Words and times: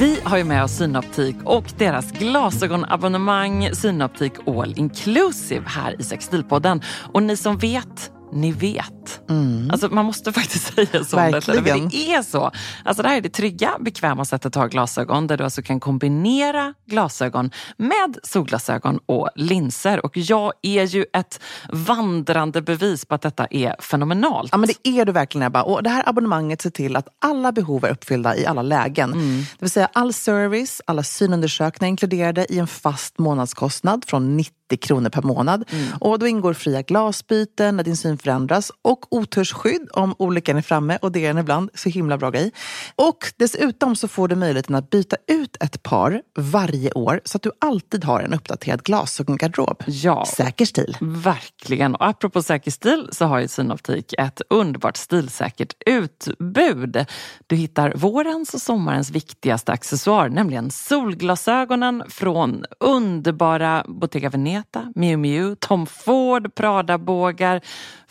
Vi 0.00 0.20
har 0.24 0.38
ju 0.38 0.44
med 0.44 0.64
oss 0.64 0.76
Synoptik 0.76 1.36
och 1.44 1.64
deras 1.78 2.12
glasögonabonnemang 2.12 3.70
Synoptik 3.72 4.32
All 4.46 4.74
Inclusive 4.76 5.64
här 5.66 6.00
i 6.00 6.02
Sextilpodden. 6.02 6.82
Och 7.12 7.22
ni 7.22 7.36
som 7.36 7.58
vet 7.58 8.12
ni 8.32 8.52
vet. 8.52 9.20
Mm. 9.30 9.70
Alltså, 9.72 9.88
man 9.88 10.04
måste 10.04 10.32
faktiskt 10.40 10.74
säga 10.74 11.04
så. 11.04 11.16
Verkligen. 11.16 11.88
Det 11.88 12.14
är 12.14 12.22
så. 12.22 12.50
Alltså, 12.84 13.02
det 13.02 13.08
här 13.08 13.16
är 13.16 13.20
det 13.20 13.28
trygga, 13.28 13.76
bekväma 13.80 14.24
sättet 14.24 14.46
att 14.46 14.54
ha 14.54 14.66
glasögon 14.66 15.26
där 15.26 15.36
du 15.36 15.44
alltså 15.44 15.62
kan 15.62 15.80
kombinera 15.80 16.74
glasögon 16.86 17.50
med 17.76 18.18
solglasögon 18.22 19.00
och 19.06 19.28
linser. 19.34 20.06
Och 20.06 20.16
jag 20.16 20.52
är 20.62 20.84
ju 20.84 21.04
ett 21.12 21.40
vandrande 21.68 22.62
bevis 22.62 23.04
på 23.04 23.14
att 23.14 23.22
detta 23.22 23.46
är 23.50 23.76
fenomenalt. 23.80 24.48
Ja, 24.52 24.58
men 24.58 24.68
det 24.68 24.88
är 24.88 25.04
du 25.04 25.12
verkligen 25.12 25.46
Ebba. 25.46 25.62
Och 25.62 25.82
det 25.82 25.90
här 25.90 26.08
abonnemanget 26.08 26.62
ser 26.62 26.70
till 26.70 26.96
att 26.96 27.08
alla 27.18 27.52
behov 27.52 27.84
är 27.84 27.90
uppfyllda 27.90 28.36
i 28.36 28.46
alla 28.46 28.62
lägen. 28.62 29.12
Mm. 29.12 29.38
Det 29.38 29.64
vill 29.64 29.70
säga 29.70 29.88
all 29.92 30.12
service, 30.12 30.82
alla 30.86 31.02
synundersökningar 31.02 31.90
inkluderade 31.90 32.52
i 32.52 32.58
en 32.58 32.66
fast 32.66 33.18
månadskostnad 33.18 34.04
från 34.04 34.36
90 34.36 34.59
kronor 34.76 35.10
per 35.10 35.22
månad. 35.22 35.64
Mm. 35.70 35.86
Och 36.00 36.18
då 36.18 36.26
ingår 36.26 36.54
fria 36.54 36.82
glasbyten 36.82 37.76
när 37.76 37.84
din 37.84 37.96
syn 37.96 38.18
förändras 38.18 38.72
och 38.82 39.12
otursskydd 39.12 39.88
om 39.92 40.14
olyckan 40.18 40.56
är 40.56 40.62
framme 40.62 40.98
och 41.02 41.12
det 41.12 41.24
är 41.24 41.28
den 41.28 41.38
ibland. 41.38 41.70
Så 41.74 41.88
himla 41.88 42.18
bra 42.18 42.30
grej. 42.30 42.52
Och 42.96 43.32
dessutom 43.36 43.96
så 43.96 44.08
får 44.08 44.28
du 44.28 44.36
möjligheten 44.36 44.74
att 44.74 44.90
byta 44.90 45.16
ut 45.26 45.56
ett 45.60 45.82
par 45.82 46.22
varje 46.38 46.92
år 46.92 47.20
så 47.24 47.36
att 47.36 47.42
du 47.42 47.50
alltid 47.58 48.04
har 48.04 48.20
en 48.20 48.34
uppdaterad 48.34 48.82
glasögongarderob. 48.82 49.82
Ja, 49.86 50.26
Säker 50.26 50.64
stil. 50.64 50.96
Verkligen. 51.00 51.94
Och 51.94 52.06
apropå 52.06 52.42
säker 52.42 52.70
stil 52.70 53.08
så 53.12 53.24
har 53.24 53.40
ju 53.40 53.48
Synoptik 53.48 54.14
ett 54.18 54.42
underbart 54.50 54.96
stilsäkert 54.96 55.74
utbud. 55.86 57.06
Du 57.46 57.56
hittar 57.56 57.92
vårens 57.96 58.54
och 58.54 58.60
sommarens 58.60 59.10
viktigaste 59.10 59.72
accessoar, 59.72 60.28
nämligen 60.28 60.70
solglasögonen 60.70 62.02
från 62.08 62.64
underbara 62.80 63.84
Bottega 63.88 64.28
Veneta, 64.28 64.59
Miu 64.94 65.16
Miu, 65.16 65.54
Tom 65.54 65.86
Ford, 65.86 66.54
Prada-bågar, 66.54 67.60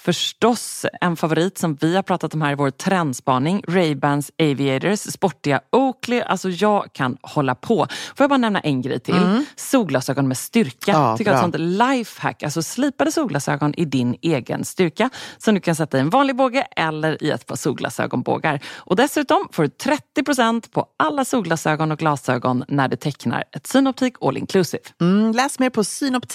Förstås 0.01 0.85
en 1.01 1.15
favorit 1.15 1.57
som 1.57 1.75
vi 1.75 1.95
har 1.95 2.03
pratat 2.03 2.33
om 2.33 2.41
här 2.41 2.51
i 2.51 2.55
vår 2.55 2.69
trendspaning, 2.69 3.63
Ray-Bans 3.67 4.31
Aviators, 4.39 4.99
sportiga 4.99 5.61
Oakley. 5.71 6.21
Alltså 6.21 6.49
jag 6.49 6.93
kan 6.93 7.17
hålla 7.21 7.55
på. 7.55 7.87
Får 8.15 8.23
jag 8.23 8.29
bara 8.29 8.37
nämna 8.37 8.59
en 8.59 8.81
grej 8.81 8.99
till? 8.99 9.15
Mm. 9.15 9.45
Solglasögon 9.55 10.27
med 10.27 10.37
styrka. 10.37 10.91
Ja, 10.91 11.17
Tycker 11.17 11.31
jag 11.31 11.41
är 11.41 11.47
ett 11.47 11.53
sånt 11.53 11.59
lifehack. 11.59 12.43
Alltså 12.43 12.61
slipade 12.61 13.11
solglasögon 13.11 13.73
i 13.77 13.85
din 13.85 14.15
egen 14.21 14.65
styrka 14.65 15.09
som 15.37 15.55
du 15.55 15.61
kan 15.61 15.75
sätta 15.75 15.97
i 15.97 16.01
en 16.01 16.09
vanlig 16.09 16.35
båge 16.35 16.67
eller 16.75 17.23
i 17.23 17.29
ett 17.29 17.45
par 17.45 17.55
solglasögonbågar. 17.55 18.59
Och 18.75 18.95
dessutom 18.95 19.47
får 19.51 19.63
du 19.63 19.69
30% 20.17 20.71
på 20.71 20.85
alla 20.97 21.25
solglasögon 21.25 21.91
och 21.91 21.99
glasögon 21.99 22.63
när 22.67 22.87
du 22.87 22.95
tecknar 22.95 23.43
ett 23.51 23.67
Synoptik 23.67 24.13
All 24.21 24.37
Inclusive. 24.37 24.83
Mm, 25.01 25.31
läs 25.31 25.59
mer 25.59 25.69
på 25.69 25.83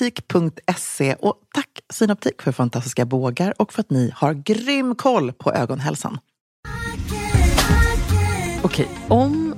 synoptik.se 0.04 1.14
och 1.14 1.34
tack 1.54 1.68
Synoptik 1.92 2.42
för 2.42 2.52
fantastiska 2.52 3.04
bågar 3.04 3.54
och 3.58 3.72
för 3.72 3.80
att 3.80 3.90
ni 3.90 4.12
har 4.14 4.34
grym 4.34 4.94
koll 4.94 5.32
på 5.32 5.52
ögonhälsan. 5.52 6.18
Okej, 8.62 8.88
om 9.08 9.54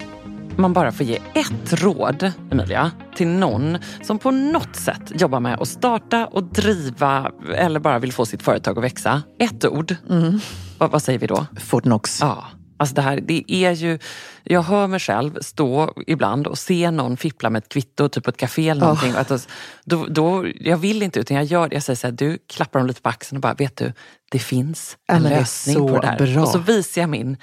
man 0.57 0.73
bara 0.73 0.93
får 0.93 1.07
ge 1.07 1.19
ett 1.35 1.83
råd, 1.83 2.33
Emilia, 2.51 2.91
till 3.17 3.29
någon 3.29 3.79
som 4.03 4.19
på 4.19 4.31
något 4.31 4.77
sätt 4.77 5.21
jobbar 5.21 5.41
med 5.41 5.61
att 5.61 5.69
starta 5.69 6.27
och 6.27 6.43
driva 6.45 7.33
eller 7.55 7.81
bara 7.81 7.99
vill 7.99 8.13
få 8.13 8.27
sitt 8.27 8.43
företag 8.43 8.79
att 8.79 8.85
växa. 8.85 9.23
Ett 9.39 9.67
ord. 9.67 9.97
Mm. 10.11 10.41
Vad, 10.79 10.91
vad, 10.91 11.03
säger 11.03 11.19
vi 11.19 11.27
då? 11.27 11.47
Fortnox. 11.61 12.21
Ja. 12.21 12.45
Alltså 12.77 12.95
det 12.95 13.03
här, 13.03 13.21
det 13.21 13.45
är 13.49 13.73
ju, 13.73 13.99
jag 14.43 14.63
hör 14.63 14.87
mig 14.87 15.01
själv 15.01 15.39
stå 15.41 15.93
ibland 16.07 16.47
och 16.47 16.59
se 16.59 16.91
någon 16.91 17.17
fippla 17.17 17.51
med 17.51 17.63
ett 17.63 17.69
kvitto, 17.69 18.09
typ 18.09 18.25
på 18.25 18.31
ett 18.31 18.37
café 18.37 18.69
eller 18.69 18.81
någonting. 18.81 19.13
Oh. 19.13 19.21
Att, 19.21 19.49
då, 19.85 20.07
då, 20.07 20.47
jag 20.61 20.77
vill 20.77 21.03
inte 21.03 21.21
utan 21.21 21.37
jag 21.37 21.47
gör 21.47 21.69
det. 21.69 21.75
Jag 21.77 21.83
säger 21.83 21.97
så 21.97 22.07
här, 22.07 22.13
du 22.13 22.39
klappar 22.47 22.79
dem 22.81 22.87
lite 22.87 23.03
på 23.03 23.09
axeln 23.09 23.37
och 23.37 23.43
bara, 23.43 23.55
vet 23.55 23.77
du, 23.77 23.93
det 24.31 24.39
finns 24.39 24.97
en 25.07 25.23
ja, 25.23 25.29
lösning 25.29 25.77
på 25.77 26.01
det 26.01 26.07
här. 26.07 26.19
Bra. 26.19 26.43
Och 26.43 26.49
så 26.49 26.59
visar 26.59 27.01
jag 27.01 27.11
min 27.11 27.37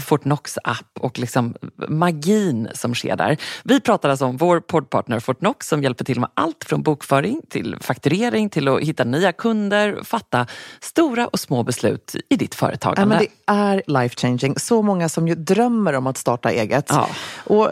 Fortnox-app 0.00 0.98
och 1.00 1.18
liksom 1.18 1.54
magin 1.88 2.68
som 2.74 2.94
sker 2.94 3.16
där. 3.16 3.36
Vi 3.64 3.80
pratar 3.80 4.08
alltså 4.08 4.24
om 4.24 4.36
vår 4.36 4.60
poddpartner 4.60 5.20
Fortnox 5.20 5.68
som 5.68 5.82
hjälper 5.82 6.04
till 6.04 6.20
med 6.20 6.28
allt 6.34 6.64
från 6.64 6.82
bokföring 6.82 7.40
till 7.50 7.76
fakturering 7.80 8.50
till 8.50 8.68
att 8.68 8.80
hitta 8.80 9.04
nya 9.04 9.32
kunder, 9.32 10.00
fatta 10.04 10.46
stora 10.80 11.26
och 11.26 11.40
små 11.40 11.62
beslut 11.62 12.16
i 12.28 12.36
ditt 12.36 12.54
företagande. 12.54 13.14
Ja, 13.14 13.20
men 13.20 13.28
det 13.46 13.52
är 13.52 14.02
life 14.02 14.16
changing. 14.16 14.58
Så 14.58 14.82
många 14.82 15.08
som 15.08 15.28
ju 15.28 15.34
drömmer 15.34 15.92
om 15.92 16.06
att 16.06 16.16
starta 16.18 16.50
eget. 16.50 16.86
Ja. 16.88 17.08
Och 17.44 17.68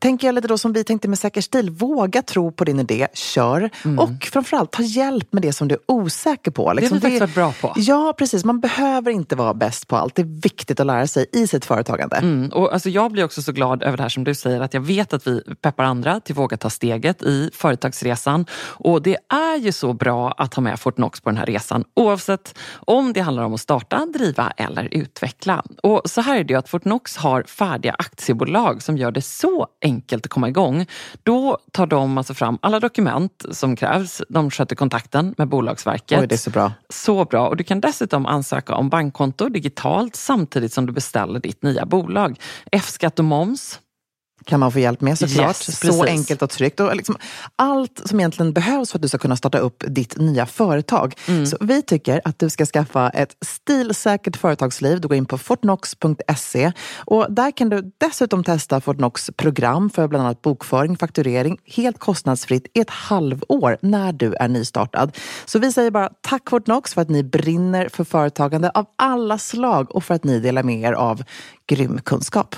tänker 0.00 0.28
jag 0.28 0.34
lite 0.34 0.48
då 0.48 0.58
som 0.58 0.72
vi 0.72 0.84
tänkte 0.84 1.08
med 1.08 1.18
Säker 1.18 1.40
stil, 1.40 1.70
våga 1.70 2.22
tro 2.22 2.52
på 2.52 2.64
din 2.64 2.80
idé, 2.80 3.08
kör. 3.14 3.70
Mm. 3.84 3.98
Och 3.98 4.24
framförallt 4.32 4.70
ta 4.70 4.82
hjälp 4.82 5.32
med 5.32 5.42
det 5.42 5.52
som 5.52 5.68
du 5.68 5.74
är 5.74 5.80
osäker 5.86 6.50
på. 6.50 6.72
Liksom 6.72 6.98
det 6.98 7.06
har 7.06 7.10
vi 7.10 7.18
faktiskt 7.18 7.36
varit 7.36 7.54
bra 7.60 7.68
på. 7.74 7.80
Ja, 7.80 8.14
precis. 8.18 8.44
Man 8.44 8.60
behöver 8.60 9.10
inte 9.10 9.36
vara 9.36 9.54
bäst 9.54 9.88
på 9.88 9.96
allt. 9.96 10.14
Det 10.14 10.22
är 10.22 10.42
viktigt 10.42 10.80
att 10.80 10.86
lära 10.86 11.06
sig 11.06 11.26
i 11.32 11.46
sitt 11.46 11.59
företagande. 11.64 12.16
Mm. 12.16 12.48
Och 12.48 12.72
alltså 12.72 12.88
jag 12.88 13.12
blir 13.12 13.24
också 13.24 13.42
så 13.42 13.52
glad 13.52 13.82
över 13.82 13.96
det 13.96 14.02
här 14.02 14.10
som 14.10 14.24
du 14.24 14.34
säger, 14.34 14.60
att 14.60 14.74
jag 14.74 14.80
vet 14.80 15.12
att 15.12 15.26
vi 15.26 15.42
peppar 15.62 15.84
andra 15.84 16.20
till 16.20 16.32
att 16.32 16.38
våga 16.38 16.56
ta 16.56 16.70
steget 16.70 17.22
i 17.22 17.50
företagsresan. 17.54 18.46
Och 18.62 19.02
det 19.02 19.16
är 19.28 19.56
ju 19.56 19.72
så 19.72 19.92
bra 19.92 20.34
att 20.38 20.54
ha 20.54 20.60
med 20.62 20.80
Fortnox 20.80 21.20
på 21.20 21.30
den 21.30 21.36
här 21.36 21.46
resan, 21.46 21.84
oavsett 21.94 22.58
om 22.74 23.12
det 23.12 23.20
handlar 23.20 23.42
om 23.42 23.54
att 23.54 23.60
starta, 23.60 24.06
driva 24.06 24.52
eller 24.56 24.88
utveckla. 24.90 25.64
Och 25.82 26.02
så 26.04 26.20
här 26.20 26.36
är 26.36 26.44
det 26.44 26.52
ju 26.52 26.58
att 26.58 26.68
Fortnox 26.68 27.16
har 27.16 27.42
färdiga 27.42 27.96
aktiebolag 27.98 28.82
som 28.82 28.96
gör 28.98 29.10
det 29.10 29.22
så 29.22 29.66
enkelt 29.82 30.26
att 30.26 30.30
komma 30.30 30.48
igång. 30.48 30.86
Då 31.22 31.58
tar 31.72 31.86
de 31.86 32.18
alltså 32.18 32.34
fram 32.34 32.58
alla 32.62 32.80
dokument 32.80 33.44
som 33.50 33.76
krävs. 33.76 34.22
De 34.28 34.50
sköter 34.50 34.76
kontakten 34.76 35.34
med 35.38 35.48
Bolagsverket. 35.48 36.20
Oj, 36.20 36.26
det 36.26 36.34
är 36.34 36.36
så 36.36 36.50
bra. 36.50 36.72
Så 36.88 37.24
bra. 37.24 37.48
Och 37.48 37.56
du 37.56 37.64
kan 37.64 37.80
dessutom 37.80 38.26
ansöka 38.26 38.74
om 38.74 38.88
bankkonto 38.88 39.48
digitalt 39.48 40.16
samtidigt 40.16 40.72
som 40.72 40.86
du 40.86 40.92
beställer 40.92 41.40
ditt 41.50 41.62
nya 41.62 41.86
bolag. 41.86 42.40
F-skatt 42.72 43.18
och 43.18 43.24
moms 43.24 43.80
kan 44.44 44.60
man 44.60 44.72
få 44.72 44.78
hjälp 44.78 45.00
med 45.00 45.18
såklart. 45.18 45.68
Yes, 45.68 45.80
så 45.80 46.04
enkelt 46.04 46.42
och 46.42 46.50
tryggt. 46.50 46.80
Och 46.80 46.96
liksom 46.96 47.16
allt 47.56 48.00
som 48.04 48.20
egentligen 48.20 48.52
behövs 48.52 48.90
för 48.90 48.98
att 48.98 49.02
du 49.02 49.08
ska 49.08 49.18
kunna 49.18 49.36
starta 49.36 49.58
upp 49.58 49.84
ditt 49.88 50.16
nya 50.18 50.46
företag. 50.46 51.14
Mm. 51.28 51.46
Så 51.46 51.56
vi 51.60 51.82
tycker 51.82 52.20
att 52.24 52.38
du 52.38 52.50
ska 52.50 52.66
skaffa 52.66 53.10
ett 53.10 53.36
stilsäkert 53.46 54.36
företagsliv. 54.36 55.00
Du 55.00 55.08
går 55.08 55.16
in 55.16 55.26
på 55.26 55.38
fortnox.se 55.38 56.72
och 56.96 57.26
där 57.32 57.50
kan 57.50 57.68
du 57.68 57.92
dessutom 57.98 58.44
testa 58.44 58.80
Fortnox 58.80 59.30
program 59.36 59.90
för 59.90 60.08
bland 60.08 60.24
annat 60.24 60.42
bokföring, 60.42 60.96
fakturering 60.96 61.58
helt 61.66 61.98
kostnadsfritt 61.98 62.66
i 62.74 62.80
ett 62.80 62.90
halvår 62.90 63.78
när 63.82 64.12
du 64.12 64.34
är 64.34 64.48
nystartad. 64.48 65.16
Så 65.44 65.58
vi 65.58 65.72
säger 65.72 65.90
bara 65.90 66.10
tack 66.20 66.50
Fortnox 66.50 66.94
för 66.94 67.02
att 67.02 67.10
ni 67.10 67.22
brinner 67.22 67.88
för 67.88 68.04
företagande 68.04 68.70
av 68.70 68.86
alla 68.98 69.38
slag 69.38 69.96
och 69.96 70.04
för 70.04 70.14
att 70.14 70.24
ni 70.24 70.40
delar 70.40 70.62
med 70.62 70.80
er 70.80 70.92
av 70.92 71.22
grym 71.66 72.00
kunskap. 72.04 72.56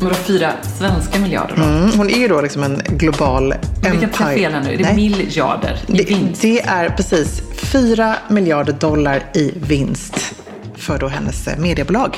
Några 0.00 0.14
fyra 0.14 0.52
svenska 0.78 1.18
miljarder 1.18 1.56
då? 1.56 1.62
Mm, 1.62 1.90
hon 1.96 2.10
är 2.10 2.18
ju 2.18 2.28
då 2.28 2.40
liksom 2.40 2.62
en 2.62 2.82
global 2.88 3.52
empire. 3.52 3.90
Vilka 3.90 4.08
tar 4.08 4.34
fel 4.34 4.52
här 4.52 4.60
nu? 4.62 4.72
Är 4.72 4.76
det 4.76 4.82
Nej. 4.82 4.94
miljarder 4.94 5.78
i 5.86 5.92
det, 5.92 6.04
vinst? 6.04 6.42
Det 6.42 6.60
är 6.60 6.88
precis 6.88 7.42
fyra 7.56 8.16
miljarder 8.28 8.72
dollar 8.72 9.22
i 9.34 9.52
vinst 9.56 10.34
för 10.76 10.98
då 10.98 11.08
hennes 11.08 11.48
mediebolag. 11.58 12.16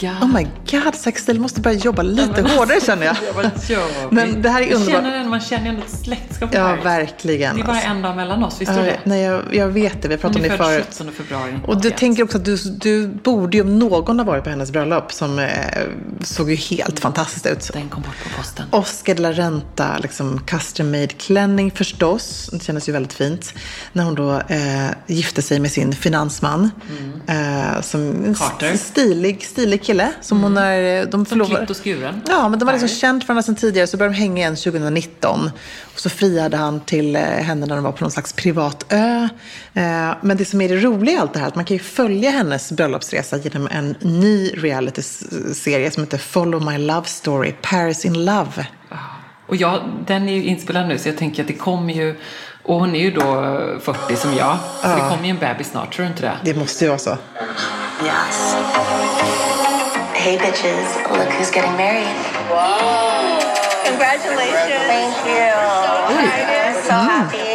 God. 0.00 0.10
Oh 0.22 0.26
my 0.34 0.46
god, 0.70 0.94
Sex 0.94 1.22
Style 1.22 1.40
måste 1.40 1.60
börja 1.60 1.76
jobba 1.78 2.02
lite 2.02 2.42
men- 2.42 2.50
hårdare 2.50 2.80
känner 2.80 3.06
jag. 3.06 3.16
Ja? 3.68 3.80
Men 4.10 4.42
det 4.42 4.48
här 4.50 4.62
är 4.62 4.74
underbart. 4.74 4.94
Känner 5.02 5.16
en, 5.20 5.28
man 5.28 5.40
känner 5.40 5.68
ändå 5.68 5.82
ett 5.82 6.04
släktskap 6.04 6.50
Ja, 6.54 6.60
Paris. 6.68 6.84
verkligen. 6.84 7.56
Det 7.56 7.62
är 7.62 7.64
bara 7.66 7.72
alltså. 7.76 7.88
en 7.90 8.02
dag 8.02 8.16
mellan 8.16 8.44
oss, 8.44 8.60
visst 8.60 8.72
Ja, 8.72 8.78
är 8.78 8.84
det? 8.86 9.00
Nej, 9.04 9.22
jag, 9.22 9.42
jag 9.52 9.68
vet 9.68 10.02
det. 10.02 10.08
Vi 10.08 10.16
pratade 10.16 10.44
om 10.44 10.50
det 10.50 10.56
förut. 10.56 10.86
17 10.90 11.12
februari. 11.12 11.54
Och 11.66 11.74
du 11.74 11.78
81. 11.88 11.96
tänker 11.98 12.22
också 12.22 12.38
att 12.38 12.44
du, 12.44 12.56
du 12.56 13.06
borde 13.08 13.56
ju 13.56 13.62
om 13.62 13.78
någon 13.78 14.18
ha 14.18 14.26
varit 14.26 14.44
på 14.44 14.50
hennes 14.50 14.70
bröllop 14.70 15.12
som 15.12 15.38
eh, 15.38 15.48
såg 16.22 16.50
ju 16.50 16.56
helt 16.56 17.00
fantastiskt 17.00 17.46
ut. 17.46 17.70
Den 17.72 17.88
kom 17.88 18.02
bort 18.02 18.16
på 18.24 18.36
posten. 18.42 18.66
Oscar 18.70 19.14
de 19.14 19.22
la 19.22 19.32
Renta, 19.32 19.98
liksom 19.98 20.40
custom 20.46 20.90
made 20.90 21.06
klänning 21.06 21.70
förstås. 21.70 22.50
Det 22.52 22.62
kändes 22.64 22.88
ju 22.88 22.92
väldigt 22.92 23.12
fint. 23.12 23.54
När 23.92 24.04
hon 24.04 24.14
då 24.14 24.32
eh, 24.48 24.88
gifte 25.06 25.42
sig 25.42 25.60
med 25.60 25.70
sin 25.72 25.92
finansman. 25.92 26.70
Eh, 27.26 27.80
som 27.80 27.98
Mm. 28.08 28.34
Carter. 28.34 28.66
Mm. 28.66 28.74
st- 28.74 28.90
stilig, 28.92 29.44
stilig 29.44 29.82
kille. 29.88 30.12
Som 30.20 30.42
hon 30.42 30.56
är, 30.56 31.04
de 31.04 31.10
Som 31.10 31.26
förlovar- 31.26 31.56
klippt 31.56 31.70
och 31.70 31.76
skuren. 31.84 32.20
Ja, 32.28 32.48
men 32.48 32.58
de 32.58 32.64
var 32.64 32.72
liksom 32.72 32.88
känt 32.88 33.22
för 33.24 33.28
varandra 33.28 33.42
sedan 33.42 33.54
tidigare. 33.54 33.86
Så 33.86 33.96
började 33.96 34.14
de 34.14 34.20
hänga 34.20 34.36
igen 34.36 34.56
2019. 34.56 35.50
Och 35.94 36.00
så 36.00 36.08
friade 36.10 36.56
han 36.56 36.80
till 36.80 37.16
eh, 37.16 37.22
henne 37.22 37.66
när 37.66 37.74
de 37.74 37.84
var 37.84 37.92
på 37.92 38.04
någon 38.04 38.10
slags 38.10 38.32
privat 38.32 38.84
ö. 38.88 39.28
Eh, 39.74 40.14
men 40.22 40.36
det 40.36 40.44
som 40.44 40.60
är 40.60 40.68
det 40.68 40.76
roliga 40.76 41.14
i 41.14 41.18
allt 41.18 41.32
det 41.32 41.38
här, 41.40 41.46
att 41.48 41.54
man 41.54 41.64
kan 41.64 41.76
ju 41.76 41.82
följa 41.82 42.30
hennes 42.30 42.72
bröllopsresa 42.72 43.36
genom 43.36 43.68
en 43.70 43.94
ny 44.00 44.50
reality-serie 44.56 45.90
som 45.90 46.02
heter 46.02 46.18
Follow 46.18 46.64
My 46.72 46.78
Love 46.78 47.06
Story, 47.06 47.54
Paris 47.62 48.04
in 48.04 48.24
Love. 48.24 48.66
Och 49.48 49.56
jag, 49.56 49.80
den 50.06 50.28
är 50.28 50.32
ju 50.32 50.44
inspelad 50.44 50.88
nu 50.88 50.98
så 50.98 51.08
jag 51.08 51.16
tänker 51.18 51.42
att 51.42 51.48
det 51.48 51.54
kommer 51.54 51.94
ju, 51.94 52.16
och 52.62 52.74
hon 52.80 52.94
är 52.94 53.00
ju 53.00 53.10
då 53.10 53.22
40 53.82 54.16
som 54.16 54.34
jag, 54.34 54.58
så 54.82 54.88
det 54.88 55.08
kommer 55.10 55.24
ju 55.24 55.30
en 55.30 55.38
bebis 55.38 55.70
snart, 55.70 55.94
tror 55.94 56.04
du 56.04 56.10
inte 56.10 56.22
det? 56.22 56.32
Det 56.44 56.54
måste 56.58 56.84
ju 56.84 56.88
vara 56.88 56.98
så. 56.98 57.16
Yes. 58.04 58.56
Hey, 60.28 60.36
bitches. 60.36 60.88
Look 61.18 61.30
who's 61.36 61.50
getting 61.50 61.74
married. 61.76 62.14
Congratulations. 63.88 64.84
Thank 64.92 65.14
you. 65.24 65.48
So 65.84 65.92
excited. 66.12 66.84
So 66.84 66.92
happy. 66.92 67.50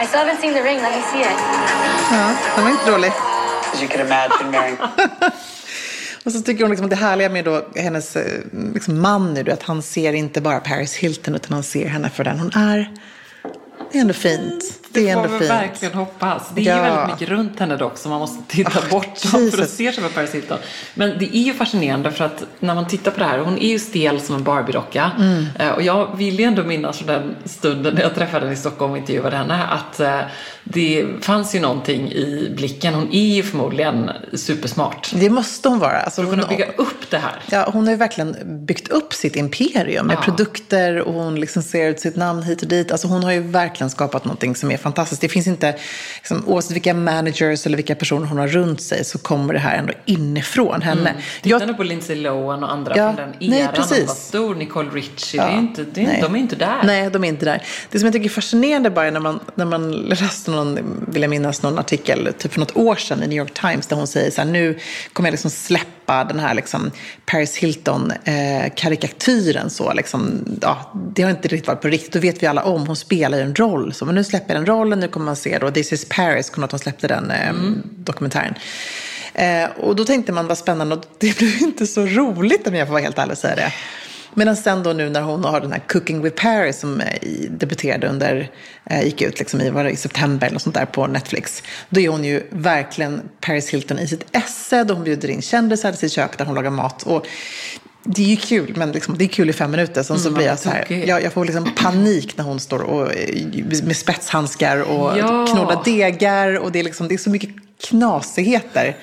I 0.00 0.06
still 0.06 0.20
haven't 0.24 0.40
seen 0.40 0.52
the 0.52 0.62
ring. 0.62 0.78
Let 0.82 0.92
me 0.96 1.02
see 1.02 1.20
it. 1.20 1.38
Ja, 2.10 2.36
den 2.56 2.64
var 2.64 2.70
inte 2.70 2.90
dålig. 2.90 3.12
As 3.72 3.82
you 3.82 3.88
can 3.88 4.00
imagine, 4.00 4.50
marrying 4.50 4.76
Och 6.24 6.32
så 6.32 6.40
tycker 6.40 6.64
hon 6.64 6.70
liksom 6.70 6.84
att 6.84 6.90
det 6.90 6.96
härliga 6.96 7.28
med 7.28 7.44
då 7.44 7.66
hennes 7.74 8.16
eh, 8.16 8.40
liksom 8.74 9.00
man 9.00 9.34
nu, 9.34 9.50
att 9.50 9.62
han 9.62 9.82
ser 9.82 10.12
inte 10.12 10.40
bara 10.40 10.60
Paris 10.60 10.94
Hilton 10.94 11.34
utan 11.34 11.52
han 11.52 11.62
ser 11.62 11.86
henne 11.86 12.10
för 12.10 12.24
den 12.24 12.38
hon 12.38 12.52
är. 12.54 12.90
Det 13.92 13.98
är 13.98 14.02
ändå 14.02 14.14
fint. 14.14 14.64
Det 15.00 15.08
är 15.10 15.14
får 15.14 15.22
ändå 15.24 15.32
vi 15.32 15.38
fint. 15.38 15.50
verkligen 15.50 15.94
hoppas. 15.94 16.42
Det 16.54 16.60
är 16.60 16.64
Ja. 16.64 16.76
ju 16.76 16.82
väldigt 16.82 17.10
mycket 17.14 17.28
runt 17.28 17.60
henne 17.60 17.76
dock 17.76 17.98
som 17.98 18.10
man 18.10 18.20
måste 18.20 18.42
titta 18.48 18.78
Ah, 18.78 18.90
bort 18.90 19.18
för 19.18 19.62
att 19.62 19.68
se 19.70 19.92
sig 19.92 20.04
på 20.04 20.10
Paris 20.10 20.34
Hilton. 20.34 20.58
Men 20.94 21.18
det 21.18 21.36
är 21.36 21.40
ju 21.42 21.54
fascinerande 21.54 22.10
för 22.12 22.24
att 22.24 22.44
när 22.60 22.74
man 22.74 22.86
tittar 22.88 23.10
på 23.10 23.18
det 23.18 23.24
här, 23.26 23.38
hon 23.38 23.58
är 23.58 23.68
ju 23.68 23.78
stel 23.78 24.20
som 24.20 24.34
en 24.36 24.42
Barbie-docka. 24.44 25.10
Mm. 25.18 25.44
Eh, 25.58 25.68
Och 25.70 25.82
jag 25.82 26.16
vill 26.16 26.38
ju 26.38 26.44
ändå 26.44 26.62
minnas 26.64 26.98
från 26.98 27.06
den 27.06 27.36
stunden 27.44 27.94
när 27.94 28.02
jag 28.02 28.14
träffade 28.14 28.40
henne 28.40 28.52
i 28.52 28.56
Stockholm 28.56 28.92
och 28.92 28.98
intervjuade 28.98 29.36
henne 29.36 29.64
att 29.66 30.00
eh, 30.00 30.20
det 30.64 31.06
fanns 31.20 31.54
ju 31.54 31.60
någonting 31.60 32.12
i 32.12 32.52
blicken. 32.56 32.94
Hon 32.94 33.08
är 33.12 33.34
ju 33.34 33.42
förmodligen 33.42 34.10
supersmart. 34.34 35.10
Det 35.14 35.30
måste 35.30 35.68
hon 35.68 35.78
vara. 35.78 36.00
Alltså, 36.00 36.22
För 36.22 36.28
att 36.28 36.34
kunna 36.34 36.46
bygga 36.48 36.66
upp 36.76 37.10
det 37.10 37.18
här. 37.18 37.32
ja, 37.50 37.70
hon 37.72 37.84
har 37.84 37.90
ju 37.90 37.96
verkligen 37.96 38.36
byggt 38.66 38.88
upp 38.88 39.12
sitt 39.14 39.36
imperium 39.36 40.06
med 40.06 40.16
Ja. 40.16 40.22
produkter 40.22 41.00
och 41.00 41.14
hon 41.14 41.40
licensierar 41.40 41.90
ut 41.90 42.00
sitt 42.00 42.16
namn 42.16 42.42
hit 42.42 42.62
och 42.62 42.68
dit. 42.68 42.92
Alltså, 42.92 43.08
hon 43.08 43.22
har 43.24 43.32
ju 43.32 43.40
verkligen 43.40 43.90
skapat 43.90 44.24
någonting 44.24 44.56
som 44.56 44.70
är 44.70 44.76
fantastiskt. 44.86 45.20
Det 45.20 45.28
finns 45.28 45.46
inte, 45.46 45.74
liksom, 46.16 46.42
oavsett 46.46 46.72
vilka 46.76 46.94
managers 46.94 47.66
eller 47.66 47.76
vilka 47.76 47.94
personer 47.94 48.26
hon 48.26 48.38
har 48.38 48.48
runt 48.48 48.82
sig 48.82 49.04
så 49.04 49.18
kommer 49.18 49.54
det 49.54 49.60
här 49.60 49.78
ändå 49.78 49.92
inifrån 50.04 50.82
henne. 50.82 51.14
Titta 51.42 51.48
Jag- 51.58 51.66
nu 51.66 51.74
på 51.74 51.82
Lindsay 51.82 52.16
Lohan 52.16 52.64
och 52.64 52.72
andra 52.72 52.96
Ja, 52.96 53.14
från 53.14 53.16
den 53.16 53.52
eran. 53.52 53.74
Hon 53.76 54.06
var 54.06 54.14
stor. 54.14 54.54
Nicole 54.54 54.90
Richie. 54.90 55.40
Det 55.40 55.46
är 55.46 55.50
Ja, 55.52 55.58
inte, 55.58 55.84
det 55.84 56.00
är, 56.02 56.06
nej. 56.06 56.18
De 56.22 56.34
är 56.34 56.38
inte 56.38 56.56
där. 56.56 56.80
Nej, 56.84 57.10
de 57.10 57.24
är 57.24 57.28
inte 57.28 57.44
där. 57.44 57.62
Det 57.90 57.98
som 57.98 58.06
jag 58.06 58.12
tycker 58.12 58.26
är 58.26 58.30
fascinerande 58.30 58.90
bara 58.90 59.06
är 59.06 59.10
när 59.10 59.20
man, 59.20 59.40
när 59.54 59.64
man 59.64 59.92
läste 59.92 60.50
någon, 60.50 60.78
vill 61.08 61.22
jag 61.22 61.30
minnas, 61.30 61.62
någon 61.62 61.78
artikel 61.78 62.32
typ 62.38 62.52
för 62.52 62.60
något 62.60 62.76
år 62.76 62.96
sedan 62.96 63.22
i 63.22 63.26
New 63.26 63.38
York 63.38 63.54
Times 63.60 63.86
där 63.86 63.96
hon 63.96 64.06
säger 64.06 64.30
så 64.30 64.40
här, 64.40 64.48
nu 64.48 64.78
kommer 65.12 65.28
jag 65.28 65.32
liksom 65.32 65.50
släppa 65.50 65.86
den 66.06 66.38
här 66.38 66.54
liksom 66.54 66.90
Paris 67.26 67.56
Hilton-karikatyren 67.56 69.70
så 69.70 69.92
liksom, 69.92 70.44
ja, 70.62 70.92
det 71.14 71.22
har 71.22 71.30
inte 71.30 71.48
riktigt 71.48 71.68
varit 71.68 71.80
på 71.80 71.88
riktigt, 71.88 72.12
då 72.12 72.18
vet 72.18 72.42
vi 72.42 72.46
alla 72.46 72.62
om, 72.62 72.86
hon 72.86 72.96
spelar 72.96 73.38
ju 73.38 73.44
en 73.44 73.54
roll 73.54 73.94
så, 73.94 74.04
men 74.04 74.14
nu 74.14 74.24
släpper 74.24 74.54
den 74.54 74.66
rollen, 74.66 75.00
nu 75.00 75.08
kommer 75.08 75.26
man 75.26 75.36
se 75.36 75.58
då, 75.58 75.70
This 75.70 75.92
is 75.92 76.08
Paris, 76.08 76.50
kommer 76.50 76.64
att 76.64 76.72
hon 76.72 76.80
släppte 76.80 77.08
den 77.08 77.30
eh, 77.30 77.52
dokumentären. 77.96 78.54
Eh, 79.34 79.64
och 79.80 79.96
då 79.96 80.04
tänkte 80.04 80.32
man 80.32 80.46
vad 80.46 80.58
spännande 80.58 80.94
och 80.94 81.04
det 81.18 81.38
blev 81.42 81.62
inte 81.62 81.86
så 81.86 82.06
roligt 82.06 82.66
om 82.66 82.74
jag 82.74 82.88
får 82.88 82.92
vara 82.92 83.02
helt 83.02 83.18
ärlig 83.18 83.32
och 83.32 83.38
säga 83.38 83.56
det. 83.56 83.72
Medan 84.38 84.56
sen 84.56 84.82
då 84.82 84.92
nu 84.92 85.10
när 85.10 85.20
hon 85.22 85.44
har 85.44 85.60
den 85.60 85.72
här 85.72 85.82
Cooking 85.88 86.22
with 86.22 86.42
Paris 86.42 86.78
som 86.80 87.00
eh, 87.00 87.06
debuterade 87.50 88.08
under, 88.08 88.50
eh, 88.90 89.04
gick 89.04 89.22
ut 89.22 89.38
liksom 89.38 89.60
i, 89.60 89.70
var 89.70 89.84
det, 89.84 89.90
i 89.90 89.96
september 89.96 90.46
eller 90.46 90.58
sånt 90.58 90.74
där 90.74 90.84
på 90.86 91.06
Netflix. 91.06 91.62
Då 91.88 92.00
är 92.00 92.08
hon 92.08 92.24
ju 92.24 92.42
verkligen 92.50 93.20
Paris 93.40 93.70
Hilton 93.70 93.98
i 93.98 94.06
sitt 94.08 94.24
esse 94.32 94.84
då 94.84 94.94
hon 94.94 95.04
bjuder 95.04 95.28
in 95.30 95.42
kändisar 95.42 95.90
till 95.90 95.98
sitt 96.00 96.12
kök 96.12 96.38
där 96.38 96.44
hon 96.44 96.54
lagar 96.54 96.70
mat. 96.70 97.02
Och 97.02 97.26
det 98.04 98.22
är 98.22 98.26
ju 98.26 98.36
kul, 98.36 98.72
men 98.76 98.92
liksom, 98.92 99.18
det 99.18 99.24
är 99.24 99.28
kul 99.28 99.50
i 99.50 99.52
fem 99.52 99.70
minuter. 99.70 100.02
Sen 100.02 100.18
så 100.18 100.28
Mm, 100.28 100.34
blir 100.38 100.46
jag 100.46 100.58
så 100.58 100.68
här, 100.68 100.92
jag, 101.06 101.22
jag 101.22 101.32
får 101.32 101.44
liksom 101.44 101.70
panik 101.76 102.36
när 102.36 102.44
hon 102.44 102.60
står 102.60 102.78
och, 102.82 103.12
eh, 103.14 103.44
med 103.84 103.96
spetshandskar 103.96 104.80
och 104.80 105.18
Ja. 105.18 105.46
knådar 105.52 105.84
degar 105.84 106.58
och 106.58 106.72
det 106.72 106.78
är, 106.78 106.84
liksom, 106.84 107.08
det 107.08 107.14
är 107.14 107.18
så 107.18 107.30
mycket 107.30 107.50
knasigheter. 107.88 108.96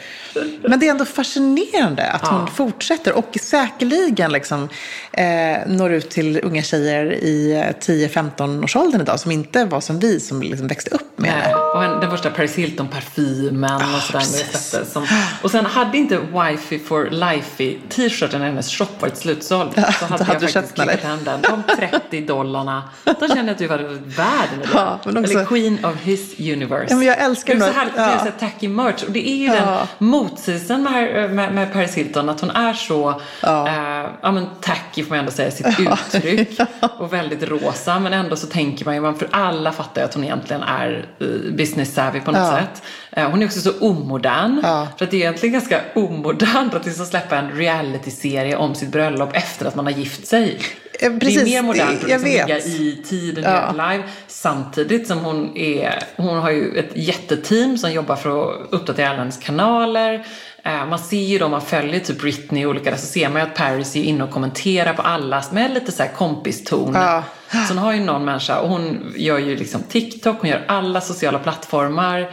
Men 0.62 0.80
det 0.80 0.88
är 0.88 0.92
ändå 0.92 1.06
fascinerande 1.06 2.10
att 2.12 2.28
hon 2.28 2.48
fortsätter 2.48 3.14
och 3.14 3.38
säkerligen 3.42 4.32
liksom, 4.32 4.70
eh, 5.12 5.58
når 5.68 5.92
ut 5.94 6.10
till 6.10 6.40
unga 6.44 6.62
tjejer 6.64 7.14
i 7.14 7.52
eh, 7.54 7.80
10-15-årsåldern 7.86 9.02
idag 9.02 9.20
som 9.20 9.32
inte 9.32 9.66
var 9.66 9.82
som 9.82 10.00
vi 10.00 10.20
som 10.20 10.42
liksom 10.42 10.68
växte 10.68 10.90
upp 10.90 11.20
med 11.20 11.34
Nej, 11.46 11.56
och 11.56 11.84
en, 11.84 12.00
den 12.00 12.12
första 12.12 12.30
Paris 12.30 12.56
Hilton-parfymen 12.56 13.76
och 13.76 14.02
sådär 14.02 14.20
när 14.20 14.20
det 14.20 14.44
precis. 14.44 14.70
släpptes. 14.70 14.94
Som, 14.94 15.08
och 15.42 15.52
sen 15.52 15.66
hade 15.66 15.98
inte 15.98 16.18
Wifey 16.18 16.80
for 16.80 17.10
Lifey 17.12 17.78
t-shirten 17.90 18.42
i 18.42 18.46
hennes 18.46 18.70
shop 18.72 18.88
varit 19.00 19.18
slutsåld. 19.18 19.72
Så 19.76 19.82
hade 20.06 20.24
hade 20.24 20.46
jag 20.46 20.52
faktiskt 20.52 20.76
klickat 20.76 21.00
hem 21.00 21.20
den. 21.24 21.42
De 21.42 21.64
30 21.76 22.22
dollarna. 22.22 22.90
Då 23.04 23.28
kände 23.28 23.42
jag 23.42 23.50
att 23.50 23.58
du 23.58 23.68
varit 23.68 23.88
värd 24.06 24.50
med 24.58 24.68
det. 24.68 24.70
Ja, 24.74 25.00
också- 25.06 25.10
Eller 25.10 25.46
Queen 25.46 25.86
of 25.86 25.96
his 26.02 26.40
universe. 26.40 26.86
Ja, 26.90 26.96
men 26.96 27.08
jag 27.08 27.18
älskar 27.18 27.56
det. 27.56 27.66
är 27.66 27.72
så 27.74 27.80
här- 27.80 27.92
det 27.96 28.02
är 28.02 28.12
ja. 28.12 28.26
så 28.26 28.32
tacky 28.40 28.68
merch. 28.68 29.04
Och 29.04 29.12
det 29.12 29.30
är 29.30 29.36
ju 29.36 29.48
den 29.48 29.78
motsidan 30.24 30.84
med, 30.84 30.92
här- 30.94 31.28
med, 31.28 31.54
med 31.54 31.74
Paris 31.74 31.96
Hilton. 31.96 32.30
Att 32.30 32.42
hon 32.42 32.50
är 32.50 32.74
så 32.74 33.22
Ja. 33.42 33.68
eh, 33.68 34.10
ja, 34.22 34.32
men 34.32 34.48
tacky 34.62 35.04
får 35.04 35.10
man 35.10 35.20
ändå 35.20 35.32
säga 35.32 35.52
sitt 35.52 35.68
uttryck. 35.80 36.60
Och 37.00 37.14
väldigt 37.14 37.44
rosa. 37.50 38.00
Men 38.00 38.14
ändå 38.14 38.36
så 38.36 38.48
tänker 38.48 38.86
man 38.86 38.96
ju, 38.96 39.02
man- 39.02 39.16
för 39.20 39.28
alla 39.32 39.72
fattar 39.72 40.02
ju 40.02 40.06
att 40.06 40.14
hon 40.14 40.24
egentligen 40.24 40.64
är 40.64 41.06
eh, 41.20 41.28
business 41.58 41.94
savvy 41.94 42.20
på 42.20 42.32
något 42.32 42.40
Ja. 42.42 42.58
sätt. 42.58 42.84
Eh, 43.12 43.30
Hon 43.30 43.42
är 43.42 43.46
också 43.46 43.60
så 43.62 43.72
omodern. 43.80 44.60
Ja. 44.64 44.88
För 44.98 45.06
att 45.06 45.12
det 45.12 45.18
är 45.18 45.22
egentligen 45.22 45.54
ganska 45.54 45.82
omodernt 45.96 46.74
att 46.74 46.86
liksom 46.86 47.06
släppa 47.06 47.38
en 47.38 47.52
realityserie 47.52 48.56
om 48.56 48.76
sitt 48.76 48.90
bröllop 48.90 49.30
efter 49.34 49.66
att 49.66 49.76
man 49.76 49.86
har 49.86 49.94
gift 49.94 50.28
sig. 50.28 50.60
Eh, 51.04 51.20
precis, 51.20 51.44
det 51.44 51.56
är 51.56 51.62
mer 51.62 51.68
modernt 51.68 52.04
att 52.04 52.10
liksom 52.10 52.24
ligga 52.30 52.58
i 52.60 53.02
tiden 53.10 53.44
Ja. 53.44 53.72
live. 53.72 54.04
Samtidigt 54.28 55.08
som 55.08 55.20
hon 55.20 55.58
är, 55.58 56.04
hon 56.16 56.38
har 56.38 56.52
ju 56.52 56.78
ett 56.80 56.92
jätteteam 56.96 57.78
som 57.78 57.92
jobbar 57.92 58.16
för 58.16 58.50
att 58.50 58.74
uppdatera 58.74 59.10
alla 59.10 59.18
hennes 59.20 59.38
kanaler. 59.38 60.26
Eh, 60.64 60.86
Man 60.86 61.00
ser 61.00 61.18
ju 61.18 61.40
då, 61.40 61.48
man 61.50 61.62
följer 61.62 62.00
typ 62.00 62.20
Britney 62.22 62.66
och 62.66 62.70
olika 62.70 62.90
där, 62.92 62.98
så 62.98 63.06
ser 63.06 63.30
man 63.30 63.42
ju 63.42 63.48
att 63.48 63.56
Paris 63.56 63.96
är 63.96 64.04
inne 64.04 64.24
och 64.24 64.32
kommenterar 64.32 64.94
på 64.94 65.02
allas 65.02 65.52
med 65.52 65.74
lite 65.74 65.92
så 65.92 66.04
här 66.04 66.12
kompiston. 66.12 66.92
Ja. 66.96 67.24
Så 67.52 67.74
hon 67.74 67.78
har 67.78 67.94
ju 67.94 68.00
någon 68.00 68.26
människa 68.26 68.60
och 68.60 68.70
hon 68.70 69.14
gör 69.16 69.38
ju 69.40 69.56
liksom 69.56 69.82
TikTok, 69.84 70.38
hon 70.42 70.50
gör 70.50 70.64
alla 70.68 71.02
sociala 71.02 71.40
plattformar. 71.40 72.32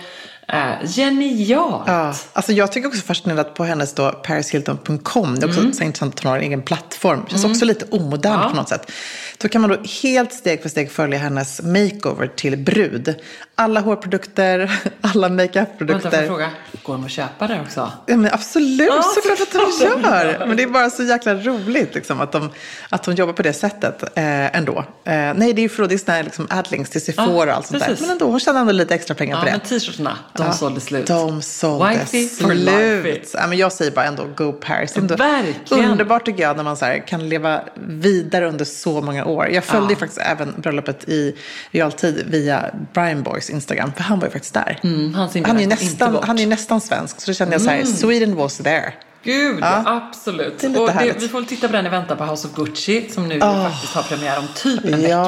Eh, 0.53 0.87
genialt! 0.97 1.83
Ja, 1.87 2.15
alltså 2.33 2.53
jag 2.53 2.73
tycker 2.73 2.89
också 2.89 3.01
fascinerande 3.01 3.41
att 3.41 3.55
på 3.55 3.65
hennes 3.65 3.95
då 3.95 4.13
parishilton.com, 4.13 5.35
det 5.41 5.47
är 5.47 5.49
också 5.49 5.61
så 5.73 5.85
intressant 5.85 6.15
att 6.15 6.21
hon 6.23 6.31
har 6.31 6.39
en 6.39 6.45
egen 6.45 6.63
plattform. 6.63 7.21
Det 7.25 7.31
känns 7.31 7.45
också 7.45 7.65
lite 7.65 7.85
omodernt 7.91 8.41
Ja. 8.43 8.51
på 8.51 8.57
något 8.57 8.69
sätt. 8.69 8.91
Då 9.39 9.49
kan 9.49 9.61
man 9.61 9.71
då 9.71 9.77
helt 10.03 10.33
steg 10.33 10.63
för 10.63 10.69
steg 10.69 10.91
följa 10.91 11.19
hennes 11.19 11.63
makeover 11.63 12.27
till 12.27 12.57
brud. 12.57 13.15
Alla 13.61 13.81
hårprodukter, 13.81 14.59
alla 15.01 15.29
Vänta, 15.29 15.45
jag 15.45 15.63
makeuprodukter. 15.67 16.27
fråga? 16.27 16.51
Går 16.83 16.93
de 16.93 17.05
att 17.05 17.11
köpa 17.11 17.47
det 17.47 17.61
också? 17.61 17.93
Ja, 18.07 18.17
men 18.17 18.33
absolut, 18.33 18.89
Ja, 18.89 19.03
såklart 19.03 19.41
att 19.41 19.53
de 19.53 19.85
gör. 19.85 20.47
Men 20.47 20.57
det 20.57 20.63
är 20.63 20.67
bara 20.67 20.91
så 20.91 21.03
jäkla 21.03 21.35
roligt 21.35 21.95
liksom, 21.95 22.21
att, 22.21 22.33
de, 22.33 22.51
att 22.89 23.03
de 23.03 23.15
jobbar 23.15 23.33
på 23.33 23.43
det 23.43 23.53
sättet 23.53 24.03
eh, 24.03 24.57
ändå. 24.57 24.79
Eh, 25.05 25.13
nej, 25.35 25.53
det 25.53 25.61
är 25.65 25.89
ju 25.91 25.99
såna 25.99 26.17
här 26.17 26.23
liksom, 26.23 26.47
adlinks 26.51 26.91
till 26.91 27.05
Sephora 27.05 27.51
och 27.51 27.57
allt 27.57 27.67
sånt 27.67 27.81
där. 27.85 27.97
Men 28.01 28.11
ändå, 28.11 28.27
hon 28.27 28.41
tjänar 28.41 28.61
ändå 28.61 28.73
lite 28.73 28.95
extra 28.95 29.15
pengar 29.15 29.37
Ja, 29.37 29.41
på 29.41 29.47
det. 29.47 29.53
men 29.53 29.61
t-shirtarna, 29.61 30.17
de 30.37 30.47
Ja, 30.47 30.53
sålde 30.53 30.81
slut. 30.81 31.07
De 31.07 31.43
sålde 31.43 31.89
Wifey 31.89 32.29
slut. 32.29 33.31
Ja, 33.35 33.47
men 33.47 33.59
jag 33.59 33.73
säger 33.73 33.91
bara 33.91 34.05
ändå 34.05 34.27
go 34.37 34.53
Paris. 34.53 34.97
Ändå 34.97 35.17
Verkligen. 35.17 35.91
Underbart 35.91 36.25
tycker 36.27 36.43
jag 36.43 36.57
när 36.57 36.65
man 36.65 36.77
så 36.77 36.85
här, 36.85 37.07
kan 37.07 37.29
leva 37.29 37.61
vidare 37.75 38.49
under 38.49 38.65
så 38.65 39.01
många 39.01 39.25
år. 39.25 39.49
Jag 39.49 39.65
följde 39.65 39.93
ju 39.93 39.97
faktiskt 39.97 40.21
även 40.21 40.55
bröllopet 40.57 41.09
i 41.09 41.37
realtid 41.71 42.25
via 42.27 42.71
Brian 42.95 43.23
Boys 43.23 43.50
Instagram. 43.51 43.93
För 43.97 44.03
han 44.03 44.19
var 44.19 44.27
ju 44.27 44.33
faktiskt 44.33 44.55
där. 44.55 44.81
Mm, 44.83 45.15
han, 45.15 45.29
är 45.29 45.55
ju 45.59 45.63
är 45.63 45.67
nästan, 45.67 46.19
han 46.23 46.39
är 46.39 46.47
nästan 46.47 46.81
svensk. 46.81 47.21
Så 47.21 47.31
då 47.31 47.35
kände 47.35 47.55
jag 47.55 47.63
så 47.63 47.71
här, 47.71 47.85
Sweden 47.85 48.37
was 48.37 48.57
there. 48.59 48.93
Gud, 49.23 49.59
Ja. 49.61 49.83
absolut. 49.87 50.59
Det 50.61 50.67
är 50.67 50.81
och 50.83 50.89
härligt. 50.91 51.23
vi 51.23 51.29
får 51.29 51.39
väl 51.39 51.47
titta 51.49 51.67
på 51.67 51.73
den 51.73 51.87
i 51.87 51.89
väntan 51.89 52.17
på 52.17 52.25
House 52.25 52.49
of 52.49 52.55
Gucci 52.55 53.09
som 53.11 53.29
nu 53.29 53.41
faktiskt 53.41 53.95
har 53.95 54.03
premiär 54.03 54.39
om 54.39 54.45
typ 54.55 54.85
en 54.85 55.03
Ja. 55.03 55.23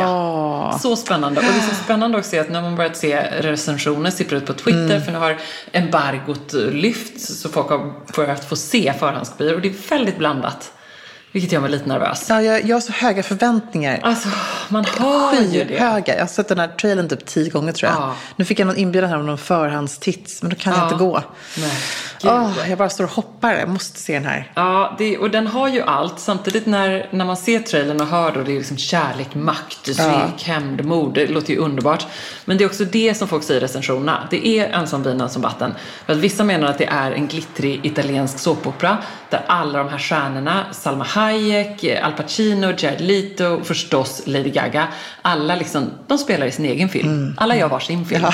vecka. 0.64 0.79
Så 0.79 0.97
spännande. 0.97 1.41
Och 1.41 1.47
det 1.47 1.59
är 1.59 1.69
så 1.69 1.75
spännande 1.85 2.19
också 2.19 2.37
att 2.41 2.50
när 2.50 2.62
man 2.62 2.76
börjat 2.76 2.97
se 2.97 3.21
recensioner 3.41 4.11
sippra 4.11 4.37
ut 4.38 4.47
på 4.47 4.52
Twitter 4.52 4.85
Mm. 4.97 5.02
för 5.05 5.12
nu 5.12 5.19
har 5.19 5.37
embargot 5.73 6.52
lyfts 6.52 7.41
så 7.41 7.49
folk 7.49 7.69
har 7.69 7.93
börjat 8.17 8.45
få 8.49 8.57
se 8.57 8.93
förhandskopior 8.99 9.55
och 9.55 9.61
det 9.61 9.69
är 9.69 9.88
väldigt 9.91 10.19
blandat. 10.19 10.73
Vilket 11.32 11.52
gör 11.52 11.60
mig 11.60 11.70
lite 11.70 11.88
nervös. 11.88 12.26
Ja, 12.28 12.42
jag, 12.42 12.64
jag 12.64 12.76
har 12.76 12.80
så 12.80 12.92
höga 12.92 13.22
förväntningar. 13.22 13.98
Alltså, 14.02 14.28
man 14.68 14.84
hör 14.84 15.40
ju 15.42 15.64
det. 15.64 15.68
Skyhöga. 15.78 16.14
Jag 16.14 16.22
har 16.22 16.26
sett 16.26 16.48
den 16.48 16.58
här 16.58 16.68
trailern 16.68 17.08
typ 17.08 17.26
tio 17.26 17.50
gånger 17.50 17.72
tror 17.72 17.90
jag. 17.92 18.00
Ja. 18.00 18.14
Nu 18.36 18.44
fick 18.44 18.58
jag 18.58 18.66
någon 18.66 18.76
inbjudan 18.76 19.10
här 19.10 19.18
om 19.18 19.26
någon 19.26 19.38
förhandstits, 19.38 20.42
men 20.42 20.50
då 20.50 20.56
kan 20.56 20.72
jag 20.72 20.80
Ja. 20.80 20.84
inte 20.84 20.96
gå. 21.04 21.22
Nej. 21.58 21.72
Åh, 22.24 22.50
jag 22.68 22.78
bara 22.78 22.88
står 22.90 23.04
och 23.04 23.10
hoppar. 23.10 23.52
Jag 23.54 23.68
måste 23.68 23.98
se 24.00 24.12
den 24.14 24.24
här. 24.24 24.52
Ja, 24.54 24.94
det, 24.98 25.18
och 25.18 25.30
den 25.30 25.46
har 25.46 25.68
ju 25.68 25.82
allt. 25.82 26.20
Samtidigt 26.20 26.66
när, 26.66 27.06
när 27.10 27.24
man 27.24 27.36
ser 27.36 27.58
trailern 27.58 28.00
och 28.00 28.06
hör 28.06 28.32
då 28.32 28.42
det 28.42 28.52
är 28.52 28.56
liksom 28.58 28.76
kärlek, 28.76 29.34
makt, 29.34 29.86
svek, 29.96 30.42
hämnd, 30.44 30.84
mord. 30.84 31.14
Det 31.14 31.26
låter 31.26 31.52
ju 31.52 31.58
underbart. 31.58 32.06
Men 32.44 32.58
det 32.58 32.64
är 32.64 32.66
också 32.68 32.84
det 32.84 33.14
som 33.14 33.28
folk 33.28 33.44
säger 33.44 33.60
i 33.60 33.64
recensionerna. 33.64 34.28
Det 34.30 34.46
är 34.48 34.66
ensam 34.68 35.02
vin, 35.02 35.20
ensam 35.20 35.42
vatten. 35.42 35.74
För 36.06 36.12
att 36.12 36.18
vissa 36.18 36.44
menar 36.44 36.66
att 36.68 36.78
det 36.78 36.86
är 36.86 37.12
en 37.12 37.26
glittrig 37.26 37.86
italiensk 37.86 38.38
såpopera 38.38 38.98
där 39.30 39.42
alla 39.46 39.78
de 39.78 39.88
här 39.88 39.98
stjärnorna, 39.98 40.64
Salma 40.72 41.04
Hayek, 41.04 41.22
Al 42.02 42.12
Pacino, 42.17 42.73
Jared 42.79 43.00
Leto 43.00 43.64
förstås 43.64 44.23
Lady 44.26 44.50
Gaga. 44.50 44.88
Alla 45.23 45.55
liksom, 45.55 45.91
de 46.07 46.19
spelar 46.19 46.47
i 46.47 46.50
sin 46.52 46.64
egen 46.64 46.88
film. 46.88 47.35
Alla 47.37 47.57
gör 47.57 47.69
varsin 47.69 48.05
film. 48.05 48.25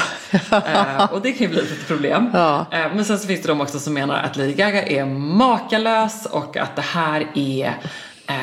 eh, 0.50 1.12
och 1.12 1.23
det 1.23 1.33
kan 1.33 1.47
ju 1.47 1.49
bli 1.49 1.59
ett 1.61 1.87
problem. 1.87 2.30
Ja. 2.35 2.66
Eh, 2.73 2.78
Men 2.95 3.04
sen 3.04 3.18
så 3.18 3.26
finns 3.26 3.42
det 3.42 3.49
de 3.49 3.61
också 3.61 3.78
som 3.78 3.95
menar 3.95 4.14
att 4.23 4.37
Lady 4.37 4.52
Gaga 4.52 4.83
är 4.87 5.04
makalös 5.04 6.26
och 6.26 6.57
att 6.57 6.76
det 6.76 6.83
här 6.83 7.26
är 7.35 7.66
eh, 8.28 8.35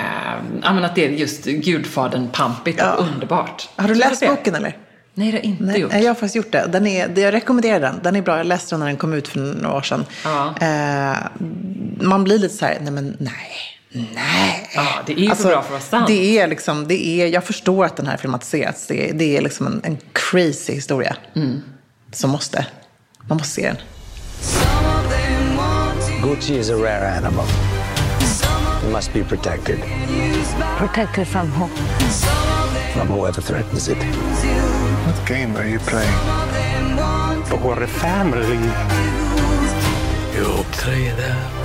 ja, 0.63 0.69
att 0.85 0.95
det 0.95 1.05
är 1.05 1.09
just 1.09 1.45
Gudfadern 1.45 2.27
pampigt 2.27 2.81
och 2.83 2.99
underbart. 3.13 3.69
Har 3.75 3.87
du 3.87 3.95
läst 3.95 4.27
boken 4.27 4.55
eller? 4.55 4.77
Nej, 5.17 5.31
det 5.31 5.37
har 5.37 5.43
jag 5.43 5.45
inte 5.45 5.63
Nej, 5.63 5.79
gjort. 5.81 5.93
jag 5.93 6.07
har 6.07 6.13
faktiskt 6.13 6.35
gjort 6.35 6.51
det. 6.51 6.65
Den 6.71 6.87
är, 6.87 7.19
jag 7.19 7.33
rekommenderar 7.33 7.79
den. 7.79 7.99
Den 8.03 8.15
är 8.15 8.21
bra. 8.21 8.37
Jag 8.37 8.47
läste 8.47 8.73
den 8.75 8.79
när 8.79 8.87
den 8.87 8.97
kom 8.97 9.13
ut 9.13 9.27
för 9.27 9.39
några 9.39 9.75
år 9.77 9.81
sedan. 9.81 10.05
Ja. 10.23 10.53
Eh, 10.61 11.17
man 12.01 12.23
blir 12.23 12.39
lite 12.39 12.55
så 12.55 12.65
här, 12.65 12.77
nej 12.81 12.91
men 12.91 13.17
nej. 13.19 13.74
Nej. 14.13 14.69
Ja, 14.75 14.85
det 15.05 15.13
är 15.13 15.17
ju 15.17 15.35
för 15.35 15.43
bra 15.43 15.51
för 15.51 15.59
att 15.59 15.69
vara 15.69 15.81
sant. 15.81 16.07
Det 16.07 16.39
är 16.39 16.47
liksom, 16.47 16.87
det 16.87 17.07
är, 17.07 17.27
jag 17.27 17.43
förstår 17.43 17.85
att 17.85 17.97
den 17.97 18.07
här 18.07 18.17
filmatiserats. 18.17 18.87
Det, 18.87 19.09
är- 19.09 19.13
det 19.13 19.37
är 19.37 19.41
liksom 19.41 19.67
en, 19.67 19.81
en 19.83 19.97
crazy 20.13 20.73
historia. 20.73 21.15
Mm. 21.35 21.61
Som 22.11 22.29
måste, 22.29 22.65
man 23.27 23.37
måste 23.37 23.53
se 23.53 23.67
den. 23.67 23.77
Gucci 26.23 26.55
is 26.59 26.69
a 26.69 26.73
rare 26.75 27.17
animal. 27.17 27.45
It 28.85 28.91
must 28.91 29.13
be 29.13 29.23
protected 29.23 29.79
Protected 30.77 31.27
from 31.27 31.51
who? 31.51 31.67
from 32.93 33.07
whoever 33.07 33.41
threatens 33.41 33.89
it. 33.89 33.97
What 33.97 35.27
game 35.27 35.55
are 35.57 35.67
you 35.67 35.79
playing? 35.79 36.13
For 37.45 37.85
family. 37.87 38.59
Jag 40.37 40.59
uppträder 40.59 41.17
där. 41.17 41.64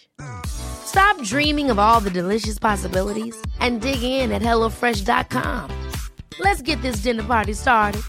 Stop 0.45 1.21
dreaming 1.23 1.71
of 1.71 1.79
all 1.79 1.99
the 1.99 2.09
delicious 2.09 2.59
possibilities 2.59 3.35
and 3.59 3.81
dig 3.81 4.03
in 4.03 4.31
at 4.31 4.41
HelloFresh.com. 4.41 5.69
Let's 6.39 6.61
get 6.61 6.81
this 6.81 6.97
dinner 6.97 7.23
party 7.23 7.53
started. 7.53 8.01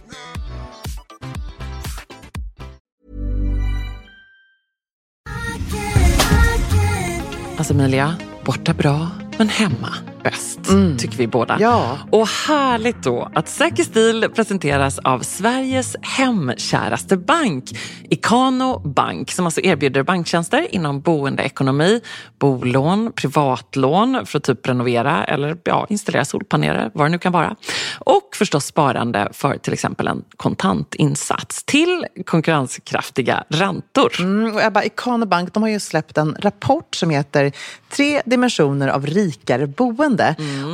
Alltså 7.56 7.74
Emilia, 7.74 8.18
borta 8.44 8.74
bra, 8.74 9.12
men 9.38 9.48
hemma 9.48 10.11
bäst. 10.22 10.60
Tycker 10.98 11.18
vi 11.18 11.26
båda. 11.26 11.56
Ja. 11.60 11.98
Och 12.10 12.28
härligt 12.28 13.02
då 13.02 13.28
att 13.34 13.48
Säker 13.48 13.84
stil 13.84 14.28
presenteras 14.34 14.98
av 14.98 15.20
Sveriges 15.20 15.96
hemkäraste 16.02 17.16
bank, 17.16 17.64
Ikano 18.10 18.78
Bank, 18.78 19.30
som 19.30 19.44
alltså 19.44 19.60
erbjuder 19.60 20.02
banktjänster 20.02 20.74
inom 20.74 21.00
boendeekonomi, 21.00 22.00
bolån, 22.38 23.12
privatlån 23.12 24.26
för 24.26 24.38
att 24.38 24.44
typ 24.44 24.68
renovera 24.68 25.24
eller 25.24 25.56
ja, 25.64 25.86
installera 25.88 26.24
solpaneler, 26.24 26.90
vad 26.94 27.06
det 27.06 27.10
nu 27.10 27.18
kan 27.18 27.32
vara. 27.32 27.56
Och 27.98 28.28
förstås 28.34 28.66
sparande 28.66 29.28
för 29.32 29.58
till 29.58 29.72
exempel 29.72 30.08
en 30.08 30.24
kontantinsats 30.36 31.64
till 31.64 32.06
konkurrenskraftiga 32.26 33.44
räntor. 33.48 34.12
Mm, 34.20 34.54
och 34.54 34.62
Ebba, 34.62 34.82
Ikano 34.82 35.26
Bank 35.26 35.54
de 35.54 35.62
har 35.62 35.70
ju 35.70 35.80
släppt 35.80 36.18
en 36.18 36.36
rapport 36.40 36.94
som 36.94 37.10
heter 37.10 37.52
Tre 37.90 38.22
dimensioner 38.24 38.88
av 38.88 39.06
rikare 39.06 39.66
boende. 39.66 40.11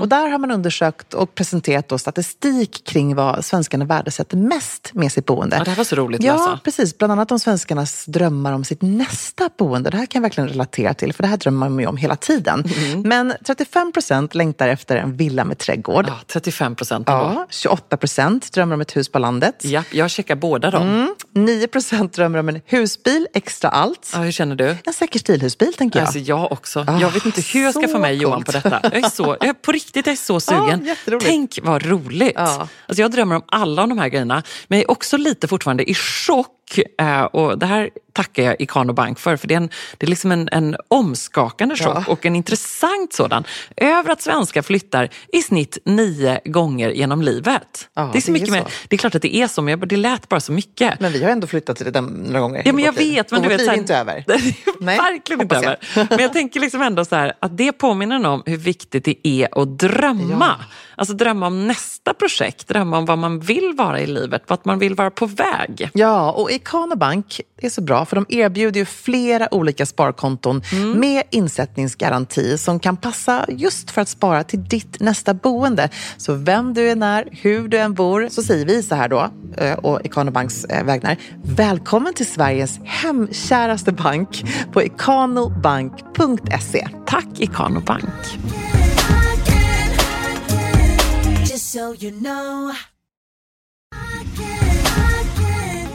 Och 0.01 0.09
där 0.09 0.29
har 0.29 0.39
man 0.39 0.51
undersökt 0.51 1.15
och 1.15 1.35
presenterat 1.35 1.89
då 1.89 1.99
statistik 1.99 2.85
kring 2.87 3.15
vad 3.15 3.45
svenskarna 3.45 3.85
värdesätter 3.85 4.37
mest 4.37 4.91
med 4.95 5.13
sitt 5.13 5.27
boende. 5.27 5.57
Ja, 5.57 5.65
det 5.65 5.71
här 5.71 5.77
var 5.77 5.85
så 5.85 5.97
roligt 5.97 6.21
att 6.21 6.25
Ja, 6.27 6.33
läsa. 6.37 6.61
precis. 6.65 6.99
Bland 6.99 7.13
annat 7.13 7.33
om 7.33 7.39
svenskarnas 7.39 8.05
drömmar 8.07 8.53
om 8.53 8.65
sitt 8.65 8.83
nästa 8.83 9.51
boende. 9.59 9.91
Det 9.91 9.97
här 9.97 10.07
kan 10.07 10.19
jag 10.19 10.23
verkligen 10.23 10.49
relatera 10.49 10.95
till, 10.95 11.13
för 11.13 11.23
det 11.23 11.29
här 11.29 11.37
drömmer 11.37 11.69
man 11.69 11.79
ju 11.79 11.87
om 11.87 11.97
hela 11.97 12.17
tiden. 12.17 12.65
Men 13.05 13.33
35 13.47 13.93
procent 13.93 14.35
längtar 14.35 14.69
efter 14.69 14.97
en 14.97 15.17
villa 15.17 15.45
med 15.45 15.59
trädgård. 15.59 16.05
Ja, 16.09 16.15
35 16.27 16.75
procent. 16.77 17.05
Ja, 17.09 17.47
28 17.51 17.97
procent 17.97 18.53
drömmer 18.53 18.75
om 18.75 18.81
ett 18.81 18.97
hus 18.97 19.09
på 19.09 19.19
landet. 19.19 19.55
Ja, 19.65 19.83
jag 19.93 20.11
checkar 20.11 20.37
båda 20.37 20.71
dem. 20.71 20.83
Mm, 20.89 21.15
9 21.35 21.67
procent 21.67 22.13
drömmer 22.13 22.39
om 22.39 22.49
en 22.49 22.61
husbil, 22.67 23.27
extra 23.35 23.71
allt. 23.71 24.11
Ja, 24.15 24.19
hur 24.19 24.31
känner 24.33 24.55
du? 24.57 24.77
En 24.85 24.93
säker 24.93 25.19
stilhusbil, 25.19 25.75
tänker 25.75 25.99
jag. 25.99 26.07
Alltså 26.07 26.19
jag 26.19 26.53
också. 26.53 26.85
Ah, 26.89 27.01
jag 27.01 27.11
vet 27.11 27.27
inte 27.27 27.41
hur 27.41 27.63
jag 27.63 27.75
ska 27.75 27.89
få 27.89 27.99
med 27.99 28.17
Johan 28.17 28.45
på 28.45 28.53
detta. 28.53 28.81
Jag 28.83 28.97
är 28.97 29.09
så, 29.11 29.28
jag 29.41 29.63
på 29.63 29.73
riktigt, 29.73 30.07
jag 30.07 30.13
är 30.13 30.17
så 30.17 30.41
sugen. 30.41 30.85
jätteroligt. 30.85 31.27
Tänk 31.27 31.59
vad 31.63 31.87
roligt. 31.87 32.33
Ja. 32.35 32.69
Alltså 32.87 33.03
jag 33.03 33.11
drömmer 33.11 33.37
om 33.37 33.43
alla 33.47 33.87
de 33.87 33.99
här 33.99 34.09
grejerna. 34.09 34.43
Men 34.69 34.79
jag 34.79 34.85
är 34.85 34.91
också 34.91 35.17
lite 35.17 35.49
fortfarande 35.49 35.91
i 35.91 35.95
chock. 35.95 36.58
Eh, 36.99 37.23
Och 37.23 37.59
det 37.59 37.67
här 37.67 37.91
tackar 38.13 38.43
jag 38.43 38.57
Ikano 38.61 38.93
Bank 38.93 39.19
för. 39.19 39.37
För 39.37 39.49
det 39.49 39.55
är, 39.55 39.57
en, 39.57 39.71
det 39.99 40.07
är 40.07 40.11
liksom 40.11 40.33
en, 40.33 40.49
en 40.53 40.77
omskakande 40.89 41.77
chock 41.77 41.87
Ja. 42.07 42.13
och 42.13 42.27
en 42.27 42.37
intressant 42.37 43.13
sådan. 43.13 43.45
Över 43.77 44.11
att 44.13 44.23
svenskar 44.23 44.63
flyttar 44.63 45.09
i 45.33 45.43
snitt 45.43 45.79
nio 45.85 46.41
gånger 46.45 46.91
genom 46.91 47.23
livet. 47.23 47.89
Ja, 47.95 48.11
det 48.13 48.19
är 48.19 48.21
så 48.23 48.27
det 48.27 48.31
är 48.31 48.33
mycket 48.33 48.49
så. 48.49 48.55
mer. 48.55 48.65
Det 48.89 48.97
är 48.97 48.99
klart 48.99 49.15
att 49.15 49.23
det 49.23 49.37
är 49.37 49.47
så, 49.49 49.63
men 49.63 49.71
jag- 49.81 49.89
det 49.89 49.97
lät 49.97 50.29
bara 50.29 50.41
så 50.41 50.53
mycket. 50.53 51.01
Men 51.01 51.13
vi 51.13 51.23
har 51.25 51.31
ändå 51.31 51.47
flyttat 51.47 51.77
till 51.77 51.93
det 51.93 52.01
några 52.01 52.41
gånger. 52.41 52.63
Ja, 52.65 52.73
men 52.73 52.85
jag 52.85 52.93
vet. 52.93 53.31
Men 53.31 53.39
Och 53.41 53.49
du 53.49 53.49
vårt 53.57 53.61
vet, 53.61 53.67
liv 53.67 53.69
är 53.71 53.79
inte 53.79 53.97
över. 53.97 54.25
Nej, 54.81 54.99
verkligen 54.99 55.41
inte 55.43 55.57
över. 55.57 55.77
Men 55.95 56.19
jag 56.19 56.33
tänker 56.33 56.61
liksom 56.61 56.83
ändå 56.83 57.05
så 57.05 57.17
här, 57.17 57.33
att 57.41 57.57
det 57.59 57.73
påminner 57.73 58.27
om 58.27 58.43
hur 58.47 58.57
viktigt 58.57 59.05
det 59.05 59.29
är 59.29 59.63
att 59.63 59.79
drömma. 59.79 60.55
Alltså 60.99 61.15
drömma 61.15 61.47
om 61.47 61.67
nästa 61.67 62.15
projekt, 62.15 62.69
drömma 62.69 62.99
om 62.99 63.05
vad 63.05 63.19
man 63.19 63.41
vill 63.41 63.75
vara 63.77 64.01
i 64.01 64.07
livet, 64.07 64.43
vart 64.47 64.65
man 64.65 64.79
vill 64.79 64.95
vara 64.95 65.11
på 65.11 65.27
väg. 65.27 65.91
Ja, 65.95 66.33
och 66.33 66.51
Ikano 66.51 66.97
Bank 66.97 67.41
är 67.61 67.71
så 67.71 67.81
bra 67.81 68.05
för 68.05 68.17
de 68.17 68.27
erbjuder 68.29 68.81
ju 68.81 68.87
flera 68.87 69.55
olika 69.55 69.87
sparkonton 69.87 70.63
med 70.97 71.23
insättningsgaranti 71.31 72.59
som 72.59 72.81
kan 72.81 72.97
passa 72.97 73.45
just 73.49 73.91
för 73.91 74.03
att 74.03 74.09
spara 74.09 74.45
till 74.45 74.65
ditt 74.65 75.01
nästa 75.01 75.35
boende. 75.35 75.89
Så 76.17 76.35
vem 76.35 76.75
du 76.75 76.91
än 76.91 77.03
är, 77.03 77.29
hur 77.33 77.69
du 77.69 77.79
än 77.79 77.95
bor, 77.95 78.29
så 78.31 78.43
säger 78.43 78.67
vi 78.67 78.83
så 78.83 78.95
här 78.95 79.09
då, 79.09 79.31
eh, 79.57 79.73
och 79.73 80.01
Ikano 80.05 80.31
Banks 80.31 80.65
eh, 80.65 80.85
vägnar. 80.85 81.17
Välkommen 81.45 82.15
till 82.15 82.27
Sveriges 82.27 82.81
hemkäraste 82.85 83.93
bank 83.93 84.45
på 84.73 84.83
ikanobank.se. 84.83 86.89
Tack 87.07 87.29
Ikano 87.39 87.81
Bank. 87.81 88.39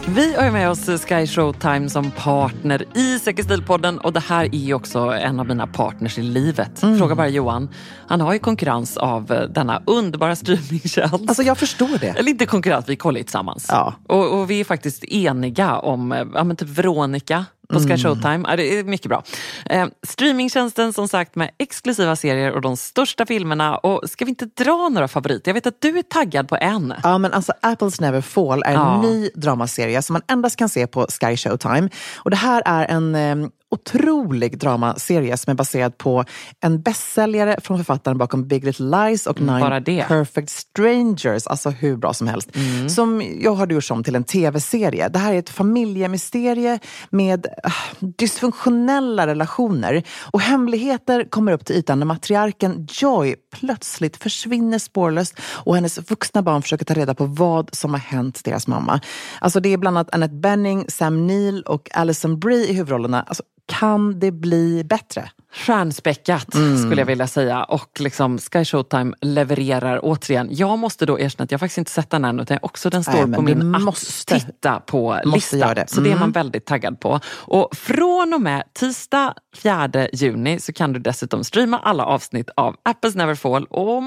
Vi 0.07 0.35
har 0.35 0.51
med 0.51 0.69
oss 0.69 0.85
Sky 0.85 1.27
Showtime 1.27 1.89
som 1.89 2.11
partner 2.11 2.97
i 2.97 3.19
Säker 3.19 3.43
stil-podden 3.43 3.97
och 3.97 4.13
det 4.13 4.19
här 4.19 4.45
är 4.45 4.57
ju 4.57 4.73
också 4.73 4.99
en 4.99 5.39
av 5.39 5.47
mina 5.47 5.67
partners 5.67 6.17
i 6.17 6.21
livet. 6.21 6.79
Fråga 6.79 7.15
bara 7.15 7.27
Johan. 7.27 7.69
Han 8.07 8.21
har 8.21 8.33
ju 8.33 8.39
konkurrens 8.39 8.97
av 8.97 9.47
denna 9.49 9.81
underbara 9.85 10.35
streamingtjänst. 10.35 11.13
Alltså 11.27 11.43
jag 11.43 11.57
förstår 11.57 11.99
det. 11.99 12.07
Eller 12.07 12.29
inte 12.29 12.45
konkurrens, 12.45 12.89
vi 12.89 12.95
kollar 12.95 13.17
ju 13.17 13.23
tillsammans. 13.23 13.67
Ja. 13.69 13.93
Och, 14.07 14.39
och 14.39 14.49
vi 14.51 14.59
är 14.59 14.63
faktiskt 14.63 15.03
eniga 15.03 15.77
om, 15.77 16.11
eh, 16.11 16.25
ja 16.33 16.43
men 16.43 16.55
typ 16.55 16.69
Veronica, 16.69 17.45
på 17.69 17.79
Sky 17.79 17.97
Showtime. 17.97 18.45
Ja, 18.49 18.55
det 18.55 18.79
är 18.79 18.83
mycket 18.83 19.07
bra. 19.09 19.23
Eh, 19.65 19.87
streamingtjänsten 20.07 20.93
som 20.93 21.07
sagt 21.07 21.35
med 21.35 21.51
exklusiva 21.59 22.15
serier 22.15 22.51
och 22.51 22.61
de 22.61 22.77
största 22.77 23.25
filmerna. 23.25 23.77
Och 23.77 24.09
ska 24.09 24.25
vi 24.25 24.29
inte 24.29 24.45
dra 24.45 24.89
några 24.89 25.07
favoriter? 25.07 25.49
Jag 25.49 25.53
vet 25.53 25.67
att 25.67 25.81
du 25.81 25.97
är 25.97 26.03
taggad 26.03 26.47
på 26.49 26.57
en. 26.61 26.93
Ja, 27.03 27.17
men 27.17 27.33
alltså 27.33 27.53
Apples 27.61 28.01
Never 28.01 28.21
Fall 28.21 28.63
är 28.63 28.67
en 28.67 28.73
Ja. 28.73 29.01
ny 29.01 29.29
dramaserie 29.35 30.01
som 30.01 30.13
man 30.13 30.21
endast 30.27 30.55
kan 30.55 30.69
se 30.69 30.87
på 30.87 31.07
Sky 31.21 31.37
Showtime. 31.37 31.89
Och 32.15 32.29
det 32.29 32.37
här 32.37 32.61
är 32.65 32.85
en 32.85 33.15
eh, 33.15 33.47
otrolig 33.73 34.59
dramaserie 34.59 35.37
som 35.37 35.51
är 35.51 35.55
baserad 35.55 35.97
på 35.97 36.25
en 36.61 36.81
bästsäljare 36.81 37.59
från 37.61 37.77
författaren 37.77 38.17
bakom 38.17 38.47
Big 38.47 38.63
Little 38.63 38.85
Lies 38.85 39.27
och 39.27 39.39
Mm, 39.39 39.55
Nine. 39.55 39.61
Perfect 40.07 40.49
Strangers. 40.49 41.47
Alltså 41.47 41.69
hur 41.69 41.97
bra 41.97 42.13
som 42.13 42.27
helst. 42.27 42.55
Mm. 42.55 42.89
Som 42.89 43.23
jag 43.41 43.55
har 43.55 43.67
gjort 43.67 43.91
om 43.91 44.03
till 44.03 44.15
en 44.15 44.23
tv-serie. 44.23 45.09
Det 45.09 45.19
här 45.19 45.33
är 45.33 45.39
ett 45.39 45.49
familjemysterie 45.49 46.79
med 47.09 47.47
ah, 47.63 47.71
dysfunktionella 47.99 49.27
relationer. 49.27 50.03
Och 50.31 50.41
hemligheter 50.41 51.29
kommer 51.29 51.51
upp 51.51 51.65
till 51.65 51.75
ytan 51.75 51.99
när 51.99 52.05
matriarken 52.05 52.87
Joy 52.91 53.35
plötsligt 53.59 54.17
försvinner 54.17 54.79
spårlöst 54.79 55.39
och 55.65 55.75
hennes 55.75 56.11
vuxna 56.11 56.41
barn 56.41 56.61
försöker 56.61 56.85
ta 56.85 56.93
reda 56.93 57.13
på 57.13 57.25
vad 57.25 57.75
som 57.75 57.91
har 57.91 57.99
hänt 57.99 58.43
deras 58.43 58.67
mamma. 58.67 58.99
Alltså 59.39 59.59
det 59.59 59.73
är 59.73 59.77
bland 59.77 59.97
annat 59.97 60.15
Annette 60.15 60.35
Bening, 60.35 60.85
Sam 60.87 61.27
Neill 61.27 61.61
och 61.61 61.89
Alison 61.93 62.39
Brie 62.39 62.69
i 62.69 62.73
huvudrollerna. 62.73 63.23
Alltså, 63.23 63.43
kan 63.65 64.19
det 64.19 64.31
bli 64.31 64.83
bättre? 64.83 65.29
Stjärnspäckat 65.53 66.55
Mm. 66.55 66.77
skulle 66.77 67.01
jag 67.01 67.05
vilja 67.05 67.27
säga. 67.27 67.63
Och 67.63 67.99
liksom 67.99 68.37
Sky 68.39 68.65
Showtime 68.65 69.13
levererar 69.21 69.99
återigen. 70.03 70.47
Jag 70.51 70.79
måste 70.79 71.05
då 71.05 71.19
erkänna 71.19 71.43
att 71.43 71.51
jag 71.51 71.59
faktiskt 71.59 71.77
inte 71.77 71.91
sett 71.91 72.09
den 72.09 72.25
än 72.25 72.39
utan 72.39 72.57
också 72.61 72.89
den 72.89 73.03
står 73.03 73.25
Nej, 73.27 73.35
på 73.35 73.41
min 73.41 73.75
att 73.75 73.81
måste- 73.81 74.39
titta 74.39 74.79
på 74.79 75.09
måste 75.25 75.29
lista. 75.35 75.57
göra 75.57 75.73
det. 75.73 75.89
Så 75.89 76.01
det 76.01 76.09
är 76.09 76.13
man 76.13 76.17
Mm. 76.23 76.31
väldigt 76.31 76.65
taggad 76.65 76.99
på. 76.99 77.19
Och 77.27 77.75
från 77.75 78.33
och 78.33 78.41
med 78.41 78.63
tisdag 78.73 79.33
4 79.55 80.07
juni 80.13 80.59
så 80.59 80.73
kan 80.73 80.93
du 80.93 80.99
dessutom 80.99 81.43
streama 81.43 81.79
alla 81.79 82.05
avsnitt 82.05 82.49
av 82.57 82.75
Apples 82.83 83.15
Never 83.15 83.35
Fall 83.35 83.65
och 83.65 84.03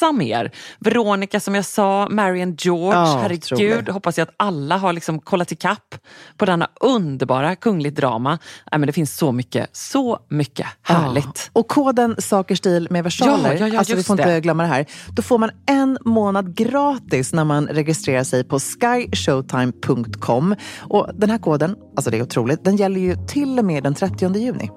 massa 0.00 0.12
mer. 0.12 0.50
Veronica 0.78 1.40
som 1.40 1.54
jag 1.54 1.64
sa, 1.64 2.08
Marion 2.10 2.54
George, 2.58 2.98
Ja, 2.98 3.18
herregud. 3.22 3.88
Hoppas 3.88 4.18
jag 4.18 4.28
att 4.28 4.34
alla 4.36 4.76
har 4.76 4.92
liksom 4.92 5.18
kollat 5.20 5.52
ikapp 5.52 5.94
på 6.36 6.44
denna 6.46 6.68
underbara 6.80 7.56
kungligt 7.56 7.96
drama. 7.96 8.30
Nej, 8.72 8.78
men 8.78 8.86
det 8.86 8.92
finns 8.92 9.16
så 9.16 9.32
mycket, 9.32 9.76
så 9.76 10.18
mycket 10.28 10.66
härligt. 10.82 11.24
Ja. 11.24 11.60
Och 11.60 11.68
koden 11.68 12.16
Saker 12.18 12.54
stil 12.54 12.86
med 12.90 13.04
versaler, 13.04 13.52
Ja, 13.52 13.58
ja, 13.58 13.68
ja, 13.68 13.78
alltså 13.78 13.96
vi 13.96 14.02
får 14.02 14.20
inte 14.20 14.34
det. 14.34 14.40
glömma 14.40 14.62
det 14.62 14.68
här. 14.68 14.86
Då 15.08 15.22
får 15.22 15.38
man 15.38 15.50
en 15.66 15.98
månad 16.04 16.54
gratis 16.56 17.32
när 17.32 17.44
man 17.44 17.66
registrerar 17.68 18.24
sig 18.24 18.44
på 18.44 18.58
skyshowtime.com. 18.58 20.54
Och 20.78 21.10
den 21.14 21.30
här 21.30 21.38
koden, 21.38 21.76
alltså 21.96 22.10
det 22.10 22.18
är 22.18 22.22
otroligt, 22.22 22.64
den 22.64 22.76
gäller 22.76 23.00
ju 23.00 23.16
till 23.28 23.58
och 23.58 23.64
med 23.64 23.82
den 23.82 23.94
30 23.94 24.36
juni. 24.38 24.70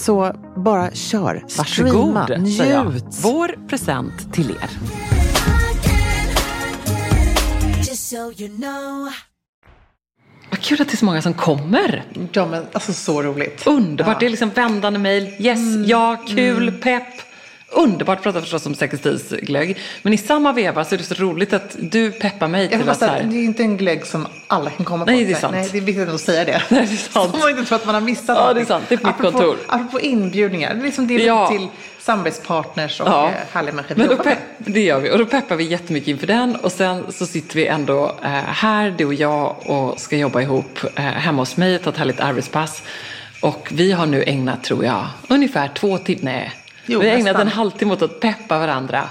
Så 0.00 0.32
bara 0.56 0.90
kör, 0.90 1.44
Varsågod, 1.58 2.24
streama, 2.24 2.26
njut. 2.88 3.04
Vår 3.22 3.68
present 3.68 4.32
till 4.34 4.50
er. 4.50 4.70
Vad 10.50 10.60
kul 10.60 10.82
att 10.82 10.88
det 10.88 10.94
är 10.94 10.96
så 10.96 11.04
många 11.04 11.22
som 11.22 11.34
kommer. 11.34 12.04
Ja, 12.32 12.46
men 12.46 12.66
alltså 12.72 12.92
så 12.92 13.22
roligt. 13.22 13.66
Underbart. 13.66 14.20
Det 14.20 14.26
är 14.26 14.30
liksom 14.30 14.50
vändande 14.50 14.98
mejl. 14.98 15.24
Yes, 15.38 15.58
Mm. 15.58 15.84
ja, 15.84 16.16
kul, 16.28 16.72
pepp. 16.72 17.04
Underbart 17.72 18.18
att 18.18 18.22
prata 18.22 18.40
förstås 18.40 18.66
om 18.66 18.74
säkerhetsglögg. 18.74 19.78
Men 20.02 20.12
i 20.12 20.18
samma 20.18 20.52
veva 20.52 20.84
så 20.84 20.94
är 20.94 20.98
det 20.98 21.04
så 21.04 21.14
roligt 21.14 21.52
att 21.52 21.76
du 21.80 22.10
peppar 22.12 22.48
mig 22.48 22.62
Jag 22.70 22.80
till 22.80 22.88
att 22.90 23.00
bara 23.00 23.10
här, 23.10 23.22
det 23.22 23.36
är 23.36 23.44
inte 23.44 23.62
en 23.62 23.76
glögg 23.76 24.06
som 24.06 24.26
alla 24.46 24.70
kan 24.70 24.84
komma 24.86 25.04
på. 25.04 25.10
Nej, 25.10 25.24
det 25.24 25.32
är 25.32 25.36
sant. 25.36 25.54
Nej, 25.54 25.68
det 25.72 25.78
är 25.78 25.82
viktigt 25.82 26.08
att 26.08 26.20
säga 26.20 26.44
det. 26.44 26.62
Nej, 26.68 26.86
det 26.86 26.92
är 26.92 26.96
sant. 26.96 27.30
Så 27.32 27.38
man 27.38 27.50
inte 27.50 27.64
tror 27.64 27.76
att 27.76 27.86
man 27.86 27.94
har 27.94 28.02
missat 28.02 28.36
Ja, 28.38 28.54
det 28.54 28.60
är 28.60 28.64
sant. 28.64 28.84
Det 28.88 28.94
är 28.94 28.98
på 28.98 29.06
mitt 29.06 29.16
apropå, 29.16 29.38
kontor. 29.38 29.56
Apropå 29.68 30.00
inbjudningar, 30.00 30.74
det 30.74 30.80
är 30.80 30.84
liksom 30.84 31.06
det 31.06 31.14
är 31.14 31.26
Ja. 31.26 31.48
till 31.48 31.68
samarbetspartners 32.00 33.00
och 33.00 33.08
Ja. 33.08 33.28
eh, 33.28 33.34
härliga 33.52 33.74
människor. 33.74 33.94
Men 33.96 34.08
vi 34.08 34.14
då 34.16 34.22
med. 34.24 34.24
pepp, 34.24 34.38
det 34.58 34.80
gör 34.80 35.00
vi 35.00 35.10
och 35.10 35.18
då 35.18 35.26
peppar 35.26 35.56
vi 35.56 35.64
jättemycket 35.64 36.08
inför 36.08 36.26
den 36.26 36.56
och 36.56 36.72
sen 36.72 37.04
så 37.12 37.26
sitter 37.26 37.54
vi 37.56 37.66
ändå 37.66 38.16
eh, 38.24 38.28
här, 38.30 38.94
du 38.98 39.04
och 39.04 39.14
jag, 39.14 39.56
och 39.66 40.00
ska 40.00 40.16
jobba 40.16 40.40
ihop 40.40 40.78
eh, 40.96 41.02
hemma 41.04 41.42
hos 41.42 41.56
mig 41.56 41.76
och 41.76 41.82
ta 41.82 41.90
ett 41.90 41.96
härligt 41.96 42.20
arbetspass. 42.20 42.82
Och 43.40 43.68
vi 43.72 43.92
har 43.92 44.06
nu 44.06 44.22
ägnat, 44.26 44.64
tror 44.64 44.84
jag, 44.84 45.06
ungefär 45.28 45.68
två 45.68 45.98
timmar, 45.98 46.22
nej, 46.22 46.52
Jo, 46.92 47.00
vi 47.00 47.08
har 47.08 47.16
ägnat 47.16 47.38
en 47.40 47.48
halvtimme 47.48 47.92
åt 47.92 48.02
att 48.02 48.20
peppa 48.20 48.58
varandra 48.58 49.02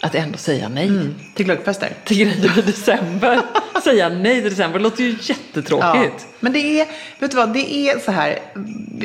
att 0.00 0.14
ändå 0.14 0.38
säga 0.38 0.68
nej 0.68 0.90
Till 1.34 1.44
glöggfester. 1.44 1.88
till 2.04 2.16
grejer 2.18 2.58
i 2.58 2.62
december. 2.62 3.40
säga 3.84 4.08
nej 4.08 4.40
till 4.40 4.50
december, 4.50 4.78
det 4.78 4.82
låter 4.82 5.02
ju 5.04 5.16
jättetråkigt. 5.20 6.26
Men 6.40 6.52
det 6.52 6.58
är, 6.80 6.86
vet 7.18 7.30
du 7.30 7.36
vad, 7.36 7.52
det 7.52 7.74
är 7.74 7.98
så 7.98 8.12
här, 8.12 8.38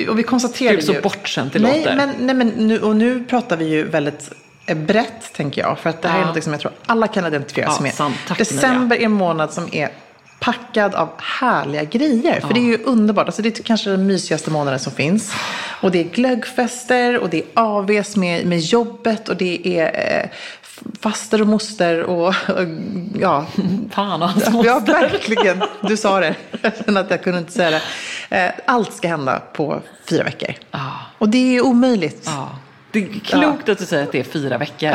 och 0.10 0.20
vi 0.20 0.24
konstaterar 0.24 0.74
Gud, 0.74 0.84
så 0.84 0.94
ju... 0.94 1.02
bortskämt 1.02 1.54
det 1.54 1.60
nej, 1.60 1.78
låter. 1.80 1.96
Men, 1.96 2.14
nej, 2.20 2.36
men 2.36 2.48
nu, 2.48 2.80
och 2.80 2.96
nu 2.96 3.24
pratar 3.24 3.58
vi 3.58 3.66
ju 3.66 3.84
väldigt 3.84 4.32
eh, 4.66 4.78
brett, 4.78 5.34
tänker 5.34 5.62
jag. 5.62 5.80
För 5.80 5.90
att 5.90 6.02
det 6.02 6.08
här 6.08 6.20
Ja. 6.20 6.24
är 6.24 6.34
något 6.34 6.44
som 6.44 6.54
jag 6.54 6.62
tror 6.62 6.72
alla 6.86 7.08
kan 7.08 7.26
identifiera 7.26 7.72
sig 7.72 7.94
Ja, 7.98 8.10
med. 8.10 8.18
Tack, 8.28 8.38
December 8.38 8.96
är 8.96 9.02
en 9.02 9.12
månad 9.12 9.54
som 9.54 9.70
är 9.72 9.90
packad 10.48 10.96
av 10.96 11.10
härliga 11.18 11.84
grejer. 11.84 12.40
För 12.42 12.54
det 12.54 12.60
är 12.60 12.64
ju 12.64 12.84
underbart. 12.84 13.26
Alltså 13.26 13.42
det 13.42 13.60
är 13.60 13.64
kanske 13.64 13.90
den 13.90 14.08
mysigaste 14.08 14.52
månaden 14.52 14.80
som 14.80 14.94
finns. 14.94 15.34
Och 15.82 15.92
det 15.92 16.00
är 16.00 16.04
glöggfester 16.04 17.18
och 17.20 17.30
det 17.30 17.38
är 17.38 17.46
AVs 17.54 18.16
med, 18.16 18.46
med 18.46 18.60
jobbet 18.60 19.30
och 19.30 19.38
det 19.38 19.80
är 19.80 20.24
eh, 20.24 20.30
faster 21.02 21.42
och 21.42 21.48
moster 21.48 22.04
och, 22.04 22.28
och 22.28 22.34
ja, 23.20 23.46
Fan 23.92 24.22
och 24.22 24.30
hans 24.30 24.44
Ja, 24.46 24.52
moster. 24.52 24.94
verkligen. 24.94 25.64
Du 25.82 25.98
sa 25.98 26.20
det. 26.20 26.36
Jag 26.62 26.72
kände 26.86 27.00
att 27.00 27.12
jag 27.12 27.24
kunde 27.24 27.40
inte 27.40 27.52
säga 27.52 27.70
det. 27.70 27.82
Eh, 28.38 28.52
Allt 28.66 28.94
ska 28.94 29.08
hända 29.08 29.42
på 29.54 29.82
fyra 30.10 30.24
veckor. 30.24 30.54
Ja. 30.72 30.92
Och 31.18 31.30
det 31.30 31.58
är 31.58 31.66
omöjligt. 31.66 32.24
Ja. 32.26 32.50
Det 32.92 33.00
är 33.00 33.20
klokt 33.20 33.70
att 33.70 33.78
du 33.78 33.86
säger 33.86 34.04
att 34.04 34.12
det 34.12 34.20
är 34.20 34.24
fyra 34.24 34.58
veckor. 34.58 34.90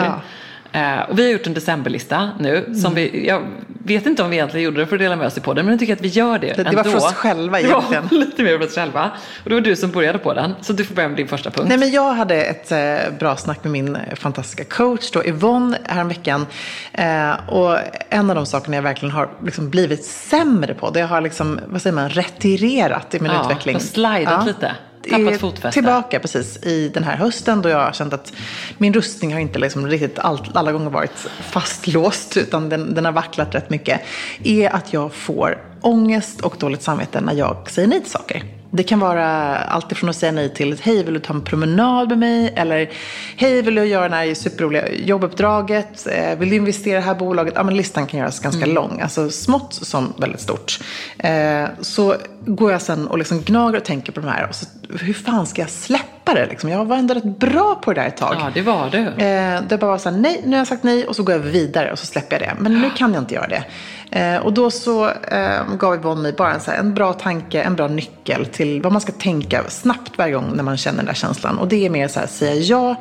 Ja. 0.72 0.80
Eh, 1.02 1.10
och 1.10 1.18
vi 1.18 1.24
har 1.24 1.30
gjort 1.32 1.46
en 1.46 1.54
decemberlista 1.54 2.30
nu. 2.40 2.74
Som 2.82 2.94
vi, 2.94 3.26
jag 3.28 3.42
vet 3.84 4.06
inte 4.06 4.22
om 4.22 4.30
vi 4.30 4.36
egentligen 4.36 4.64
gjorde 4.64 4.80
det 4.80 4.86
för 4.86 4.96
att 4.96 5.00
dela 5.00 5.16
med 5.16 5.26
oss 5.26 5.34
på 5.34 5.54
den, 5.54 5.64
men 5.66 5.72
jag 5.72 5.80
tycker 5.80 5.92
att 5.92 6.00
vi 6.00 6.08
gör 6.08 6.38
det 6.38 6.52
Det- 6.56 6.62
det 6.62 6.76
var 6.76 6.84
för 6.84 6.96
oss 6.96 7.12
själva 7.14 7.60
egentligen. 7.60 8.08
Ja, 8.10 8.16
lite 8.18 8.42
mer 8.42 8.58
för 8.58 8.66
oss 8.66 8.74
själva. 8.74 9.10
Och 9.44 9.48
det 9.48 9.54
var 9.54 9.60
du 9.62 9.76
som 9.76 9.90
började 9.90 10.18
på 10.18 10.34
den, 10.34 10.54
så 10.60 10.72
du 10.72 10.84
får 10.84 10.94
börja 10.94 11.08
med 11.08 11.16
din 11.16 11.28
första 11.28 11.50
punkt. 11.50 11.68
Nej, 11.68 11.78
men 11.78 11.90
jag 11.90 12.12
hade 12.14 12.34
ett 12.44 12.72
eh, 12.72 13.18
bra 13.18 13.36
snack 13.36 13.64
med 13.64 13.70
min 13.72 13.96
eh, 13.96 14.14
fantastiska 14.14 14.64
coach 14.64 15.10
då, 15.10 15.24
Yvonne 15.24 15.78
häromveckan. 15.84 16.46
Eh, 16.92 17.48
och 17.48 17.78
en 18.08 18.30
av 18.30 18.36
de 18.36 18.46
sakerna 18.46 18.76
jag 18.76 18.82
verkligen 18.82 19.14
har 19.14 19.28
liksom 19.44 19.70
blivit 19.70 20.04
sämre 20.04 20.74
på, 20.74 20.90
det 20.90 21.00
har 21.02 21.20
liksom, 21.20 21.60
vad 21.66 21.82
säger 21.82 21.94
man, 21.94 22.08
retirerat 22.08 23.14
i 23.14 23.20
min 23.20 23.32
Ja, 23.32 23.42
utveckling. 23.44 23.74
har 23.74 23.80
slidat 23.80 24.46
lite. 24.46 24.72
Tappat 25.10 25.40
fotfäste. 25.40 25.72
Tillbaka 25.72 26.20
precis 26.20 26.56
i 26.56 26.88
den 26.88 27.04
här 27.04 27.16
hösten 27.16 27.62
då 27.62 27.68
jag 27.68 27.78
har 27.78 27.92
känt 27.92 28.12
att 28.12 28.32
min 28.78 28.94
rustning 28.94 29.32
har 29.32 29.40
inte 29.40 29.58
liksom 29.58 29.86
riktigt 29.86 30.18
all, 30.18 30.50
alla 30.54 30.72
gånger 30.72 30.90
varit 30.90 31.16
fastlåst 31.50 32.36
utan 32.36 32.68
den, 32.68 32.94
den 32.94 33.04
har 33.04 33.12
vacklat 33.12 33.54
rätt 33.54 33.70
mycket. 33.70 34.00
Är 34.44 34.74
att 34.74 34.92
jag 34.92 35.14
får 35.14 35.58
ångest 35.80 36.40
och 36.40 36.56
dåligt 36.58 36.82
samvete 36.82 37.20
när 37.20 37.34
jag 37.34 37.70
säger 37.70 37.88
nej 37.88 38.00
till 38.00 38.10
saker. 38.10 38.61
Det 38.74 38.82
kan 38.82 39.00
vara 39.00 39.56
allt 39.58 39.92
ifrån 39.92 40.10
att 40.10 40.16
säga 40.16 40.32
nej 40.32 40.54
till 40.54 40.78
hej 40.82 41.04
vill 41.04 41.14
du 41.14 41.20
ta 41.20 41.34
en 41.34 41.42
promenad 41.44 42.08
med 42.08 42.18
mig? 42.18 42.52
Eller 42.56 42.90
hej 43.36 43.62
vill 43.62 43.74
du 43.74 43.84
göra 43.84 44.08
det 44.08 44.16
här 44.16 44.34
superroliga 44.34 44.92
jobbuppdraget? 44.92 46.06
Eh, 46.06 46.38
Vill 46.38 46.50
du 46.50 46.56
investera 46.56 46.92
i 46.92 47.00
det 47.00 47.06
här 47.06 47.14
bolaget? 47.14 47.54
Ja 47.56 47.62
men 47.62 47.76
listan 47.76 48.06
kan 48.06 48.20
göras 48.20 48.40
ganska 48.40 48.66
lång. 48.66 49.00
Alltså 49.00 49.30
smått 49.30 49.74
som 49.74 50.12
väldigt 50.16 50.40
stort. 50.40 50.78
Eh, 51.18 51.64
Så 51.80 52.14
går 52.46 52.72
jag 52.72 52.82
sen 52.82 53.06
och 53.06 53.18
liksom 53.18 53.40
gnager 53.42 53.78
och 53.78 53.84
tänker 53.84 54.12
på 54.12 54.20
de 54.20 54.28
här. 54.28 54.48
Och 54.48 54.54
så, 54.54 54.66
hur 55.00 55.14
fan 55.14 55.46
ska 55.46 55.62
jag 55.62 55.70
släppa 55.70 56.04
det? 56.24 56.46
Liksom? 56.46 56.70
Jag 56.70 56.84
var 56.84 56.96
ändå 56.96 57.14
rätt 57.14 57.38
bra 57.38 57.80
på 57.82 57.92
det 57.92 58.00
där 58.00 58.08
ett 58.08 58.16
tag. 58.16 58.36
Ja, 58.40 58.50
det 58.54 58.62
var 58.62 58.90
du. 58.90 59.24
Eh, 59.24 59.62
det 59.68 59.78
bara 59.78 59.90
var 59.90 59.98
så 59.98 60.10
här, 60.10 60.16
nej, 60.16 60.40
nu 60.44 60.50
har 60.50 60.58
jag 60.58 60.66
sagt 60.66 60.82
nej 60.82 61.06
och 61.06 61.16
så 61.16 61.22
går 61.22 61.34
jag 61.34 61.42
vidare 61.42 61.92
och 61.92 61.98
så 61.98 62.06
släpper 62.06 62.40
jag 62.40 62.48
det. 62.48 62.62
Men 62.62 62.80
nu 62.80 62.90
kan 62.90 63.14
jag 63.14 63.22
inte 63.22 63.34
göra 63.34 63.48
det. 63.48 63.64
Eh, 64.10 64.36
och 64.36 64.52
då 64.52 64.70
så 64.70 65.08
eh, 65.08 65.74
gav 65.78 65.94
Yvonne 65.94 66.22
mig 66.22 66.32
bara 66.32 66.54
en, 66.54 66.60
så 66.60 66.70
här, 66.70 66.78
en 66.78 66.94
bra 66.94 67.12
tanke, 67.12 67.62
en 67.62 67.76
bra 67.76 67.88
nyckel 67.88 68.46
till 68.46 68.82
vad 68.82 68.92
man 68.92 69.00
ska 69.00 69.12
tänka 69.12 69.64
snabbt 69.68 70.18
varje 70.18 70.32
gång 70.32 70.52
när 70.54 70.62
man 70.62 70.76
känner 70.76 70.96
den 70.96 71.06
där 71.06 71.14
känslan. 71.14 71.58
Och 71.58 71.68
det 71.68 71.86
är 71.86 71.90
mer 71.90 72.08
så 72.08 72.20
här, 72.20 72.26
säga 72.26 72.54
ja, 72.54 72.96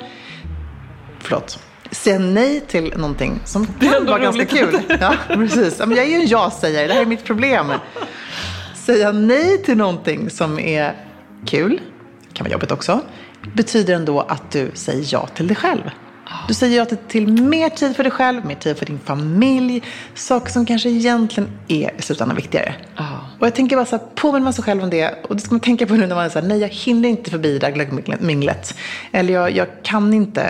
förlåt, 1.19 1.59
säga 1.91 2.19
nej 2.19 2.59
till 2.59 2.93
någonting 2.97 3.39
som 3.45 3.65
kan 3.65 4.05
vara 4.05 4.19
ganska 4.19 4.45
kul. 4.45 4.79
Ja, 4.99 5.13
precis. 5.27 5.79
Men 5.79 5.91
jag 5.91 6.05
är 6.05 6.09
ju 6.09 6.15
en 6.15 6.27
ja-sägare, 6.27 6.87
det 6.87 6.93
här 6.93 7.01
är 7.01 7.05
mitt 7.05 7.23
problem. 7.23 7.71
Säga 8.75 9.11
nej 9.11 9.63
till 9.63 9.77
någonting 9.77 10.29
som 10.29 10.59
är 10.59 10.93
kul, 11.45 11.81
kan 12.41 12.49
vara 12.49 12.53
jobbigt 12.53 12.71
också, 12.71 13.01
betyder 13.53 13.95
ändå 13.95 14.19
att 14.19 14.51
du 14.51 14.71
säger 14.73 15.05
ja 15.11 15.27
till 15.27 15.47
dig 15.47 15.55
själv. 15.55 15.81
Du 16.47 16.53
säger 16.53 16.77
ja 16.77 16.85
till, 16.85 16.97
till 16.97 17.43
mer 17.43 17.69
tid 17.69 17.95
för 17.95 18.03
dig 18.03 18.11
själv, 18.11 18.45
mer 18.45 18.55
tid 18.55 18.77
för 18.77 18.85
din 18.85 18.99
familj, 18.99 19.83
saker 20.15 20.51
som 20.51 20.65
kanske 20.65 20.89
egentligen 20.89 21.49
är 21.67 21.91
i 21.97 22.01
slutändan 22.01 22.35
viktigare. 22.35 22.75
Och 23.39 23.47
jag 23.47 23.55
tänker 23.55 23.75
bara 23.75 23.85
så 23.85 23.97
här, 23.97 24.05
påminna 24.15 24.43
man 24.43 24.53
sig 24.53 24.63
själv 24.63 24.83
om 24.83 24.89
det. 24.89 25.25
Och 25.29 25.35
det 25.35 25.41
ska 25.41 25.51
man 25.51 25.59
tänka 25.59 25.87
på 25.87 25.93
nu 25.93 26.07
när 26.07 26.15
man 26.15 26.25
är 26.25 26.29
så 26.29 26.39
här, 26.39 26.47
nej 26.47 26.57
jag 26.57 26.69
hinner 26.69 27.09
inte 27.09 27.31
förbi 27.31 27.53
det 27.53 27.59
där 27.59 27.71
glöggminglet. 27.71 28.75
Eller 29.11 29.33
jag, 29.33 29.51
jag 29.51 29.67
kan 29.83 30.13
inte 30.13 30.45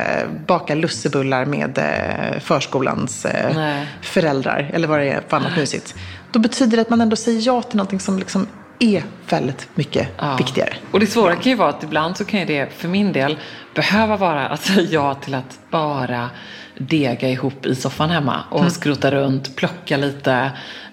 baka 0.47 0.75
lussebullar 0.75 1.45
med 1.45 1.77
eh, 1.77 2.39
förskolans 2.39 3.25
eh, 3.25 3.55
Nej. 3.55 3.87
föräldrar. 4.01 4.71
Eller 4.73 4.87
vad 4.87 4.99
det 4.99 5.09
är 5.09 5.21
för 5.27 5.37
annat 5.37 5.57
mysigt. 5.57 5.95
Då 6.31 6.39
betyder 6.39 6.77
det 6.77 6.81
att 6.81 6.89
man 6.89 7.01
ändå 7.01 7.15
säger 7.15 7.41
ja 7.41 7.61
till 7.61 7.77
någonting 7.77 7.99
som 7.99 8.19
liksom 8.19 8.47
är 8.83 9.03
väldigt 9.29 9.67
mycket 9.75 10.07
Ja. 10.17 10.35
viktigare. 10.35 10.73
Och 10.91 10.99
det 10.99 11.07
svåra 11.07 11.35
kan 11.35 11.51
ju 11.51 11.55
vara 11.55 11.69
att 11.69 11.83
ibland 11.83 12.17
så 12.17 12.25
kan 12.25 12.39
ju 12.39 12.45
det 12.45 12.73
för 12.73 12.87
min 12.87 13.11
del 13.13 13.37
behöva 13.75 14.17
vara 14.17 14.47
att 14.47 14.61
säga 14.63 14.87
ja 14.91 15.13
till 15.13 15.33
att 15.35 15.59
bara 15.71 16.29
dega 16.77 17.29
ihop 17.29 17.65
i 17.65 17.75
soffan 17.75 18.09
hemma 18.09 18.43
och 18.49 18.59
Mm. 18.59 18.71
skrota 18.71 19.11
runt, 19.11 19.55
plocka 19.55 19.97
lite, 19.97 20.51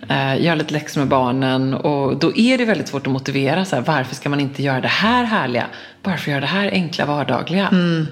eh, 0.08 0.42
göra 0.44 0.54
lite 0.54 0.72
läxor 0.72 1.00
med 1.00 1.08
barnen. 1.08 1.74
Och 1.74 2.16
då 2.16 2.36
är 2.36 2.58
det 2.58 2.64
väldigt 2.64 2.88
svårt 2.88 3.06
att 3.06 3.12
motivera 3.12 3.64
så 3.64 3.76
här, 3.76 3.82
varför 3.82 4.14
ska 4.14 4.28
man 4.28 4.40
inte 4.40 4.62
göra 4.62 4.80
det 4.80 4.88
här 4.88 5.24
härliga? 5.24 5.66
Bara 6.02 6.16
för 6.16 6.22
att 6.22 6.26
göra 6.28 6.40
det 6.40 6.46
här 6.46 6.70
enkla 6.72 7.06
vardagliga. 7.06 7.68
Mm. 7.68 8.06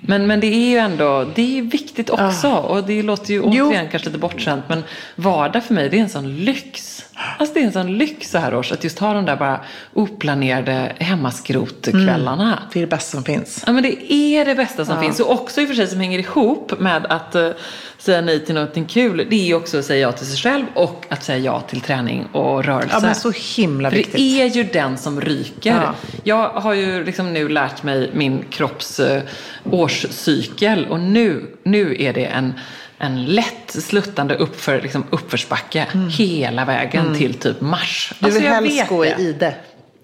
Men, 0.00 0.26
men 0.26 0.40
det 0.40 0.46
är 0.46 0.70
ju 0.70 0.76
ändå, 0.78 1.26
det 1.34 1.58
är 1.58 1.62
viktigt 1.62 2.10
också. 2.10 2.50
Och 2.50 2.84
det 2.84 3.02
låter 3.02 3.30
ju 3.34 3.42
Jo. 3.44 3.66
återigen 3.66 3.88
kanske 3.90 4.08
lite 4.08 4.18
bortskämt. 4.18 4.64
Men 4.68 4.84
vardag 5.16 5.64
för 5.64 5.74
mig, 5.74 5.88
det 5.88 5.98
är 5.98 6.02
en 6.02 6.08
sån 6.08 6.36
lyx. 6.36 7.04
Alltså 7.38 7.54
det 7.54 7.60
är 7.60 7.64
en 7.64 7.72
sån 7.72 7.98
lyx 7.98 8.30
så 8.30 8.38
här 8.38 8.54
års. 8.54 8.72
Att 8.72 8.84
just 8.84 8.98
ha 8.98 9.12
de 9.12 9.24
där 9.24 9.36
bara 9.36 9.60
oplanerade 9.94 10.92
hemmaskrotkvällarna. 10.98 12.62
Det 12.72 12.78
är 12.78 12.80
det 12.80 12.86
bästa 12.86 13.10
som 13.10 13.24
finns. 13.24 13.64
Ja 13.66 13.72
men 13.72 13.82
det 13.82 14.12
är 14.12 14.44
det 14.44 14.54
bästa 14.54 14.84
som 14.84 15.00
finns. 15.00 15.20
Och 15.20 15.32
också 15.32 15.60
i 15.60 15.64
och 15.64 15.68
för 15.68 15.74
sig 15.74 15.86
som 15.86 16.00
hänger 16.00 16.18
ihop 16.18 16.80
med 16.80 17.06
att 17.06 17.34
eh, 17.34 17.50
säga 17.98 18.20
nej 18.20 18.44
till 18.44 18.54
någonting 18.54 18.84
kul. 18.84 19.26
Det 19.30 19.36
är 19.36 19.46
ju 19.46 19.54
också 19.54 19.78
att 19.78 19.84
säga 19.84 20.00
ja 20.00 20.12
till 20.12 20.26
sig 20.26 20.36
själv 20.36 20.64
och 20.74 21.04
att 21.08 21.24
säga 21.24 21.38
ja 21.38 21.60
till 21.60 21.80
träning 21.80 22.26
och 22.32 22.64
rörelse. 22.64 22.90
Ja, 22.92 23.00
men 23.00 23.14
så 23.14 23.32
himla 23.56 23.90
För 23.90 23.96
viktigt. 23.96 24.16
det 24.16 24.40
är 24.42 24.46
ju 24.46 24.64
den 24.64 24.98
som 24.98 25.20
ryker. 25.20 25.70
Ja. 25.70 25.94
Jag 26.24 26.48
har 26.48 26.74
ju 26.74 27.04
liksom 27.04 27.32
nu 27.32 27.48
lärt 27.48 27.82
mig 27.82 28.10
min 28.14 28.44
kropps 28.50 29.00
eh, 29.00 29.22
årscykel 29.70 30.86
och 30.86 31.00
nu, 31.00 31.46
nu 31.62 31.96
är 31.98 32.12
det 32.12 32.24
en, 32.24 32.54
en 32.98 33.26
lätt 33.26 33.70
sluttande 33.70 34.36
uppför, 34.36 34.82
liksom 34.82 35.04
uppförsbacke 35.10 35.86
hela 36.10 36.64
vägen 36.64 37.14
till 37.14 37.34
typ 37.34 37.60
mars. 37.60 38.12
Mm. 38.20 38.30
Du 38.30 38.38
vill 38.38 38.44
jag 38.44 38.54
helst 38.54 38.88
gå 38.88 39.04
i 39.04 39.14
ide. 39.18 39.54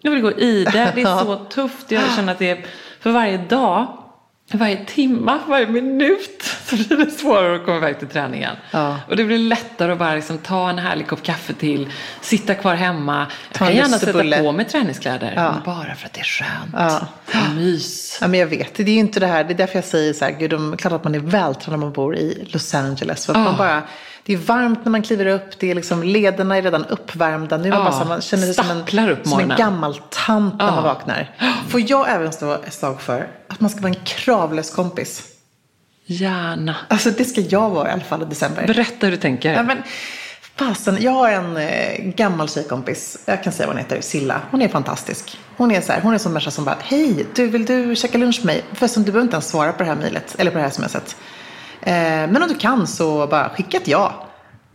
Jag 0.00 0.10
vill 0.10 0.20
gå 0.20 0.32
i 0.32 0.64
det. 0.64 0.92
Det 0.94 1.00
är 1.00 1.18
så 1.24 1.36
tufft. 1.36 1.90
Jag 1.90 2.02
känner 2.16 2.32
att 2.32 2.38
det 2.38 2.50
är 2.50 2.64
för 3.00 3.10
varje 3.10 3.38
dag, 3.38 3.98
varje 4.52 4.84
timma, 4.84 5.40
varje 5.46 5.66
minut 5.66 6.53
så 6.76 6.96
blir 6.96 7.06
det 7.06 7.10
svårare 7.10 7.56
att 7.56 7.64
komma 7.64 7.76
iväg 7.76 7.98
till 7.98 8.08
träningen. 8.08 8.56
Ja. 8.70 8.96
Och 9.08 9.16
det 9.16 9.24
blir 9.24 9.38
lättare 9.38 9.92
att 9.92 9.98
bara 9.98 10.14
liksom 10.14 10.38
ta 10.38 10.70
en 10.70 10.78
härlig 10.78 11.08
kopp 11.08 11.22
kaffe 11.22 11.52
till, 11.52 11.88
sitta 12.20 12.54
kvar 12.54 12.74
hemma. 12.74 13.26
Jag 13.50 13.58
kan 13.58 13.74
gärna 13.74 13.98
sätta 13.98 14.42
på 14.42 14.52
mig 14.52 14.64
träningskläder, 14.66 15.32
Ja. 15.36 15.52
men 15.52 15.62
bara 15.64 15.94
för 15.94 16.06
att 16.06 16.12
det 16.12 16.20
är 16.20 16.24
skönt. 16.24 16.50
Ja. 16.72 17.06
Och 17.26 17.54
mys. 17.56 18.18
Ja, 18.20 18.28
men 18.28 18.40
jag 18.40 18.46
vet, 18.46 18.74
det 18.74 18.82
är 18.82 18.86
ju 18.88 18.98
inte 18.98 19.20
det 19.20 19.26
här, 19.26 19.44
det 19.44 19.52
är 19.52 19.56
därför 19.56 19.74
jag 19.74 19.84
säger 19.84 20.12
så 20.12 20.24
här, 20.24 20.32
gud, 20.32 20.50
de, 20.50 20.76
klart 20.76 20.92
att 20.92 21.04
man 21.04 21.14
är 21.14 21.18
vältränad 21.18 21.70
när 21.70 21.86
man 21.86 21.92
bor 21.92 22.16
i 22.16 22.48
Los 22.52 22.74
Angeles. 22.74 23.26
För 23.26 23.32
att 23.32 23.38
Ja. 23.38 23.44
man 23.44 23.56
bara, 23.56 23.82
det 24.26 24.32
är 24.32 24.36
varmt 24.36 24.84
när 24.84 24.90
man 24.90 25.02
kliver 25.02 25.26
upp, 25.26 25.58
det 25.58 25.70
är 25.70 25.74
liksom, 25.74 26.02
lederna 26.02 26.56
är 26.56 26.62
redan 26.62 26.84
uppvärmda. 26.84 27.56
Nu 27.56 27.68
är 27.68 27.72
man, 27.72 27.78
Ja, 27.78 27.90
bara 27.90 28.00
så 28.00 28.04
man 28.08 28.20
känner 28.20 28.44
sig 28.44 28.54
som 28.54 28.70
en, 28.70 29.24
som 29.24 29.40
en 29.40 29.48
gammal 29.56 30.00
tant 30.26 30.54
när 30.58 30.66
Ja. 30.66 30.74
man 30.74 30.84
vaknar. 30.84 31.30
Får 31.68 31.80
jag 31.90 32.10
även 32.14 32.32
stå 32.32 32.52
ett 32.52 32.72
slag 32.74 33.00
för 33.00 33.28
att 33.48 33.60
man 33.60 33.70
ska 33.70 33.80
vara 33.80 33.92
en 33.92 34.00
kravlös 34.04 34.70
kompis? 34.70 35.22
Gärna. 36.06 36.76
Alltså 36.88 37.10
det 37.10 37.24
ska 37.24 37.40
jag 37.40 37.70
vara 37.70 37.88
i 37.88 37.92
alla 37.92 38.02
fall 38.02 38.22
i 38.22 38.24
december. 38.24 38.66
Berätta 38.66 39.06
hur 39.06 39.10
du 39.10 39.16
tänker. 39.16 39.52
Ja, 39.52 39.62
men, 39.62 39.82
fasen, 40.56 40.96
jag 41.00 41.10
har 41.10 41.30
en 41.30 41.56
eh, 41.56 42.04
gammal 42.04 42.48
tjejkompis, 42.48 43.18
jag 43.26 43.42
kan 43.44 43.52
säga 43.52 43.66
vad 43.66 43.76
hon 43.76 43.84
heter, 43.84 44.00
Silla. 44.00 44.40
Hon 44.50 44.62
är 44.62 44.68
fantastisk. 44.68 45.38
Hon 45.56 45.70
är 45.70 45.80
så 45.80 45.92
här, 45.92 46.00
hon 46.00 46.10
är 46.10 46.14
en 46.14 46.20
sån 46.20 46.32
människa 46.32 46.50
som 46.50 46.64
bara, 46.64 46.76
hej, 46.82 47.26
du, 47.34 47.46
vill 47.46 47.64
du 47.64 47.96
käka 47.96 48.18
lunch 48.18 48.38
med 48.38 48.46
mig? 48.46 48.64
Förresten, 48.72 49.02
du 49.02 49.12
behöver 49.12 49.24
inte 49.24 49.34
ens 49.34 49.48
svara 49.48 49.72
på 49.72 49.78
det 49.78 49.88
här 49.88 49.96
mejlet, 49.96 50.34
eller 50.38 50.50
på 50.50 50.56
det 50.56 50.64
här 50.64 50.70
smset. 50.70 51.16
Eh, 51.80 51.92
men 51.92 52.42
om 52.42 52.48
du 52.48 52.54
kan 52.54 52.86
så 52.86 53.26
bara 53.26 53.48
skicka 53.48 53.76
ett 53.76 53.88
ja. 53.88 54.26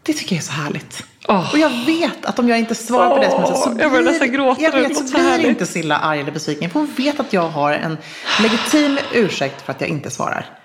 Det 0.04 0.14
tycker 0.14 0.36
jag 0.36 0.42
är 0.42 0.46
så 0.46 0.52
härligt. 0.52 1.04
Åh. 1.28 1.54
Och 1.54 1.60
jag 1.60 1.86
vet 1.86 2.26
att 2.26 2.40
om 2.40 2.50
jag 2.50 2.60
inte 2.60 2.76
svarar 2.76 3.10
på 3.10 3.18
det 3.18 3.30
smset 3.30 3.58
så 3.58 3.76
jag 3.80 3.92
börjar 3.92 4.06
nästan 4.06 4.28
blir, 4.28 4.38
gråta, 4.38 4.62
jag 4.62 4.72
vet, 4.72 4.98
så 4.98 5.04
så 5.08 5.14
blir 5.14 5.24
härligt. 5.24 5.48
inte 5.48 5.66
Silla 5.66 5.98
arg 5.98 6.20
eller 6.20 6.32
besviken. 6.32 6.70
För 6.70 6.80
hon 6.80 6.90
vet 6.98 7.20
att 7.20 7.34
jag 7.34 7.50
har 7.50 7.72
en 7.72 7.98
legitim 8.42 9.00
ursäkt 9.14 9.62
för 9.62 9.72
att 9.72 9.82
jag 9.82 9.90
inte 9.90 10.10
svarar. 10.10 10.59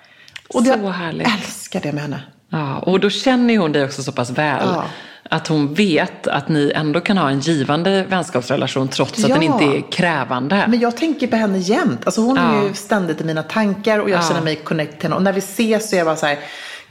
Och 0.55 0.65
Så 0.65 0.71
jag 0.71 0.91
härligt. 0.91 1.29
älskar 1.29 1.81
det 1.81 1.93
med 1.93 2.03
henne. 2.03 2.21
Ja, 2.51 2.79
och 2.79 3.01
då 3.01 3.11
känner 3.11 3.59
hon 3.59 3.73
dig 3.73 3.85
också 3.85 4.03
så 4.03 4.13
pass 4.13 4.31
väl. 4.31 4.63
Ja. 4.75 4.85
Att 5.31 5.49
hon 5.49 5.75
vet 5.75 6.27
att 6.27 6.49
ni 6.49 6.73
ändå 6.75 7.01
kan 7.01 7.19
ha 7.19 7.31
en 7.31 7.41
givande 7.41 8.05
vänskapsrelation 8.09 8.89
trots 8.89 9.13
att 9.25 9.29
Ja. 9.31 9.35
den 9.35 9.43
inte 9.43 9.65
är 9.65 9.91
krävande. 9.93 10.65
Men 10.69 10.81
jag 10.81 10.97
tänker 10.97 11.27
på 11.27 11.37
henne 11.37 11.59
jämt. 11.59 12.01
Alltså 12.07 12.21
hon 12.21 12.39
är 12.39 12.55
Ja. 12.57 12.63
ju 12.69 12.75
ständigt 12.75 13.21
i 13.21 13.25
mina 13.25 13.43
tankar 13.43 13.99
och 13.99 14.11
jag 14.11 14.19
Ja. 14.23 14.29
känner 14.29 14.43
mig 14.43 14.57
connect 14.57 14.93
till 14.93 15.03
henne. 15.03 15.17
Och 15.17 15.23
när 15.23 15.33
vi 15.33 15.39
ses 15.39 15.91
så 15.91 15.97
är 15.97 15.99
jag 15.99 16.07
bara 16.07 16.17
så 16.17 16.27
här, 16.27 16.39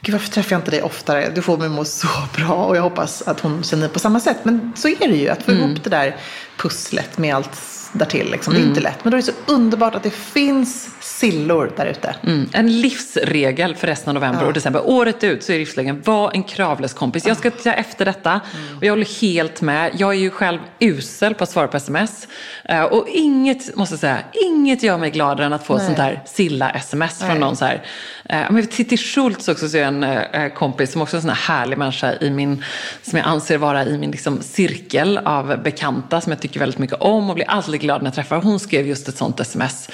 gud 0.01 0.13
varför 0.13 0.29
träffar 0.29 0.51
jag 0.51 0.59
inte 0.59 0.71
dig 0.71 0.81
oftare? 0.81 1.31
Du 1.35 1.41
får 1.41 1.57
mig 1.57 1.65
att 1.65 1.71
må 1.71 1.85
så 1.85 2.07
bra 2.37 2.53
och 2.53 2.77
jag 2.77 2.81
hoppas 2.81 3.21
att 3.21 3.39
hon 3.39 3.63
känner 3.63 3.87
på 3.87 3.99
samma 3.99 4.19
sätt. 4.19 4.37
Men 4.43 4.73
så 4.75 4.87
är 4.87 5.07
det 5.07 5.15
ju, 5.17 5.29
att 5.29 5.43
få 5.43 5.51
Mm. 5.51 5.63
ihop 5.69 5.83
det 5.83 5.89
där 5.89 6.15
pusslet 6.57 7.17
med 7.17 7.35
allt 7.35 7.59
därtill. 7.93 8.31
Liksom. 8.31 8.53
Det 8.53 8.59
är 8.59 8.63
inte 8.63 8.81
lätt. 8.81 9.03
Men 9.03 9.11
då 9.11 9.17
är 9.17 9.21
det 9.21 9.25
så 9.25 9.53
underbart 9.53 9.95
att 9.95 10.03
det 10.03 10.09
finns 10.13 10.89
sillor 11.23 11.71
där 11.77 11.85
ute. 11.85 12.15
Mm. 12.23 12.49
En 12.53 12.81
livsregel 12.81 13.75
för 13.75 13.87
resten 13.87 14.09
av 14.09 14.13
november 14.13 14.45
och 14.45 14.53
december. 14.53 14.81
Året 14.89 15.23
ut 15.23 15.43
så 15.43 15.51
är 15.51 15.57
livsregeln, 15.59 16.01
var 16.05 16.31
en 16.33 16.43
kravlös 16.43 16.93
kompis. 16.93 17.27
Jag 17.27 17.37
ska 17.37 17.51
ta 17.51 17.71
efter 17.71 18.05
detta 18.05 18.31
Mm. 18.31 18.77
och 18.77 18.83
jag 18.83 18.91
håller 18.91 19.21
helt 19.21 19.61
med. 19.61 19.91
Jag 19.97 20.09
är 20.13 20.17
ju 20.19 20.29
själv 20.29 20.59
usel 20.79 21.33
på 21.33 21.43
att 21.43 21.49
svara 21.49 21.67
på 21.67 21.77
sms. 21.77 22.27
Eh, 22.65 22.81
Och 22.83 23.07
inget, 23.09 23.75
måste 23.75 23.93
jag 23.93 23.99
säga, 23.99 24.17
inget 24.51 24.83
gör 24.83 24.97
mig 24.97 25.11
gladare 25.11 25.45
än 25.45 25.53
att 25.53 25.65
få 25.65 25.77
Nej. 25.77 25.85
sånt 25.85 25.97
här 25.97 26.21
silla-sms 26.25 27.19
från 27.23 27.39
någon 27.39 27.55
så 27.55 27.65
här. 27.65 27.83
Eh, 28.29 28.41
Men 28.51 28.67
Titti 28.67 28.97
Schultz 28.97 29.47
också 29.47 29.69
så 29.69 29.77
är 29.77 29.83
en 29.83 30.03
eh, 30.03 30.49
kompis 30.53 30.91
som 30.91 31.01
också 31.01 31.15
är 31.15 31.17
en 31.17 31.21
sån 31.21 31.29
här 31.29 31.55
härlig 31.57 31.77
människa 31.77 32.13
i 32.21 32.29
min, 32.29 32.63
som 33.01 33.17
jag 33.17 33.27
anser 33.27 33.57
vara 33.57 33.85
i 33.85 33.97
min 33.97 34.11
liksom 34.11 34.41
cirkel 34.41 35.17
av 35.25 35.63
bekanta 35.63 36.21
som 36.21 36.31
jag 36.31 36.39
tycker 36.41 36.59
väldigt 36.59 36.79
mycket 36.79 36.97
om 37.01 37.29
och 37.29 37.35
blir 37.35 37.49
alltid 37.49 37.79
glad 37.81 38.01
när 38.01 38.07
jag 38.07 38.15
träffar. 38.15 38.35
Hon 38.41 38.59
skrev 38.59 38.87
just 38.87 39.07
ett 39.07 39.17
sånt 39.17 39.39
sms 39.39 39.89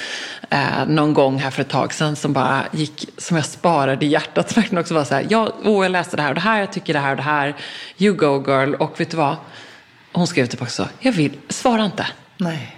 eh, 0.49 0.85
någon 0.87 1.13
gång 1.13 1.39
här 1.39 1.51
för 1.51 1.61
ett 1.61 1.69
tag 1.69 1.93
sedan 1.93 2.15
som 2.15 2.33
bara 2.33 2.63
gick, 2.71 3.09
som 3.17 3.37
jag 3.37 3.45
sparade 3.45 4.05
i 4.05 4.09
hjärtat. 4.09 4.51
Som 4.51 4.55
verkligen 4.61 4.81
också 4.81 4.93
var 4.93 5.03
så 5.03 5.15
här, 5.15 5.25
ja, 5.29 5.53
åh, 5.63 5.85
jag 5.85 5.91
läste 5.91 6.15
det 6.15 6.21
här 6.21 6.29
och 6.29 6.35
det 6.35 6.41
här, 6.41 6.59
jag 6.59 6.73
tycker 6.73 6.93
det 6.93 6.99
här 6.99 7.11
och 7.11 7.17
det 7.17 7.23
här. 7.23 7.55
You 7.97 8.15
go 8.15 8.43
girl. 8.47 8.73
Och 8.73 8.99
vet 8.99 9.11
du 9.11 9.17
vad? 9.17 9.35
Hon 10.13 10.27
skrev 10.27 10.45
typ 10.45 10.61
också, 10.61 10.89
jag 10.99 11.11
vill, 11.11 11.37
svara 11.49 11.85
inte. 11.85 12.07
Nej. 12.37 12.75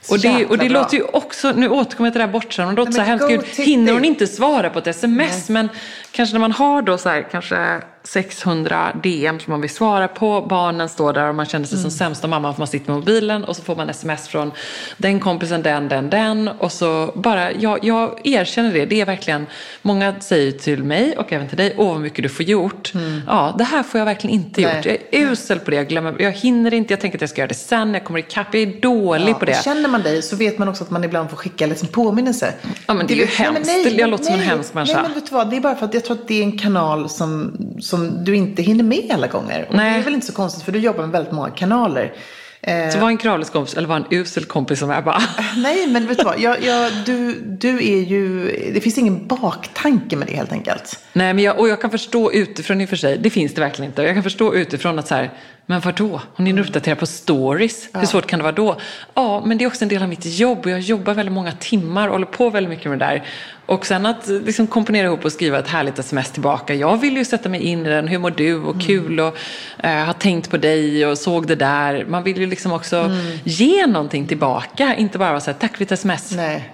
Så 0.00 0.14
Och 0.14 0.20
det, 0.20 0.46
och 0.46 0.58
det 0.58 0.68
låter 0.68 0.96
ju 0.96 1.02
också, 1.02 1.52
nu 1.52 1.68
återkommer 1.68 2.06
jag 2.06 2.14
till 2.14 2.20
det 2.20 2.26
här 2.26 2.32
bortskämda, 2.32 2.72
det 2.72 2.76
låter 2.76 2.92
Nej, 2.92 3.18
så 3.18 3.26
hemskt. 3.26 3.56
Gud, 3.56 3.66
hinner 3.66 3.92
hon 3.92 4.04
inte 4.04 4.26
svara 4.26 4.70
på 4.70 4.78
ett 4.78 4.86
sms? 4.86 5.48
Men 5.48 5.68
kanske 6.10 6.34
när 6.34 6.40
man 6.40 6.52
har 6.52 6.82
då 6.82 6.98
så 6.98 7.08
här, 7.08 7.26
kanske 7.30 7.80
600 8.06 8.92
DM 9.02 9.40
som 9.40 9.50
man 9.50 9.60
vill 9.60 9.70
svara 9.70 10.08
på, 10.08 10.46
barnen 10.48 10.88
står 10.88 11.12
där 11.12 11.28
och 11.28 11.34
man 11.34 11.46
känner 11.46 11.66
sig 11.66 11.78
som 11.78 11.90
sämsta 11.90 12.26
mamman 12.26 12.54
för 12.54 12.60
man 12.60 12.68
sitter 12.68 12.90
med 12.90 12.96
mobilen 12.96 13.44
och 13.44 13.56
så 13.56 13.62
får 13.62 13.76
man 13.76 13.90
sms 13.90 14.28
från 14.28 14.52
den 14.96 15.20
kompisen, 15.20 15.62
den, 15.62 15.88
den, 15.88 16.10
den 16.10 16.48
och 16.48 16.72
så 16.72 17.12
bara, 17.14 17.52
jag, 17.52 17.84
jag 17.84 18.20
erkänner 18.24 18.72
det, 18.72 18.86
det 18.86 19.00
är 19.00 19.06
verkligen, 19.06 19.46
många 19.82 20.20
säger 20.20 20.52
till 20.52 20.84
mig 20.84 21.16
och 21.16 21.32
även 21.32 21.48
till 21.48 21.56
dig, 21.56 21.74
åh 21.76 21.92
vad 21.92 22.00
mycket 22.00 22.22
du 22.22 22.28
får 22.28 22.44
gjort. 22.44 22.92
Ja, 23.26 23.54
det 23.58 23.64
här 23.64 23.82
får 23.82 23.98
jag 23.98 24.04
verkligen 24.04 24.34
inte 24.34 24.60
Nej. 24.60 24.76
gjort. 24.76 24.86
Jag 24.86 24.94
är 24.94 25.32
usel 25.32 25.58
på 25.58 25.70
det, 25.70 25.76
jag 25.76 25.88
glömmer, 25.88 26.16
jag 26.18 26.32
hinner 26.32 26.74
inte, 26.74 26.92
jag 26.92 27.00
tänker 27.00 27.18
att 27.18 27.20
jag 27.20 27.30
ska 27.30 27.40
göra 27.40 27.48
det 27.48 27.54
sen, 27.54 27.94
jag 27.94 28.04
kommer 28.04 28.18
ikapp, 28.18 28.46
jag 28.54 28.62
är 28.62 28.80
dålig 28.80 29.38
på 29.38 29.44
det. 29.44 29.64
Känner 29.64 29.88
man 29.88 30.02
dig 30.02 30.22
så 30.22 30.36
vet 30.36 30.58
man 30.58 30.68
också 30.68 30.84
att 30.84 30.90
man 30.90 31.04
ibland 31.04 31.30
får 31.30 31.36
skicka 31.36 31.66
liksom 31.66 31.88
påminnelse. 31.88 32.54
Ja, 32.86 32.94
men 32.94 33.06
det 33.06 33.14
är 33.14 33.16
ju 33.16 33.24
Nej, 33.24 33.34
hemskt. 33.34 33.98
Jag 33.98 34.10
låter 34.10 34.24
som 34.24 34.34
en 34.34 34.40
hemsk 34.40 34.74
människa. 34.74 34.94
Nej, 34.94 35.02
men 35.02 35.14
vet 35.14 35.30
du 35.30 35.34
vad? 35.34 35.50
Det 35.50 35.56
är 35.56 35.60
bara 35.60 35.74
för 35.74 35.86
att 35.86 35.94
jag 35.94 36.04
tror 36.04 36.16
att 36.16 36.28
det 36.28 36.38
är 36.40 36.42
en 36.42 36.58
kanal 36.58 37.08
som, 37.08 37.56
som 37.80 37.95
du 37.98 38.36
inte 38.36 38.62
hinner 38.62 38.84
med 38.84 39.10
alla 39.14 39.26
gånger. 39.26 39.66
Och 39.68 39.74
Nej. 39.74 39.92
Det 39.92 39.98
är 39.98 40.04
väl 40.04 40.14
inte 40.14 40.26
så 40.26 40.32
konstigt 40.32 40.62
för 40.64 40.72
du 40.72 40.78
jobbar 40.78 41.00
med 41.02 41.10
väldigt 41.10 41.32
många 41.32 41.50
kanaler. 41.50 42.12
Eh, 42.60 42.90
Så 42.90 42.98
var 42.98 43.08
en 43.08 43.16
kravlös 43.18 43.50
kompis 43.50 43.74
eller 43.74 43.88
var 43.88 43.96
en 43.96 44.04
usel 44.10 44.44
kompis 44.44 44.78
som 44.78 44.90
jag 44.90 45.04
bara... 45.04 45.22
nej, 45.56 45.86
men 45.86 46.06
vet 46.06 46.18
du 46.18 46.24
vad? 46.24 46.40
Jag, 46.40 46.62
jag, 46.62 46.92
du, 47.06 47.34
du 47.40 47.76
är 47.92 48.00
ju... 48.02 48.44
Det 48.74 48.80
finns 48.80 48.98
ingen 48.98 49.26
baktanke 49.26 50.16
med 50.16 50.28
det 50.28 50.34
helt 50.34 50.52
enkelt. 50.52 50.98
Nej, 51.12 51.34
men 51.34 51.44
jag, 51.44 51.58
och 51.58 51.68
jag 51.68 51.80
kan 51.80 51.90
förstå 51.90 52.32
utifrån 52.32 52.80
i 52.80 52.84
och 52.84 52.88
för 52.88 52.96
sig, 52.96 53.18
det 53.18 53.30
finns 53.30 53.54
det 53.54 53.60
verkligen 53.60 53.90
inte. 53.90 54.02
Jag 54.02 54.14
kan 54.14 54.22
förstå 54.22 54.54
utifrån 54.54 54.98
att 54.98 55.08
så 55.08 55.14
här, 55.14 55.30
men 55.66 55.80
vadå? 55.80 56.20
Hon 56.34 56.46
hinner 56.46 56.62
uppdatera 56.62 56.96
på 56.96 57.06
stories. 57.06 57.88
Hur 57.94 58.06
svårt 58.06 58.26
kan 58.26 58.38
det 58.38 58.42
vara 58.42 58.54
då? 58.54 58.80
Ja, 59.14 59.42
men 59.46 59.58
det 59.58 59.64
är 59.64 59.66
också 59.66 59.84
en 59.84 59.88
del 59.88 60.02
av 60.02 60.08
mitt 60.08 60.24
jobb 60.24 60.58
och 60.64 60.70
jag 60.70 60.80
jobbar 60.80 61.14
väldigt 61.14 61.32
många 61.32 61.52
timmar 61.52 62.08
och 62.08 62.12
håller 62.12 62.26
på 62.26 62.50
väldigt 62.50 62.70
mycket 62.70 62.90
med 62.90 62.98
det 62.98 63.04
där. 63.04 63.24
Och 63.66 63.86
sen 63.86 64.06
att 64.06 64.26
liksom 64.26 64.66
komponera 64.66 65.06
ihop 65.06 65.24
och 65.24 65.32
skriva 65.32 65.58
ett 65.58 65.68
härligt 65.68 65.98
sms 65.98 66.30
tillbaka. 66.30 66.74
Jag 66.74 66.96
vill 66.96 67.16
ju 67.16 67.24
sätta 67.24 67.48
mig 67.48 67.62
in 67.62 67.86
i 67.86 67.88
den. 67.88 68.08
Hur 68.08 68.18
mår 68.18 68.30
du? 68.30 68.54
Och 68.54 68.80
kul 68.80 69.20
och 69.20 69.36
eh, 69.78 70.04
har 70.04 70.12
tänkt 70.12 70.50
på 70.50 70.56
dig 70.56 71.06
och 71.06 71.18
såg 71.18 71.46
det 71.46 71.54
där. 71.54 72.04
Man 72.08 72.22
vill 72.22 72.38
ju 72.38 72.46
liksom 72.46 72.72
också 72.72 73.10
ge 73.44 73.86
någonting 73.86 74.26
tillbaka. 74.26 74.94
Inte 74.94 75.18
bara 75.18 75.30
vara 75.30 75.40
så 75.40 75.50
här, 75.50 75.58
tack 75.58 75.72
för 75.72 75.78
ditt 75.78 75.92
sms. 75.92 76.32
Nej. 76.32 76.72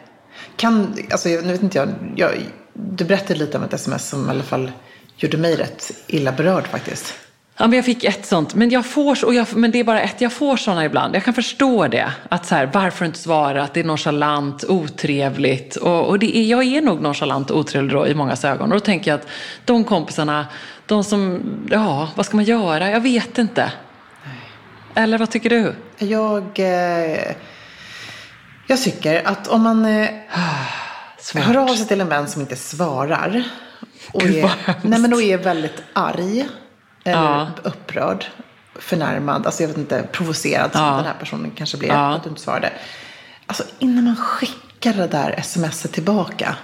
Kan, 0.56 0.96
alltså, 1.10 1.28
nu 1.28 1.52
vet 1.52 1.62
inte 1.62 1.78
jag, 1.78 1.88
jag. 2.16 2.30
Du 2.72 3.04
berättade 3.04 3.38
lite 3.38 3.58
om 3.58 3.64
ett 3.64 3.72
sms 3.72 4.08
som 4.08 4.26
i 4.26 4.30
alla 4.30 4.42
fall 4.42 4.72
gjorde 5.16 5.36
mig 5.36 5.56
rätt 5.56 5.90
illa 6.06 6.32
berörd 6.32 6.66
faktiskt. 6.66 7.14
Ja, 7.56 7.66
men 7.66 7.76
jag 7.76 7.84
fick 7.84 8.04
ett 8.04 8.26
sånt. 8.26 8.54
Men, 8.54 8.70
jag 8.70 8.86
får, 8.86 9.24
och 9.24 9.34
jag, 9.34 9.46
men 9.56 9.70
det 9.70 9.80
är 9.80 9.84
bara 9.84 10.00
ett. 10.00 10.20
Jag 10.20 10.32
får 10.32 10.56
såna 10.56 10.84
ibland. 10.84 11.16
Jag 11.16 11.24
kan 11.24 11.34
förstå 11.34 11.88
det. 11.88 12.12
Att 12.28 12.46
så 12.46 12.54
här, 12.54 12.70
varför 12.72 13.04
inte 13.04 13.18
svara? 13.18 13.62
Att 13.62 13.74
det 13.74 13.80
är 13.80 13.84
nonchalant, 13.84 14.64
otrevligt. 14.64 15.76
Och, 15.76 16.08
och 16.08 16.18
det 16.18 16.36
är, 16.36 16.42
jag 16.42 16.64
är 16.64 16.82
nog 16.82 17.00
nonchalant 17.00 17.50
och 17.50 17.58
otrevlig 17.58 17.92
då 17.92 18.06
i 18.06 18.14
många 18.14 18.36
ögon. 18.44 18.72
Och 18.72 18.78
då 18.78 18.80
tänker 18.80 19.10
jag 19.10 19.20
att 19.20 19.26
de 19.64 19.84
kompisarna, 19.84 20.46
de 20.86 21.04
som, 21.04 21.42
ja, 21.70 22.08
vad 22.14 22.26
ska 22.26 22.36
man 22.36 22.44
göra? 22.44 22.90
Jag 22.90 23.00
vet 23.00 23.38
inte. 23.38 23.72
Eller 24.94 25.18
vad 25.18 25.30
tycker 25.30 25.50
du? 25.50 25.74
Jag, 25.98 26.58
eh, 26.58 27.34
jag 28.66 28.82
tycker 28.82 29.28
att 29.28 29.48
om 29.48 29.62
man 29.62 29.84
eh, 29.84 30.08
hör 31.34 31.56
av 31.56 31.74
sig 31.74 31.86
till 31.86 32.00
en 32.00 32.08
vän 32.08 32.28
som 32.28 32.40
inte 32.40 32.56
svarar 32.56 33.44
och, 34.12 34.22
är, 34.22 34.50
nej, 34.82 35.00
men 35.00 35.12
och 35.12 35.22
är 35.22 35.38
väldigt 35.38 35.82
arg 35.92 36.46
Ja. 37.04 37.48
upprörd, 37.62 38.24
förnärmad, 38.74 39.46
alltså 39.46 39.62
jag 39.62 39.68
vet 39.68 39.78
inte, 39.78 40.02
provocerad 40.12 40.72
som 40.72 40.80
Ja. 40.82 40.96
den 40.96 41.04
här 41.04 41.14
personen 41.20 41.50
kanske 41.56 41.76
blev 41.76 41.90
Ja. 41.90 42.14
att 42.14 42.22
du 42.22 42.28
inte 42.28 42.42
svarade. 42.42 42.72
Alltså 43.46 43.62
innan 43.78 44.04
man 44.04 44.16
skickar 44.16 44.92
det 44.92 45.06
där 45.06 45.40
smset 45.42 45.92
tillbaka 45.92 46.56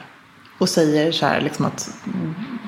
och 0.58 0.68
säger 0.68 1.12
så 1.12 1.26
här 1.26 1.40
liksom 1.40 1.64
att, 1.64 1.90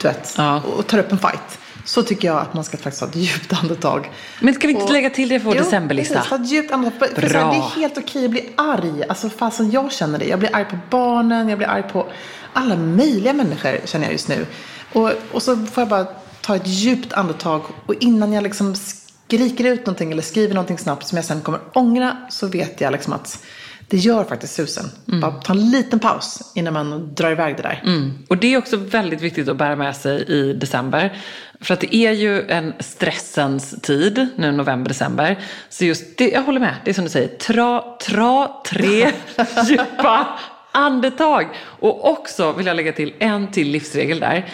du 0.00 0.08
vet, 0.08 0.34
Ja. 0.38 0.60
och 0.76 0.86
tar 0.86 0.98
upp 0.98 1.12
en 1.12 1.18
fight. 1.18 1.58
Så 1.84 2.02
tycker 2.02 2.28
jag 2.28 2.38
att 2.38 2.54
man 2.54 2.64
ska 2.64 2.76
faktiskt 2.76 3.00
ta 3.00 3.06
ett 3.08 3.16
djupt 3.16 3.52
andetag. 3.62 4.10
Men 4.40 4.54
ska 4.54 4.66
vi 4.66 4.72
inte 4.72 4.84
Och- 4.84 4.92
lägga 4.92 5.10
till 5.10 5.28
det 5.28 5.40
för 5.40 5.46
vår 5.46 5.56
Jo, 5.56 5.62
decemberlista? 5.62 6.14
precis. 6.14 6.28
Ta 6.30 6.36
ett 6.36 6.48
djupt 6.50 6.72
andetag. 6.72 7.08
För, 7.08 7.20
för 7.20 7.22
här, 7.38 7.50
det 7.50 7.56
är 7.56 7.80
helt 7.80 7.98
okej 7.98 8.24
att 8.24 8.30
bli 8.30 8.52
arg. 8.56 9.04
Alltså 9.08 9.28
fasen 9.30 9.70
jag 9.70 9.92
känner 9.92 10.18
det. 10.18 10.24
Jag 10.24 10.38
blir 10.38 10.56
arg 10.56 10.64
på 10.64 10.78
barnen, 10.90 11.48
jag 11.48 11.58
blir 11.58 11.68
arg 11.68 11.82
på 11.92 12.06
alla 12.52 12.76
möjliga 12.76 13.32
människor 13.32 13.80
känner 13.84 14.04
jag 14.04 14.12
just 14.12 14.28
nu. 14.28 14.46
Och, 14.92 15.12
och 15.32 15.42
så 15.42 15.56
får 15.66 15.80
jag 15.80 15.88
bara 15.88 16.06
ta 16.40 16.56
ett 16.56 16.66
djupt 16.66 17.12
andetag 17.12 17.62
och 17.86 17.94
innan 18.00 18.32
jag 18.32 18.42
liksom 18.42 18.74
skriker 18.74 19.64
ut 19.64 19.86
någonting 19.86 20.12
eller 20.12 20.22
skriver 20.22 20.54
någonting 20.54 20.78
snabbt 20.78 21.06
som 21.06 21.16
jag 21.16 21.24
sen 21.24 21.40
kommer 21.40 21.60
ångra 21.72 22.16
så 22.30 22.46
vet 22.46 22.80
jag 22.80 22.92
liksom 22.92 23.12
att 23.12 23.44
det 23.90 23.96
gör 23.96 24.24
faktiskt 24.24 24.54
susen. 24.54 24.84
Bara 25.04 25.30
ta 25.30 25.52
en 25.52 25.70
liten 25.70 25.98
paus 25.98 26.52
innan 26.54 26.72
man 26.72 27.14
drar 27.14 27.30
iväg 27.30 27.56
det 27.56 27.62
där. 27.62 27.82
Mm. 27.84 28.12
Och 28.28 28.36
det 28.36 28.54
är 28.54 28.58
också 28.58 28.76
väldigt 28.76 29.20
viktigt 29.20 29.48
att 29.48 29.56
bära 29.56 29.76
med 29.76 29.96
sig 29.96 30.22
i 30.22 30.52
december. 30.52 31.16
För 31.60 31.74
att 31.74 31.80
det 31.80 31.96
är 31.96 32.12
ju 32.12 32.48
en 32.48 32.72
stressens 32.78 33.74
tid, 33.82 34.28
nu 34.36 34.52
november, 34.52 34.88
december. 34.88 35.38
Så 35.68 35.84
just 35.84 36.18
det, 36.18 36.30
jag 36.30 36.42
håller 36.42 36.60
med, 36.60 36.74
det 36.84 36.90
är 36.90 36.94
som 36.94 37.04
du 37.04 37.10
säger, 37.10 37.28
tra, 37.28 37.82
tra, 38.00 38.48
tre 38.66 39.12
djupa 39.68 40.38
andetag. 40.72 41.48
Och 41.60 42.10
också 42.10 42.52
vill 42.52 42.66
jag 42.66 42.76
lägga 42.76 42.92
till 42.92 43.14
en 43.18 43.50
till 43.50 43.70
livsregel 43.70 44.20
där, 44.20 44.44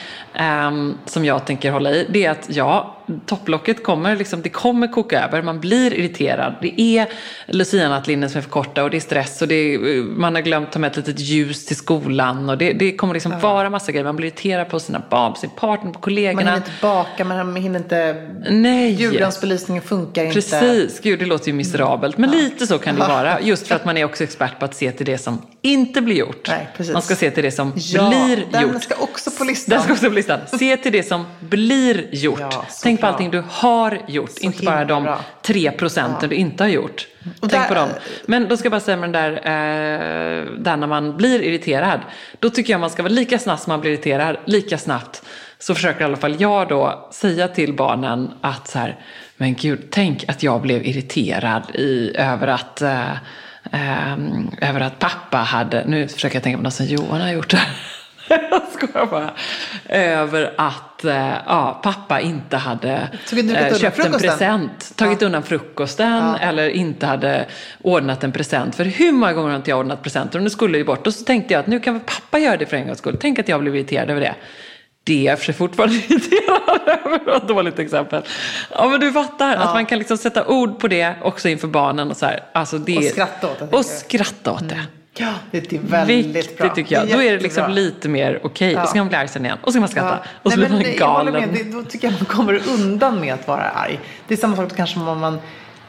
um, 0.68 0.98
som 1.04 1.24
jag 1.24 1.46
tänker 1.46 1.70
hålla 1.70 1.90
i. 1.90 2.06
Det 2.08 2.24
är 2.24 2.30
att 2.30 2.46
ja, 2.48 2.95
topplocket 3.26 3.84
kommer, 3.84 4.16
liksom, 4.16 4.42
det 4.42 4.48
kommer 4.48 4.88
koka 4.92 5.24
över, 5.24 5.42
man 5.42 5.60
blir 5.60 5.94
irriterad. 5.94 6.54
Det 6.62 6.80
är 6.80 7.08
lucianattlinnen 7.46 8.30
som 8.30 8.38
är 8.38 8.42
för 8.42 8.50
korta 8.50 8.84
och 8.84 8.90
det 8.90 8.96
är 8.96 9.00
stress 9.00 9.42
och 9.42 9.48
det 9.48 9.54
är, 9.74 9.78
man 10.02 10.34
har 10.34 10.42
glömt 10.42 10.72
ta 10.72 10.78
med 10.78 10.90
ett 10.90 10.96
litet 10.96 11.20
ljus 11.20 11.66
till 11.66 11.76
skolan. 11.76 12.50
Och 12.50 12.58
det, 12.58 12.72
det 12.72 12.96
kommer 12.96 13.14
liksom 13.14 13.40
vara 13.40 13.70
massa 13.70 13.92
grejer. 13.92 14.04
Man 14.04 14.16
blir 14.16 14.26
irriterad 14.26 14.68
på 14.68 14.80
sina 14.80 15.02
barn, 15.10 15.32
på 15.32 15.38
sin 15.38 15.50
partner, 15.50 15.76
på 15.92 15.98
Man 15.98 16.02
kollegorna. 16.02 16.40
hinner 16.40 16.56
inte 16.56 16.70
baka, 16.82 17.24
man 17.24 17.56
hinner 17.56 17.78
inte... 17.78 18.28
Nej. 18.50 18.92
Julgransbelysningen 18.92 19.82
funkar 19.82 20.24
inte. 20.24 20.34
Precis, 20.34 21.00
gud 21.00 21.18
det 21.18 21.26
låter 21.26 21.46
ju 21.46 21.52
miserabelt. 21.52 22.18
Men 22.18 22.30
lite 22.30 22.66
så 22.66 22.78
kan 22.78 22.94
det 22.94 23.00
vara. 23.00 23.40
Just 23.40 23.66
för 23.66 23.74
att 23.74 23.84
man 23.84 23.96
är 23.96 24.04
också 24.04 24.24
expert 24.24 24.58
på 24.58 24.64
att 24.64 24.74
se 24.74 24.92
till 24.92 25.06
det 25.06 25.18
som 25.18 25.42
inte 25.62 26.00
blir 26.00 26.16
gjort. 26.16 26.48
Nej, 26.48 26.68
precis. 26.76 26.92
Man 26.92 27.02
ska 27.02 27.16
se 27.16 27.30
till 27.30 27.42
det 27.44 27.50
som 27.50 27.72
Ja, 27.76 28.08
blir 28.08 28.46
den 28.52 28.62
gjort. 28.62 28.82
ska 28.82 28.94
också 28.94 29.30
på 29.30 29.44
listan. 29.44 29.72
Den 29.74 29.82
ska 29.82 29.92
också 29.92 30.08
på 30.08 30.14
listan. 30.14 30.40
Se 30.58 30.76
till 30.76 30.92
det 30.92 31.02
som 31.02 31.24
blir 31.40 32.08
gjort. 32.14 32.38
Ja, 32.40 32.66
Tänk 32.96 33.00
på 33.00 33.06
allting 33.06 33.30
du 33.30 33.42
har 33.48 33.98
gjort, 34.08 34.30
Så 34.30 34.44
inte 34.44 34.62
bara 34.64 34.84
de 34.84 35.02
bra. 35.02 35.20
tre 35.42 35.70
procenten 35.70 36.28
du 36.28 36.36
inte 36.36 36.62
har 36.64 36.68
gjort. 36.68 37.06
Och 37.40 37.50
Tänk 37.50 37.52
där- 37.52 37.68
på 37.68 37.74
dem. 37.74 37.88
Men 38.26 38.48
då 38.48 38.56
ska 38.56 38.66
jag 38.66 38.70
bara 38.70 38.80
säga 38.80 38.96
med 38.96 39.12
den 39.12 39.22
där, 39.22 39.32
eh, 39.32 40.44
där 40.58 40.76
när 40.76 40.86
man 40.86 41.16
blir 41.16 41.42
irriterad. 41.42 42.00
Då 42.40 42.50
tycker 42.50 42.72
jag 42.72 42.80
man 42.80 42.90
ska 42.90 43.02
vara 43.02 43.12
lika 43.12 43.38
snabbt 43.38 43.62
som 43.62 43.70
man 43.70 43.80
blir 43.80 43.90
irriterad, 43.92 44.36
lika 44.44 44.78
snabbt. 44.78 45.22
Så 45.58 45.74
försöker 45.74 46.00
i 46.00 46.04
alla 46.04 46.16
fall 46.16 46.40
jag 46.40 46.68
då 46.68 47.08
säga 47.12 47.48
till 47.48 47.72
barnen 47.72 48.30
att 48.40 48.68
så 48.68 48.78
här, 48.78 48.96
men 49.36 49.54
gud, 49.54 49.88
tänk 49.90 50.24
att 50.28 50.42
jag 50.42 50.62
blev 50.62 50.86
irriterad 50.86 51.62
i, 51.74 52.12
över 52.16 52.46
att 52.46 52.82
eh, 52.82 53.10
ehm, 53.72 54.50
över 54.60 54.80
att 54.80 54.98
pappa 54.98 55.36
hade, 55.38 55.84
nu 55.86 56.08
försöker 56.08 56.36
jag 56.36 56.42
tänka 56.42 56.56
på 56.56 56.62
något 56.64 56.74
som 56.74 56.86
Johan 56.86 57.20
har 57.20 57.30
gjort 57.30 57.52
här. 57.52 57.68
Jag 58.50 58.62
skojar 58.72 59.06
bara. 59.06 59.30
Över 59.88 60.52
att 60.56 61.04
eh, 61.04 61.34
ja, 61.46 61.80
pappa 61.82 62.20
inte 62.20 62.56
hade 62.56 63.08
undan 63.32 63.74
köpt 63.74 63.98
en 63.98 64.12
present, 64.12 64.92
tagit 64.96 65.22
undan 65.22 65.42
frukosten 65.42 66.34
eller 66.34 66.68
inte 66.68 67.06
hade 67.06 67.46
ordnat 67.82 68.24
en 68.24 68.32
present. 68.32 68.74
För 68.74 68.84
hur 68.84 69.12
många 69.12 69.32
gånger 69.32 69.48
har 69.48 69.56
inte 69.56 69.70
jag 69.70 69.78
ordnat 69.78 70.02
presenter 70.02 70.38
och 70.38 70.42
nu 70.42 70.50
skulle 70.50 70.78
ju 70.78 70.84
bort. 70.84 71.06
Och 71.06 71.14
så 71.14 71.24
tänkte 71.24 71.54
jag 71.54 71.60
att 71.60 71.66
nu 71.66 71.80
kan 71.80 71.94
väl 71.94 72.02
pappa 72.06 72.38
göra 72.38 72.56
det 72.56 72.66
för 72.66 72.76
en 72.76 72.86
gångs 72.86 72.98
skull. 72.98 73.16
Tänk 73.20 73.38
att 73.38 73.48
jag 73.48 73.60
blev 73.60 73.76
irriterad 73.76 74.10
över 74.10 74.20
det. 74.20 74.34
Det 75.04 75.26
är 75.26 75.36
för 75.36 75.52
fortfarande 75.52 75.94
irriterad 76.08 76.80
över. 76.86 77.18
Det 77.18 77.30
var 77.30 77.36
ett 77.36 77.48
dåligt 77.48 77.78
exempel. 77.78 78.22
Ja 78.70 78.88
men 78.88 79.00
du 79.00 79.12
fattar, 79.12 79.56
att 79.56 79.74
man 79.74 79.86
kan 79.86 79.98
liksom 79.98 80.18
sätta 80.18 80.46
ord 80.46 80.78
på 80.78 80.88
det 80.88 81.14
också 81.22 81.48
inför 81.48 81.68
barnen. 81.68 82.10
Och, 82.10 82.16
så 82.16 82.26
här. 82.26 82.44
Alltså, 82.52 82.78
det 82.78 82.98
Och 82.98 83.04
skratta 83.04 83.50
åt 83.50 83.58
det, 83.58 83.76
Och 83.76 83.84
skratta 83.84 84.52
åt 84.52 84.68
det. 84.68 84.86
Ja, 85.18 85.32
det 85.50 85.72
är 85.72 85.78
väldigt 85.78 86.26
Viktigt 86.26 86.58
bra. 86.58 86.68
tycker 86.74 86.94
jag. 86.94 87.08
Då 87.08 87.22
är 87.22 87.32
det 87.32 87.38
liksom 87.42 87.70
lite 87.70 88.08
mer 88.08 88.40
okej. 88.42 88.76
Och 88.76 88.88
så 88.88 88.92
kan 88.92 88.98
man 88.98 89.08
bli 89.08 89.16
arg 89.16 89.28
sen 89.28 89.44
igen. 89.44 89.58
Och 89.62 89.68
så 89.68 89.72
kan 89.72 89.80
man 89.80 89.88
skratta. 89.88 90.18
Ja. 90.22 90.30
Och 90.42 90.52
så 90.52 90.58
Nej, 90.58 90.68
blir 90.68 90.78
man 90.78 90.86
jag 90.88 90.98
galen. 90.98 91.32
med. 91.34 91.48
Det, 91.52 91.64
då 91.72 91.82
tycker 91.82 92.08
jag 92.08 92.14
man 92.14 92.24
kommer 92.24 92.68
undan 92.68 93.20
med 93.20 93.34
att 93.34 93.48
vara 93.48 93.62
arg. 93.70 94.00
Det 94.28 94.34
är 94.34 94.38
samma 94.38 94.56
sak 94.56 94.76
kanske 94.76 95.00
om 95.00 95.20
man, 95.20 95.38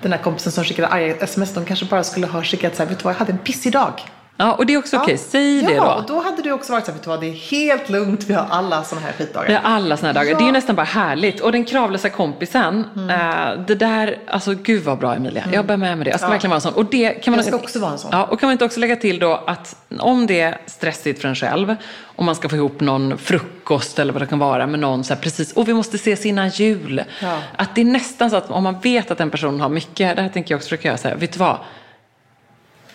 den 0.01 0.11
här 0.11 0.19
kompisen 0.19 0.51
som 0.51 0.63
skickade 0.63 0.87
arga 0.87 1.15
sms, 1.15 1.53
de 1.53 1.65
kanske 1.65 1.85
bara 1.85 2.03
skulle 2.03 2.27
ha 2.27 2.43
skickat 2.43 2.75
så 2.75 2.83
här, 2.83 2.89
vet 2.89 2.99
du 2.99 3.03
vad, 3.03 3.13
jag 3.13 3.19
hade 3.19 3.31
en 3.31 3.37
pissig 3.37 3.71
dag. 3.71 3.93
Ja, 4.39 4.53
och 4.53 4.65
det 4.65 4.73
är 4.73 4.77
också 4.77 4.97
okej. 4.97 5.17
Säg 5.17 5.61
ja, 5.63 5.69
det 5.69 5.75
då. 5.75 5.83
och 5.83 6.03
då 6.07 6.21
hade 6.21 6.41
du 6.41 6.51
också 6.51 6.71
varit 6.71 6.85
så 6.85 6.91
här, 6.91 6.97
vet 6.99 7.19
det 7.21 7.27
är 7.27 7.31
helt 7.31 7.89
lugnt, 7.89 8.23
vi 8.27 8.33
har 8.33 8.45
alla 8.49 8.83
sådana 8.83 9.05
här 9.07 9.13
skitdagar. 9.13 9.47
Vi 9.47 9.53
har 9.53 9.61
alla 9.61 9.97
såna 9.97 10.07
här 10.07 10.13
dagar. 10.13 10.31
Ja. 10.31 10.37
Det 10.37 10.43
är 10.43 10.45
ju 10.45 10.51
nästan 10.51 10.75
bara 10.75 10.83
härligt. 10.83 11.39
Och 11.39 11.51
den 11.51 11.65
kravlösa 11.65 12.09
kompisen, 12.09 12.83
Mm. 12.95 13.09
eh, 13.09 13.65
det 13.67 13.75
där, 13.75 14.19
alltså 14.27 14.53
gud 14.53 14.83
vad 14.83 14.97
bra 14.97 15.15
Emilia. 15.15 15.43
Jag 15.53 15.65
bär 15.65 15.77
med 15.77 15.97
mig 15.97 16.05
det. 16.05 16.11
Jag 16.11 16.19
ska 16.19 16.27
Ja. 16.27 16.31
verkligen 16.31 16.49
vara 16.49 16.55
en 16.57 16.61
sån. 16.61 16.73
Och 16.73 16.85
det 16.85 17.09
kan 17.09 17.31
man 17.31 17.37
Jag 17.37 17.45
ska 17.45 17.55
också 17.55 17.79
vara 17.79 17.91
en 17.91 17.97
sån. 17.97 18.09
Ja, 18.13 18.23
och 18.23 18.39
kan 18.39 18.47
man 18.47 18.51
inte 18.51 18.65
också 18.65 18.79
lägga 18.79 18.95
till 18.95 19.19
då 19.19 19.43
att 19.47 19.75
om 19.99 20.27
det 20.27 20.39
är 20.41 20.57
stressigt 20.65 21.21
för 21.21 21.27
en 21.27 21.35
själv, 21.35 21.75
om 22.15 22.25
man 22.25 22.35
ska 22.35 22.49
få 22.49 22.55
ihop 22.55 22.79
någon 22.79 23.17
frukost 23.17 23.99
eller 23.99 24.13
vad 24.13 24.21
det 24.21 24.25
kan 24.25 24.39
vara 24.39 24.67
med 24.67 24.79
någon 24.79 25.03
så 25.03 25.13
här 25.13 25.21
precis, 25.21 25.53
och 25.53 25.67
vi 25.67 25.73
måste 25.73 25.95
ses 25.95 26.25
innan 26.25 26.49
jul. 26.49 27.03
Ja. 27.21 27.37
Att 27.55 27.75
det 27.75 27.81
är 27.81 27.85
nästan 27.85 28.29
så 28.29 28.35
att 28.35 28.51
om 28.51 28.63
man 28.63 28.79
vet 28.79 29.11
att 29.11 29.19
en 29.19 29.29
person 29.29 29.61
har 29.61 29.69
mycket, 29.69 30.15
det 30.15 30.21
här 30.21 30.29
tänker 30.29 30.53
jag 30.53 30.57
också 30.57 30.65
försöka 30.65 30.87
göra 30.87 30.97
så 30.97 31.07
här, 31.07 31.15
vet 31.15 31.31
du 31.33 31.39
vad? 31.39 31.57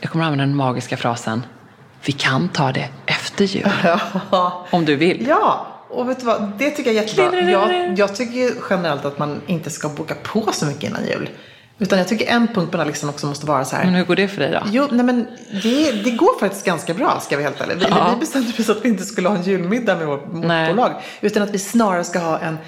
Jag 0.05 0.11
kommer 0.11 0.25
använda 0.25 0.45
den 0.45 0.57
magiska 0.57 0.97
frasen, 0.97 1.47
vi 2.05 2.13
kan 2.13 2.49
ta 2.49 2.73
det 2.73 2.89
efter 3.07 3.45
jul. 3.45 3.69
Om 4.71 4.85
du 4.85 4.97
vill. 4.97 5.27
Ja, 5.29 5.67
och 5.91 6.09
vet 6.09 6.21
du 6.21 6.27
vad, 6.27 6.53
det 6.59 6.71
tycker 6.71 6.91
jag 6.93 7.05
är 7.05 7.09
jättebra. 7.09 7.41
Jag, 7.51 7.99
jag 7.99 8.15
tycker 8.17 8.51
generellt 8.71 9.05
att 9.05 9.19
man 9.19 9.41
inte 9.47 9.71
ska 9.71 9.89
boka 9.89 10.15
på 10.23 10.53
så 10.53 10.67
mycket 10.67 10.83
innan 10.83 11.07
jul. 11.07 11.31
Utan 11.79 11.99
jag 11.99 12.09
tycker 12.09 12.27
en 12.27 12.47
punkt 12.47 12.71
på 12.71 12.77
den 12.77 12.81
här 12.81 12.87
listan 12.87 13.11
också 13.11 13.27
måste 13.27 13.47
vara 13.47 13.65
så 13.65 13.77
här. 13.77 13.85
Men 13.85 13.95
hur 13.95 14.05
går 14.05 14.17
det 14.17 14.29
för 14.29 14.41
dig 14.41 14.51
då? 14.53 14.61
Jo, 14.73 14.87
nej 14.91 15.05
men 15.07 15.27
det, 15.63 15.93
det 15.93 16.11
går 16.11 16.41
faktiskt 16.41 16.65
ganska 16.67 16.95
bra 16.95 17.21
ska 17.21 17.37
vi 17.37 17.43
helt 17.43 17.61
ärligt. 17.61 17.77
Vi, 17.79 17.87
Ja. 17.91 18.11
vi 18.15 18.21
bestämde 18.21 18.53
oss 18.59 18.69
att 18.71 18.85
vi 18.85 18.89
inte 18.89 19.05
skulle 19.05 19.29
ha 19.29 19.37
en 19.37 19.43
julmiddag 19.43 19.97
med 19.97 20.07
vårt 20.07 20.27
bolag. 20.33 20.93
Utan 21.21 21.43
att 21.43 21.51
vi 21.51 21.59
snarare 21.59 22.05
ska 22.05 22.19
ha 22.19 22.39
en 22.39 22.59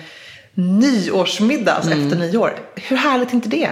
nyårsmiddag, 0.55 1.73
alltså 1.73 1.90
Mm. 1.92 2.05
efter 2.07 2.18
nyår. 2.18 2.55
Hur 2.77 2.97
härligt 2.97 3.31
är 3.31 3.35
inte 3.35 3.49
det? 3.49 3.68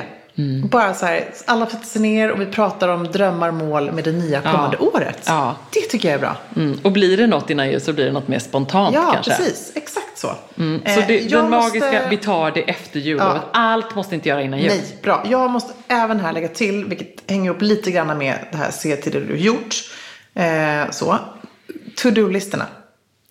Bara 0.70 0.94
så 0.94 1.06
här, 1.06 1.24
alla 1.44 1.66
sätter 1.66 1.86
sig 1.86 2.02
ner 2.02 2.30
och 2.30 2.40
vi 2.40 2.46
pratar 2.46 2.88
om 2.88 3.04
drömmar, 3.04 3.50
mål 3.50 3.92
med 3.92 4.04
det 4.04 4.12
nya 4.12 4.40
kommande 4.40 4.76
året. 4.76 5.22
Ja. 5.26 5.56
Det 5.72 5.80
tycker 5.80 6.08
jag 6.08 6.14
är 6.14 6.18
bra. 6.20 6.36
Mm. 6.56 6.78
Och 6.84 6.92
blir 6.92 7.16
det 7.16 7.26
något 7.26 7.50
innan 7.50 7.70
jul 7.70 7.80
så 7.80 7.92
blir 7.92 8.04
det 8.04 8.12
något 8.12 8.28
mer 8.28 8.38
spontant 8.38 8.94
Ja, 8.94 9.10
kanske. 9.12 9.30
precis. 9.36 9.72
Exakt 9.74 10.18
så. 10.18 10.32
Mm. 10.58 10.80
Så 10.86 11.00
Eh, 11.00 11.06
det, 11.06 11.18
jag 11.20 11.42
den 11.42 11.50
magiska, 11.50 11.86
måste- 11.86 12.06
vi 12.10 12.16
tar 12.16 12.50
det 12.50 12.60
efter 12.62 13.00
jullovet. 13.00 13.36
Ja. 13.42 13.48
Allt 13.52 13.94
måste 13.94 14.14
inte 14.14 14.28
göra 14.28 14.42
innan 14.42 14.58
jul. 14.60 14.68
Nej, 14.68 14.82
bra. 15.02 15.24
Jag 15.30 15.50
måste 15.50 15.72
även 15.88 16.20
här 16.20 16.32
lägga 16.32 16.48
till, 16.48 16.84
vilket 16.84 17.30
hänger 17.30 17.50
ihop 17.50 17.62
lite 17.62 17.90
grann 17.90 18.18
med 18.18 18.38
det 18.52 18.56
här 18.58 18.70
se 18.70 18.96
till 18.96 19.12
det 19.12 19.20
du 19.20 19.36
gjort. 19.36 19.74
Eh, 20.34 20.90
så. 20.90 21.18
To-do-listorna. 21.96 22.66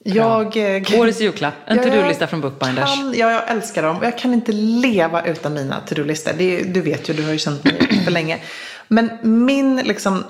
Jag, 0.04 0.76
eh, 0.76 1.00
Årets 1.00 1.22
julklapp, 1.22 1.54
en 1.66 1.78
Ja, 1.78 1.84
to-do-lista 1.84 2.28
från 2.28 2.42
Bookbinders. 2.42 2.96
Kan, 2.96 3.14
ja, 3.14 3.32
jag 3.32 3.50
älskar 3.50 3.84
dem. 3.84 3.98
Jag 4.02 4.18
kan 4.18 4.34
inte 4.34 4.52
leva 4.52 5.26
utan 5.26 5.54
mina 5.54 5.80
to-do-listor. 5.80 6.34
Du 6.74 6.82
vet 6.82 7.10
ju, 7.10 7.14
du 7.14 7.24
har 7.24 7.32
ju 7.32 7.38
känt 7.38 7.64
mig 7.64 8.02
för 8.06 8.12
länge. 8.12 8.40
Men 8.88 9.10
min 9.22 9.76
liksom 9.76 10.24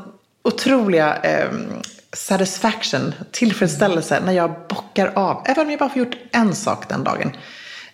otroliga 0.43 1.15
eh, 1.15 1.49
satisfaction, 2.13 3.13
tillfredsställelse 3.31 4.21
när 4.25 4.33
jag 4.33 4.51
bockar 4.69 5.11
av. 5.15 5.43
Även 5.45 5.65
om 5.65 5.69
jag 5.69 5.79
bara 5.79 5.89
får 5.89 5.99
gjort 5.99 6.17
en 6.31 6.55
sak 6.55 6.89
den 6.89 7.03
dagen. 7.03 7.31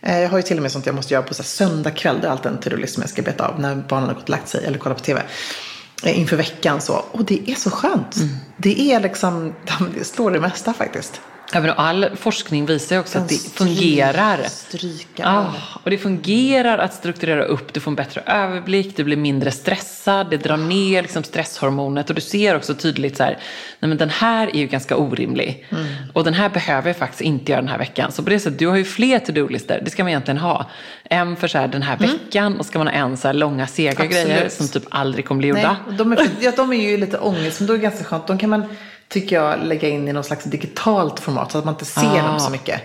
Eh, 0.01 0.19
jag 0.19 0.29
har 0.29 0.37
ju 0.37 0.43
till 0.43 0.57
och 0.57 0.63
med 0.63 0.71
sånt 0.71 0.85
jag 0.85 0.95
måste 0.95 1.13
göra 1.13 1.23
på 1.23 1.33
så 1.33 1.41
här, 1.41 1.47
söndag 1.47 1.91
kväll. 1.91 2.17
Det 2.21 2.27
är 2.27 2.31
alltid 2.31 2.51
en 2.51 2.59
to-do-list 2.59 2.93
som 2.93 3.01
jag 3.01 3.09
ska 3.09 3.21
beta 3.21 3.47
av 3.47 3.59
när 3.59 3.75
barnen 3.75 4.07
har 4.07 4.13
gått 4.13 4.23
och 4.23 4.29
lagt 4.29 4.47
sig 4.47 4.65
eller 4.65 4.79
kollat 4.79 4.97
på 4.97 5.03
tv. 5.03 5.21
Eh, 6.03 6.19
inför 6.19 6.35
veckan 6.35 6.81
så. 6.81 7.05
Och 7.11 7.25
det 7.25 7.51
är 7.51 7.55
så 7.55 7.69
skönt. 7.69 8.15
Det 8.57 8.91
är 8.91 8.99
liksom, 8.99 9.55
det 9.97 10.03
slår 10.03 10.31
det 10.31 10.39
mesta 10.39 10.73
faktiskt. 10.73 11.21
Ja, 11.53 11.61
men 11.61 11.69
all 11.69 12.09
forskning 12.15 12.65
visar 12.65 12.95
ju 12.95 12.99
också 12.99 13.19
att 13.19 13.29
det 13.29 13.35
fungerar. 13.53 14.37
Över. 14.37 14.49
och 15.83 15.89
det 15.89 15.97
fungerar 15.97 16.77
att 16.77 16.93
strukturera 16.93 17.43
upp. 17.43 17.73
Du 17.73 17.79
får 17.79 17.91
en 17.91 17.95
bättre 17.95 18.21
överblick, 18.25 18.97
du 18.97 19.03
blir 19.03 19.17
mindre 19.17 19.51
stressad, 19.51 20.29
det 20.29 20.37
drar 20.37 20.57
ner 20.57 21.01
liksom 21.01 21.23
stresshormonet 21.23 22.09
och 22.09 22.15
du 22.15 22.21
ser 22.21 22.55
också 22.55 22.73
tydligt 22.75 23.17
så 23.17 23.23
här, 23.23 23.37
nej 23.79 23.89
men 23.89 23.97
den 23.97 24.09
här 24.09 24.47
är 24.47 24.59
ju 24.59 24.67
ganska 24.67 24.95
orimlig. 24.97 25.65
Och 26.13 26.23
den 26.23 26.33
här 26.33 26.49
behöver 26.49 26.89
jag 26.89 26.97
faktiskt 26.97 27.21
inte 27.21 27.51
göra 27.51 27.61
den 27.61 27.69
här 27.69 27.77
veckan. 27.77 28.11
Så 28.11 28.23
på 28.23 28.29
det 28.29 28.39
sättet, 28.39 28.59
du 28.59 28.67
har 28.67 28.75
ju 28.77 28.83
fler 28.85 29.19
to-do-listor, 29.19 29.79
det 29.81 29.89
ska 29.91 30.03
man 30.03 30.09
egentligen 30.09 30.37
ha. 30.37 30.65
En 31.03 31.35
för 31.35 31.47
så 31.47 31.57
här, 31.57 31.67
den 31.67 31.81
här 31.81 31.97
veckan 31.97 32.57
och 32.59 32.65
ska 32.65 32.77
man 32.77 32.87
ha 32.87 32.93
en 32.93 33.17
så 33.17 33.27
här 33.27 33.33
långa 33.33 33.67
sega 33.67 33.91
Absolut. 33.91 34.11
grejer 34.11 34.49
som 34.49 34.67
typ 34.67 34.83
aldrig 34.89 35.25
kommer 35.25 35.39
bli 35.39 35.47
gjorda. 35.47 35.77
Nej, 35.87 35.97
de, 35.97 36.11
är, 36.11 36.27
ja, 36.39 36.51
de 36.55 36.73
är 36.73 36.89
ju 36.89 36.97
lite 36.97 37.17
ångest, 37.17 37.59
men 37.59 37.67
då 37.67 37.73
är 37.73 37.77
det 37.77 37.83
ganska 37.83 38.03
skönt. 38.03 38.27
De 38.27 38.37
kan 38.37 38.49
man, 38.49 38.75
tycker 39.09 39.35
jag, 39.35 39.59
lägga 39.63 39.89
in 39.89 40.07
i 40.07 40.13
någon 40.13 40.23
slags 40.23 40.43
digitalt 40.45 41.19
format 41.19 41.51
så 41.51 41.57
att 41.57 41.65
man 41.65 41.73
inte 41.73 41.85
ser 41.85 42.19
Ah. 42.19 42.27
dem 42.27 42.39
så 42.39 42.51
mycket. 42.51 42.81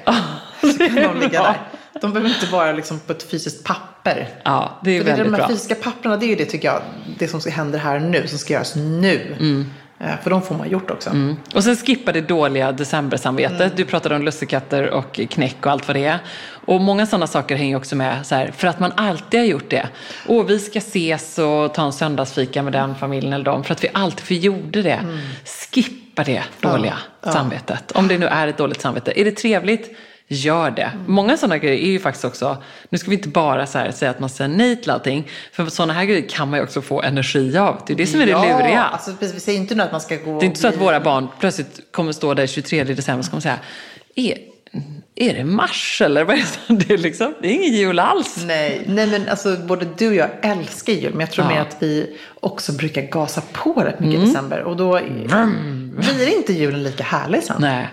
Så 0.60 0.78
kan 0.78 0.94
de 0.94 1.20
ligga 1.20 1.42
där. 1.42 1.60
De 2.00 2.12
behöver 2.12 2.34
inte 2.34 2.46
vara 2.46 2.72
liksom 2.72 3.00
på 3.00 3.12
ett 3.12 3.30
fysiskt 3.30 3.64
papper. 3.64 4.28
Ja, 4.44 4.80
det 4.84 4.90
är 4.90 4.98
För 5.00 5.04
det 5.04 5.10
är 5.12 5.16
väldigt 5.16 5.32
de 5.32 5.40
här 5.40 5.48
bra. 5.48 5.48
fysiska 5.48 5.74
papperna, 5.74 6.16
det 6.16 6.26
är 6.26 6.28
ju 6.28 6.34
det 6.36 6.44
tycker 6.44 6.68
jag, 6.68 6.82
det 7.18 7.28
som 7.28 7.40
händer 7.52 7.78
här 7.78 7.98
nu, 8.00 8.26
som 8.26 8.38
ska 8.38 8.52
göras 8.54 8.74
nu. 8.76 9.36
Eh, 9.40 9.66
För 10.22 10.30
de 10.30 10.42
får 10.42 10.54
man 10.54 10.68
gjort 10.68 10.90
också. 10.90 11.10
Mm. 11.10 11.36
Och 11.54 11.64
sen 11.64 11.76
skippa 11.76 12.12
det 12.12 12.20
dåliga 12.20 12.72
decembersamvetet. 12.72 13.76
Du 13.76 13.84
pratade 13.84 14.16
om 14.16 14.22
lussekatter 14.22 14.90
och 14.90 15.20
knäck 15.30 15.66
och 15.66 15.72
allt 15.72 15.88
vad 15.88 15.96
det 15.96 16.04
är. 16.04 16.18
Och 16.66 16.80
många 16.80 17.06
sådana 17.06 17.26
saker 17.26 17.56
hänger 17.56 17.76
också 17.76 17.96
med 17.96 18.26
så 18.26 18.34
här, 18.34 18.50
för 18.56 18.68
att 18.68 18.80
man 18.80 18.92
alltid 18.96 19.40
har 19.40 19.46
gjort 19.46 19.70
det. 19.70 19.88
Och 20.26 20.50
vi 20.50 20.58
ska 20.58 20.78
ses 20.78 21.38
och 21.38 21.74
ta 21.74 21.84
en 21.84 21.92
söndagsfika 21.92 22.62
med 22.62 22.72
den 22.72 22.94
familjen 22.94 23.32
eller 23.32 23.44
dem. 23.44 23.64
För 23.64 23.72
att 23.72 23.84
vi 23.84 23.88
alltid 23.92 24.20
för 24.20 24.34
gjorde 24.34 24.82
det. 24.82 25.00
Skippa 25.72 26.24
det 26.24 26.42
dåliga 26.60 26.98
samvetet. 27.22 27.92
Om 27.92 28.08
det 28.08 28.18
nu 28.18 28.26
är 28.26 28.48
ett 28.48 28.58
dåligt 28.58 28.80
samvete. 28.80 29.20
Är 29.20 29.24
det 29.24 29.32
trevligt? 29.32 29.96
Gör 30.32 30.70
det. 30.70 30.90
Många 31.06 31.36
sådana 31.36 31.58
grejer 31.58 31.82
är 31.82 31.90
ju 31.90 31.98
faktiskt 32.00 32.24
också, 32.24 32.62
nu 32.90 32.98
ska 32.98 33.10
vi 33.10 33.16
inte 33.16 33.28
bara 33.28 33.66
säga 33.66 34.10
att 34.10 34.20
man 34.20 34.28
säger 34.28 34.48
nej 34.48 34.76
till 34.82 34.90
allting. 34.90 35.28
För 35.52 35.66
sådana 35.66 35.92
här 35.92 36.04
grejer 36.04 36.28
kan 36.28 36.50
man 36.50 36.58
ju 36.58 36.64
också 36.64 36.82
få 36.82 37.02
energi 37.02 37.58
av. 37.58 37.82
Det 37.86 37.92
är 37.92 37.96
det 37.96 38.06
som 38.06 38.20
är 38.20 38.26
det 38.26 38.32
luriga. 38.32 38.70
Ja, 38.70 38.82
alltså, 38.82 39.12
precis, 39.16 39.36
vi 39.36 39.40
säger 39.40 39.58
inte 39.58 39.74
nu 39.74 39.82
att 39.82 39.92
man 39.92 40.00
ska 40.00 40.16
gå 40.16 40.40
Det 40.40 40.44
är 40.44 40.46
inte 40.46 40.60
så 40.60 40.68
att 40.68 40.76
våra 40.76 41.00
barn 41.00 41.28
plötsligt 41.40 41.80
kommer 41.92 42.12
stå 42.12 42.34
där 42.34 42.46
23 42.46 42.84
december 42.84 43.24
och 43.24 43.30
kommer 43.30 43.40
säga 43.40 43.58
är, 44.14 44.38
är 45.14 45.34
det 45.34 45.44
mars 45.44 46.02
eller 46.04 46.24
vad 46.24 46.36
är 46.36 46.44
det? 46.68 46.74
Det 46.86 46.94
är, 46.94 46.98
liksom, 46.98 47.34
det 47.42 47.48
är 47.48 47.52
ingen 47.52 47.72
jul 47.72 47.98
alls. 47.98 48.36
Nej, 48.46 48.82
nej 48.86 49.06
men 49.06 49.28
alltså 49.28 49.56
både 49.56 49.86
du 49.98 50.08
och 50.08 50.14
jag 50.14 50.30
älskar 50.42 50.92
jul. 50.92 51.10
Men 51.12 51.20
jag 51.20 51.30
tror 51.30 51.44
Ja. 51.44 51.50
mer 51.54 51.60
att 51.60 51.76
vi 51.80 52.16
också 52.40 52.72
brukar 52.72 53.02
gasa 53.02 53.42
på 53.52 53.72
rätt 53.74 54.00
mycket 54.00 54.20
i 54.20 54.24
december. 54.26 54.60
Och 54.62 54.76
då 54.76 55.00
blir 55.96 56.36
inte 56.36 56.52
julen 56.52 56.82
lika 56.82 57.04
härlig 57.04 57.42
sen. 57.42 57.56
Nej. 57.60 57.88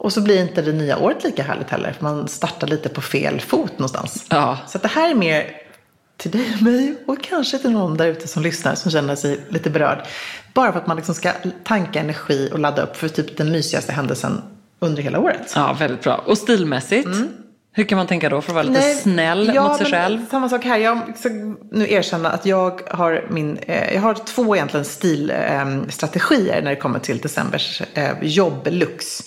Och 0.00 0.12
så 0.12 0.20
blir 0.20 0.42
inte 0.42 0.62
det 0.62 0.72
nya 0.72 0.98
året 0.98 1.24
lika 1.24 1.42
härligt 1.42 1.70
heller. 1.70 1.92
För 1.92 2.02
man 2.02 2.28
startar 2.28 2.66
lite 2.66 2.88
på 2.88 3.00
fel 3.00 3.40
fot 3.40 3.72
någonstans. 3.72 4.26
Ja. 4.28 4.58
Så 4.68 4.78
det 4.78 4.88
här 4.88 5.10
är 5.10 5.14
mer 5.14 5.56
till 6.16 6.30
dig 6.30 6.52
och 6.56 6.62
mig 6.62 6.94
och 7.06 7.22
kanske 7.22 7.58
till 7.58 7.70
någon 7.70 7.96
där 7.96 8.06
ute 8.06 8.28
som 8.28 8.42
lyssnar 8.42 8.74
som 8.74 8.90
känner 8.90 9.16
sig 9.16 9.40
lite 9.48 9.70
berörd. 9.70 10.06
Bara 10.54 10.72
för 10.72 10.80
att 10.80 10.86
man 10.86 10.96
liksom 10.96 11.14
ska 11.14 11.32
tanka 11.64 12.00
energi 12.00 12.50
och 12.52 12.58
ladda 12.58 12.82
upp 12.82 12.96
för 12.96 13.08
typ 13.08 13.36
den 13.36 13.52
mysigaste 13.52 13.92
händelsen 13.92 14.42
under 14.78 15.02
hela 15.02 15.18
året. 15.18 15.52
Ja, 15.54 15.76
väldigt 15.78 16.02
bra. 16.02 16.16
Och 16.16 16.38
stilmässigt? 16.38 17.08
Hur 17.72 17.84
kan 17.84 17.98
man 17.98 18.06
tänka 18.06 18.28
då 18.28 18.40
för 18.40 18.50
att 18.50 18.54
vara 18.54 18.62
lite 18.62 18.80
Nej, 18.80 18.94
snäll 18.94 19.52
ja, 19.54 19.68
mot 19.68 19.78
sig 19.78 19.86
själv? 19.86 20.26
Samma 20.30 20.48
sak 20.48 20.64
här. 20.64 20.78
Jag 20.78 21.18
ska 21.18 21.28
nu 21.70 21.92
erkänna 21.92 22.30
att 22.30 22.46
jag 22.46 22.80
har, 22.90 23.26
min, 23.30 23.56
eh, 23.56 23.94
jag 23.94 24.00
har 24.00 24.14
två 24.14 24.56
egentligen 24.56 24.84
stilstrategier 24.84 26.62
när 26.62 26.70
det 26.70 26.76
kommer 26.76 26.98
till 26.98 27.18
decembers 27.18 27.82
eh, 27.94 28.10
jobblux. 28.22 29.22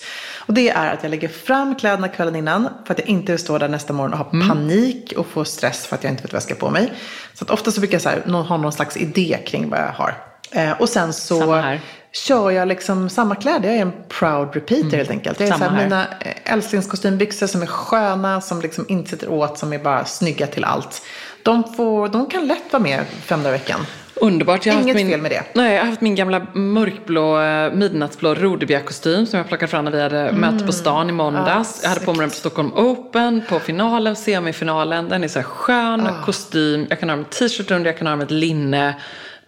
Och 0.46 0.54
det 0.54 0.68
är 0.70 0.92
att 0.92 1.02
jag 1.02 1.10
lägger 1.10 1.28
fram 1.28 1.74
kläderna 1.74 2.08
kvällen 2.08 2.36
innan 2.36 2.68
för 2.86 2.94
att 2.94 2.98
jag 2.98 3.08
inte 3.08 3.32
vill 3.32 3.38
stå 3.38 3.58
där 3.58 3.68
nästa 3.68 3.92
morgon 3.92 4.12
och 4.12 4.18
ha 4.18 4.30
Mm. 4.32 4.48
panik 4.48 5.12
och 5.16 5.26
få 5.26 5.44
stress 5.44 5.86
för 5.86 5.96
att 5.96 6.04
jag 6.04 6.12
inte 6.12 6.22
vet 6.22 6.32
vad 6.32 6.36
jag 6.36 6.42
ska 6.42 6.54
på 6.54 6.70
mig. 6.70 6.92
Så 7.34 7.44
att 7.44 7.50
ofta 7.50 7.70
så 7.70 7.80
brukar 7.80 7.94
jag 7.94 8.02
så 8.02 8.08
här, 8.08 8.42
ha 8.42 8.56
någon 8.56 8.72
slags 8.72 8.96
idé 8.96 9.38
kring 9.46 9.70
vad 9.70 9.78
jag 9.78 9.92
har. 9.92 10.14
Eh, 10.50 10.80
och 10.80 10.88
sen 10.88 11.12
så 11.12 11.64
kör 12.12 12.50
jag 12.50 12.68
liksom 12.68 13.08
samma 13.10 13.34
kläder. 13.34 13.68
Jag 13.68 13.76
är 13.76 13.82
en 13.82 13.92
proud 14.08 14.54
repeater 14.54 14.96
helt 14.96 15.10
enkelt. 15.10 15.40
Jag 15.40 15.48
är 15.48 15.52
så 15.52 15.64
Mm. 15.64 15.68
Här, 15.74 15.76
här. 15.80 15.84
mina 15.84 16.06
eh, 16.20 16.52
älsklingskostymbyxor 16.52 17.46
som 17.46 17.62
är 17.62 17.66
sköna, 17.66 18.40
som 18.40 18.60
liksom 18.60 18.84
inte 18.88 19.10
sitter 19.10 19.28
åt, 19.30 19.58
som 19.58 19.72
är 19.72 19.78
bara 19.78 20.04
snygga 20.04 20.46
till 20.46 20.64
allt. 20.64 21.02
De, 21.42 21.74
får, 21.74 22.08
de 22.08 22.26
kan 22.26 22.46
lätt 22.46 22.72
vara 22.72 22.82
med 22.82 23.04
fem 23.24 23.42
dagar 23.42 23.54
i 23.54 23.58
veckan. 23.58 23.86
Underbart. 24.16 24.66
Jag 24.66 24.72
har 24.72 24.76
haft 24.78 24.86
Inget 24.86 24.96
min, 24.96 25.08
fel 25.08 25.20
med 25.20 25.30
det. 25.30 25.42
Nej, 25.52 25.74
jag 25.74 25.80
har 25.80 25.88
haft 25.88 26.00
min 26.00 26.14
gamla 26.14 26.46
mörkblå, 26.52 27.40
eh, 27.40 27.72
midnattsblå 27.72 28.34
Rodebjerg-kostym 28.34 29.26
som 29.26 29.38
jag 29.38 29.48
plockade 29.48 29.70
fram 29.70 29.84
när 29.84 29.92
vi 29.92 30.02
hade 30.02 30.32
möte 30.32 30.64
på 30.64 30.72
stan 30.72 31.08
i 31.08 31.12
måndags. 31.12 31.80
jag 31.82 31.88
hade 31.88 32.04
på 32.04 32.12
mig 32.12 32.20
den 32.20 32.30
på 32.30 32.36
Stockholm 32.36 32.72
Open, 32.74 33.42
på 33.48 33.58
finalen, 33.58 34.16
semifinalen. 34.16 35.08
Den 35.08 35.24
är 35.24 35.28
så 35.28 35.38
här 35.38 35.46
skön 35.46 36.08
kostym. 36.24 36.86
Jag 36.90 37.00
kan 37.00 37.08
ha 37.10 37.16
en 37.16 37.24
t-shirt 37.24 37.70
under, 37.70 37.90
jag 37.90 37.98
kan 37.98 38.06
ha 38.06 38.16
med 38.16 38.24
ett 38.24 38.30
linne. 38.30 38.94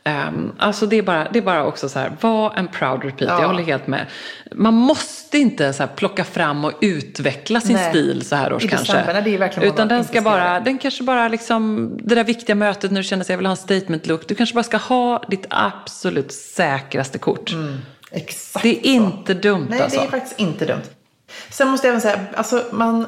Um, 0.06 0.52
alltså 0.58 0.86
det 0.86 0.96
är, 0.96 1.02
bara, 1.02 1.28
det 1.32 1.38
är 1.38 1.42
bara 1.42 1.64
också 1.64 1.88
så 1.88 1.98
här, 1.98 2.12
var 2.20 2.54
en 2.56 2.68
proud 2.68 3.04
repeat. 3.04 3.40
Jag 3.40 3.46
håller 3.48 3.62
helt 3.62 3.86
med. 3.86 4.06
Man 4.54 4.74
måste 4.74 5.38
inte 5.38 5.72
så 5.72 5.86
plocka 5.86 6.24
fram 6.24 6.64
och 6.64 6.72
utveckla 6.80 7.60
sin 7.60 7.76
Nej. 7.76 7.90
stil 7.90 8.26
så 8.26 8.36
här 8.36 8.52
års 8.52 8.64
I 8.64 8.68
kanske. 8.68 8.92
december, 8.92 9.22
det 9.22 9.34
är 9.34 9.38
verkligen 9.38 9.72
Utan 9.72 9.88
den 9.88 10.04
ska 10.04 10.20
bara, 10.20 10.60
den 10.60 10.78
kanske 10.78 11.02
bara 11.02 11.28
liksom, 11.28 11.90
det 12.02 12.14
där 12.14 12.24
viktiga 12.24 12.56
mötet 12.56 12.90
när 12.90 13.00
du 13.00 13.04
känner 13.04 13.24
att 13.24 13.28
jag 13.28 13.36
vill 13.36 13.46
ha 13.46 13.50
en 13.50 13.56
statement 13.56 14.06
look. 14.06 14.28
Du 14.28 14.34
kanske 14.34 14.54
bara 14.54 14.64
ska 14.64 14.76
ha 14.76 15.22
ditt 15.28 15.46
absolut 15.50 16.32
säkraste 16.32 17.18
kort. 17.18 17.54
Exakt 18.10 18.62
Det 18.62 18.78
är 18.78 18.82
så. 18.82 18.88
inte 18.88 19.34
dumt 19.34 19.66
Nej, 19.70 19.80
alltså. 19.80 20.00
det 20.00 20.06
är 20.06 20.10
faktiskt 20.10 20.40
inte 20.40 20.64
dumt. 20.66 20.82
Sen 21.50 21.68
måste 21.68 21.86
jag 21.86 21.90
även 21.92 22.00
säga, 22.00 22.20
alltså 22.34 22.64
man 22.72 23.06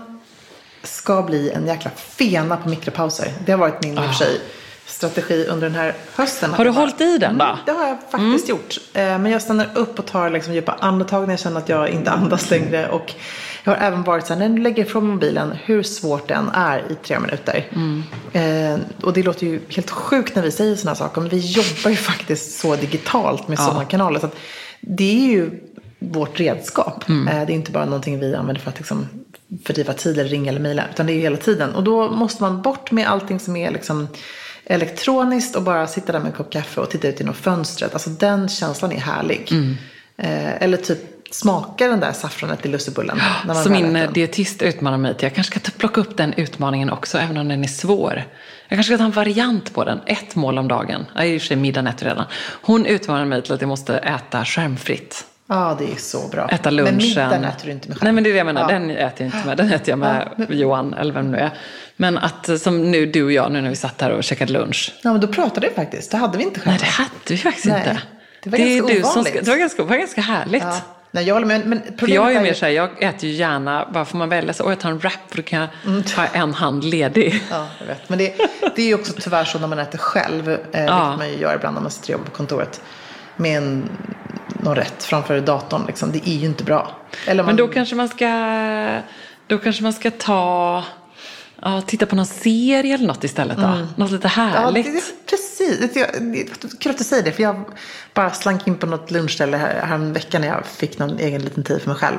ska 0.83 1.23
bli 1.23 1.51
en 1.51 1.67
jäkla 1.67 1.91
fena 1.91 2.57
på 2.57 2.69
mikropauser. 2.69 3.33
Det 3.45 3.53
har 3.53 3.59
varit 3.59 3.83
min 3.83 3.95
i 3.95 3.99
och 3.99 4.05
för 4.05 4.13
sig 4.13 4.41
strategi 4.89 5.47
under 5.49 5.67
den 5.69 5.77
här 5.79 5.95
hösten. 6.15 6.51
Har 6.55 6.65
du 6.65 6.71
bara- 6.71 6.81
hållit 6.81 7.01
i 7.01 7.19
den 7.19 7.39
då? 7.39 7.45
Mm, 7.45 7.57
det 7.67 7.73
har 7.73 7.87
jag 7.89 7.99
faktiskt 8.11 8.49
gjort. 8.49 8.77
Eh, 8.95 9.03
Men 9.19 9.27
jag 9.27 9.43
stannar 9.43 9.69
upp 9.75 9.99
och 9.99 10.07
tar 10.07 10.31
liksom 10.31 10.55
djupa 10.55 10.73
andetag 10.81 11.23
när 11.27 11.33
jag 11.33 11.41
känner 11.41 11.59
att 11.61 11.69
jag 11.69 11.89
inte 11.89 12.11
andas 12.11 12.51
längre. 12.51 12.89
Och 12.89 13.15
jag 13.65 13.73
har 13.73 13.87
även 13.87 14.03
varit 14.03 14.27
så 14.27 14.33
här, 14.35 14.41
när 14.41 14.49
du 14.57 14.63
lägger 14.63 14.85
ifrån 14.85 15.07
mobilen, 15.07 15.53
hur 15.65 15.83
svårt 15.83 16.29
det 16.29 16.35
än 16.35 16.49
är 16.55 16.79
i 16.93 16.95
tre 16.95 17.19
minuter. 17.19 17.67
Mm. 17.75 18.03
Eh, 18.33 18.81
och 19.03 19.13
det 19.13 19.23
låter 19.23 19.47
ju 19.47 19.61
helt 19.69 19.91
sjukt 19.91 20.35
när 20.35 20.43
vi 20.43 20.51
säger 20.51 20.77
sådana 20.77 20.95
saker, 20.97 21.21
men 21.21 21.31
vi 21.31 21.37
jobbar 21.39 21.91
ju 21.91 21.97
faktiskt 21.97 22.61
så 22.61 22.77
digitalt 22.77 23.49
med 23.49 23.59
Ja. 23.59 23.73
många 23.73 23.85
kanaler. 23.85 24.21
Så 24.21 24.29
det 24.81 25.19
är 25.25 25.29
ju 25.33 25.51
vårt 25.99 26.41
redskap. 26.41 27.09
Mm. 27.09 27.29
Eh, 27.29 27.47
det 27.47 27.53
är 27.53 27.55
inte 27.55 27.71
bara 27.73 27.85
någonting 27.85 28.19
vi 28.21 28.35
använder 28.35 28.63
för 28.63 28.71
att 28.71 28.79
liksom 28.79 29.07
fördriva 29.65 29.93
tid 29.93 30.19
eller 30.19 30.31
ringa 30.31 30.51
eller 30.51 30.61
mejla. 30.61 30.85
Utan 30.95 31.07
det 31.07 31.13
är 31.13 31.15
ju 31.15 31.21
hela 31.21 31.37
tiden. 31.37 31.75
Och 31.75 31.85
då 31.85 32.11
måste 32.11 32.43
man 32.43 32.63
bort 32.63 32.91
med 32.91 33.09
allting 33.09 33.41
som 33.41 33.57
är 33.57 33.71
liksom 33.71 34.09
elektroniskt 34.69 35.57
och 35.57 35.63
bara 35.63 35.87
sitta 35.87 36.13
där 36.13 36.19
med 36.19 36.27
en 36.27 36.33
kopp 36.33 36.53
kaffe 36.53 36.81
och 36.81 36.91
titta 36.91 37.09
ut 37.09 37.21
genom 37.21 37.35
fönstret. 37.35 37.93
Alltså 37.93 38.11
den 38.11 38.49
känslan 38.49 38.93
är 38.93 39.01
härlig. 39.01 39.49
Mm. 39.51 39.77
Eh, 40.17 40.63
eller 40.63 40.77
typ 40.77 40.99
smaka 41.31 41.89
den 41.89 42.01
där 42.01 42.13
saffranet 42.13 42.67
i 42.67 42.69
lussebullen. 42.69 43.19
när 43.47 43.55
man 43.55 43.65
väl 43.65 43.73
min 43.73 43.97
eh, 43.97 44.03
den. 44.03 44.13
dietist 44.13 44.63
utmanar 44.63 44.99
mig 44.99 45.15
till. 45.15 45.25
Jag 45.25 45.35
kanske 45.35 45.61
ska 45.61 45.71
plocka 45.79 46.01
upp 46.01 46.17
den 46.17 46.33
utmaningen 46.33 46.91
också, 46.91 47.19
även 47.19 47.37
om 47.37 47.49
den 47.49 47.65
är 47.65 47.69
svår. 47.69 48.25
Jag 48.69 48.77
kanske 48.77 48.93
ska 48.93 48.99
ta 48.99 49.05
en 49.05 49.11
variant 49.11 49.75
på 49.75 49.85
den. 49.85 50.01
Ett 50.07 50.35
mål 50.35 50.59
om 50.59 50.69
dagen. 50.69 51.07
Jag 51.15 51.25
är 51.25 51.29
i 51.29 51.37
och 51.37 51.41
för 51.41 51.47
sig 51.47 51.57
middagen 51.57 51.87
äter 51.87 52.07
redan. 52.07 52.25
Hon 52.63 52.87
utmanar 52.87 53.25
mig 53.25 53.43
till 53.43 53.53
att 53.53 53.61
jag 53.61 53.69
måste 53.69 53.99
äta 53.99 54.45
skärmfritt. 54.45 55.25
Ja, 55.49 55.77
det 55.79 55.93
är 55.93 55.97
så 55.97 56.29
bra. 56.29 56.49
Äta 56.49 56.71
lunchen. 56.71 56.95
Men 56.95 56.97
middagen 57.09 57.45
äter 57.45 57.67
du 57.67 57.73
inte 57.73 57.89
med 57.89 57.97
själv. 57.99 58.05
Nej 58.05 58.13
men 58.13 58.25
det 58.25 58.31
är 58.31 58.33
det 58.33 58.39
jag 58.39 58.47
menar. 58.47 58.61
Ja. 58.61 58.67
Den 58.69 58.91
äter 58.91 59.27
jag 59.27 59.27
inte 59.27 59.47
med. 59.47 59.57
Den 59.57 59.73
äter 59.73 59.89
jag 59.91 59.99
med 59.99 60.29
Johan 60.49 60.95
eller 60.95 61.13
vem 61.15 61.25
det 61.33 61.39
nu 61.39 61.39
är. 61.45 61.51
Men 61.97 62.19
att 62.19 62.61
som 62.61 62.91
nu 62.91 63.07
du 63.07 63.25
och 63.25 63.33
jag 63.33 63.53
nu 63.53 63.61
när 63.61 63.69
vi 63.71 63.77
satt 63.77 64.01
här 64.01 64.11
och 64.11 64.25
käkade 64.25 64.53
lunch. 64.53 64.95
Ja, 65.03 65.13
men 65.13 65.21
då 65.21 65.27
pratade 65.29 65.69
vi 65.69 65.75
faktiskt. 65.75 66.11
Det 66.11 66.17
hade 66.17 66.39
vi 66.39 66.45
inte 66.45 66.61
själva. 66.61 66.71
Nej 66.71 66.79
det 66.81 66.87
hade 66.87 67.11
vi 67.29 67.37
faktiskt 67.37 67.67
Nej, 67.67 67.79
inte. 67.79 68.03
det 68.43 68.51
var 68.51 68.59
är 68.59 68.77
ganska 68.79 68.95
du 68.95 69.01
som 69.01 69.11
ovanligt. 69.11 69.33
ska, 69.35 69.43
det, 69.43 69.51
var 69.51 69.57
ganska, 69.59 69.83
det 69.83 69.89
var 69.89 69.97
ganska 69.97 70.21
härligt. 70.21 70.63
Ja. 70.63 70.81
Nej, 71.11 71.25
jag 71.25 71.35
håller 71.35 71.47
med. 71.47 71.67
Men 71.67 71.81
För 71.83 71.87
problemet 71.89 72.15
jag 72.15 72.27
är 72.27 72.31
ju 72.31 72.37
är 72.37 72.43
mer 72.43 72.55
såhär, 72.55 72.73
jag 72.73 73.03
äter 73.03 73.29
ju 73.29 73.35
gärna, 73.37 73.89
bara 73.93 74.05
får 74.05 74.19
man 74.19 74.29
välja 74.29 74.53
så, 74.53 74.65
åh 74.65 74.71
jag 74.71 74.81
tar 74.81 74.91
en 74.91 74.99
wrap 74.99 75.13
för 75.29 75.37
då 75.37 75.43
kan 75.43 75.59
jag 75.61 75.69
Mm. 75.87 76.03
ha 76.17 76.27
en 76.27 76.55
hand 76.55 76.85
ledig. 76.85 77.43
Ja, 77.51 77.67
jag 77.81 77.87
vet. 77.87 78.09
Men 78.09 78.19
det, 78.19 78.35
det 78.77 78.83
är 78.83 78.87
ju 78.87 78.95
också 78.95 79.13
tyvärr 79.21 79.45
så 79.45 79.59
när 79.59 79.67
man 79.67 79.79
äter 79.79 79.99
själv, 79.99 80.49
eh, 80.51 80.57
vilket 80.73 81.19
man 81.19 81.29
ju 81.31 81.37
gör 81.39 81.55
ibland 81.55 81.75
när 81.75 81.83
man 81.83 81.91
sitter 81.91 82.07
och 82.09 82.13
jobbar 82.13 82.25
på 82.25 82.31
kontoret, 82.37 82.81
med 83.37 83.57
en, 83.59 83.89
någon 84.59 84.75
rätt 84.75 85.05
framför 85.05 85.41
datorn. 85.41 85.85
Liksom. 85.87 86.13
Det 86.13 86.29
är 86.29 86.35
ju 86.35 86.47
inte 86.47 86.65
bra. 86.65 86.97
Eller 87.27 87.43
man, 87.43 87.47
Men 87.47 87.57
då 87.57 87.69
kanske 87.69 87.95
man 87.95 88.09
ska, 88.09 88.29
då 89.47 89.59
kanske 89.59 89.83
man 89.83 89.93
ska 89.93 90.11
ta, 90.11 90.85
ja, 91.63 91.81
titta 91.87 92.07
på 92.07 92.17
någon 92.17 92.27
serie 92.27 92.95
eller 92.95 93.07
något 93.07 93.25
istället 93.25 93.57
då. 93.57 93.79
Något 93.97 94.11
lite 94.11 94.31
Mm. 94.37 94.49
Ja, 94.55 94.61
härligt. 94.61 94.87
det, 94.87 94.93
det, 94.93 95.31
precis. 95.31 96.79
Kul 96.81 96.91
att 96.91 96.99
du 96.99 97.05
säger 97.05 97.23
det. 97.23 97.33
För 97.33 97.43
jag 97.43 97.65
bara 98.15 98.31
slank 98.31 98.67
in 98.67 98.75
på 98.79 98.87
något 98.87 99.11
lunchställe 99.11 99.57
här, 99.57 99.83
här 99.87 99.95
en 99.95 100.13
vecka 100.13 100.39
när 100.39 100.49
jag 100.49 100.67
fick 100.67 100.99
någon 100.99 101.19
egen 101.19 101.43
liten 101.43 101.65
tid 101.65 101.81
för 101.83 101.89
mig 101.89 101.99
själv. 101.99 102.17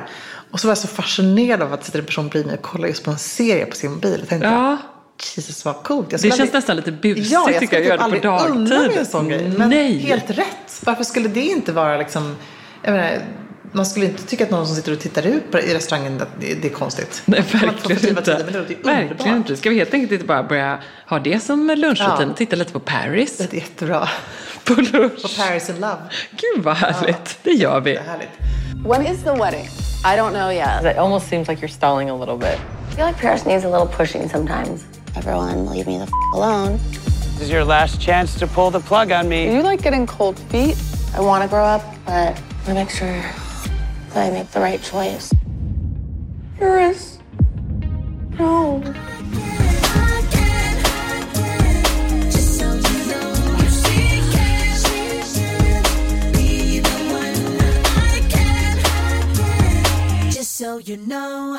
Och 0.50 0.60
så 0.60 0.66
var 0.66 0.70
jag 0.70 0.78
så 0.78 0.88
fascinerad 0.88 1.62
av 1.62 1.72
att 1.72 1.84
sitta 1.84 1.98
en 1.98 2.04
person 2.04 2.28
bredvid 2.28 2.46
mig 2.46 2.56
och 2.58 2.62
kolla 2.64 2.88
just 2.88 3.04
på 3.04 3.10
en 3.10 3.18
serie 3.18 3.66
på 3.66 3.76
sin 3.76 3.92
mobil. 3.92 4.16
Jag 4.18 4.28
tänkte, 4.28 4.48
Ja. 4.48 4.76
Jesus 5.36 5.64
vad 5.64 5.82
coolt. 5.82 6.12
Jag 6.12 6.20
Det 6.20 6.22
känns 6.28 6.40
aldrig- 6.40 6.52
nästan 6.54 6.76
lite 6.76 6.92
busigt 6.92 7.30
Ja, 7.30 7.50
jag 7.50 7.60
tycker 7.60 7.80
jag, 7.80 8.00
att 8.00 8.12
typ 8.12 8.24
göra 8.24 8.36
det 8.38 8.46
på 8.46 8.54
unna 8.54 8.68
mig 8.68 8.78
dagtid. 8.78 8.98
en 8.98 9.06
sån 9.06 9.28
grej. 9.28 9.52
Men 9.58 9.68
Nej. 9.70 9.98
helt 9.98 10.30
rätt. 10.30 10.82
Varför 10.84 11.04
skulle 11.04 11.28
det 11.28 11.40
inte 11.46 11.72
vara 11.72 11.96
liksom, 11.98 12.36
jag 12.82 12.92
menar, 12.92 13.18
Man 13.72 13.86
skulle 13.86 14.06
inte 14.06 14.22
tycka 14.26 14.44
att 14.44 14.50
någon 14.50 14.66
som 14.66 14.76
sitter 14.76 14.92
och 14.92 15.00
tittar 15.00 15.26
ut 15.26 15.50
på, 15.52 15.58
i 15.60 15.74
restaurangen, 15.74 16.20
att 16.22 16.28
det, 16.40 16.54
det 16.54 16.68
är 16.68 16.72
konstigt. 16.72 17.22
Nej, 17.24 17.44
verkligen 17.52 18.00
tiden, 18.00 18.18
inte. 18.18 18.32
underbart. 18.34 18.86
Verkligen 18.86 19.36
inte. 19.36 19.56
Ska 19.56 19.70
vi 19.70 19.76
helt 19.78 19.94
enkelt 19.94 20.12
inte 20.12 20.24
bara 20.24 20.42
börja 20.42 20.78
ha 21.08 21.18
det 21.18 21.40
som 21.40 21.66
lunchrutin? 21.66 22.28
Ja. 22.28 22.34
Titta 22.36 22.56
lite 22.56 22.72
på 22.72 22.80
Paris 22.80 23.36
Det 23.38 23.52
är 23.52 23.60
jättebra. 23.60 24.08
på 24.64 24.74
lunch. 24.74 25.22
På 25.22 25.28
Paris 25.42 25.68
in 25.70 25.74
Love. 25.80 25.96
Gud 26.30 26.64
vad 26.64 26.76
härligt. 26.76 27.38
Det 27.42 27.50
gör 27.50 27.80
vi. 27.80 27.92
Det 27.92 27.98
är 27.98 28.02
härligt. 28.04 28.28
When 28.86 29.06
is 29.16 29.22
the 29.24 29.30
wedding? 29.30 29.64
I 30.04 30.16
don't 30.18 30.30
know 30.30 30.52
yet. 30.52 30.92
It 30.92 30.98
almost 30.98 31.28
seems 31.28 31.48
like 31.48 31.66
you're 31.66 31.72
stalling 31.76 32.08
a 32.10 32.16
little 32.18 32.36
bit. 32.36 32.58
I 32.92 32.96
feel 32.96 33.06
like 33.06 33.20
Paris 33.22 33.44
needs 33.44 33.64
a 33.64 33.68
little 33.78 33.96
pushing 33.96 34.28
sometimes. 34.30 34.84
Everyone, 35.16 35.66
leave 35.66 35.86
me 35.86 35.96
the 35.98 36.04
f- 36.04 36.12
alone. 36.34 36.78
This 36.78 37.42
is 37.42 37.50
your 37.50 37.64
last 37.64 38.00
chance 38.00 38.38
to 38.38 38.46
pull 38.46 38.70
the 38.70 38.80
plug 38.80 39.10
on 39.12 39.28
me. 39.28 39.46
Do 39.46 39.54
you 39.56 39.62
like 39.62 39.82
getting 39.82 40.06
cold 40.06 40.38
feet? 40.38 40.76
I 41.14 41.20
want 41.20 41.42
to 41.42 41.48
grow 41.48 41.64
up, 41.64 41.82
but 42.06 42.12
I 42.12 42.26
want 42.32 42.66
to 42.66 42.74
make 42.74 42.90
sure 42.90 43.08
that 43.08 44.16
I 44.16 44.30
make 44.30 44.50
the 44.50 44.60
right 44.60 44.82
choice. 44.82 45.32
Paris. 46.58 47.18
No. 48.38 48.82
Just 60.30 60.56
so 60.56 60.78
you 60.78 60.96
know. 60.96 61.58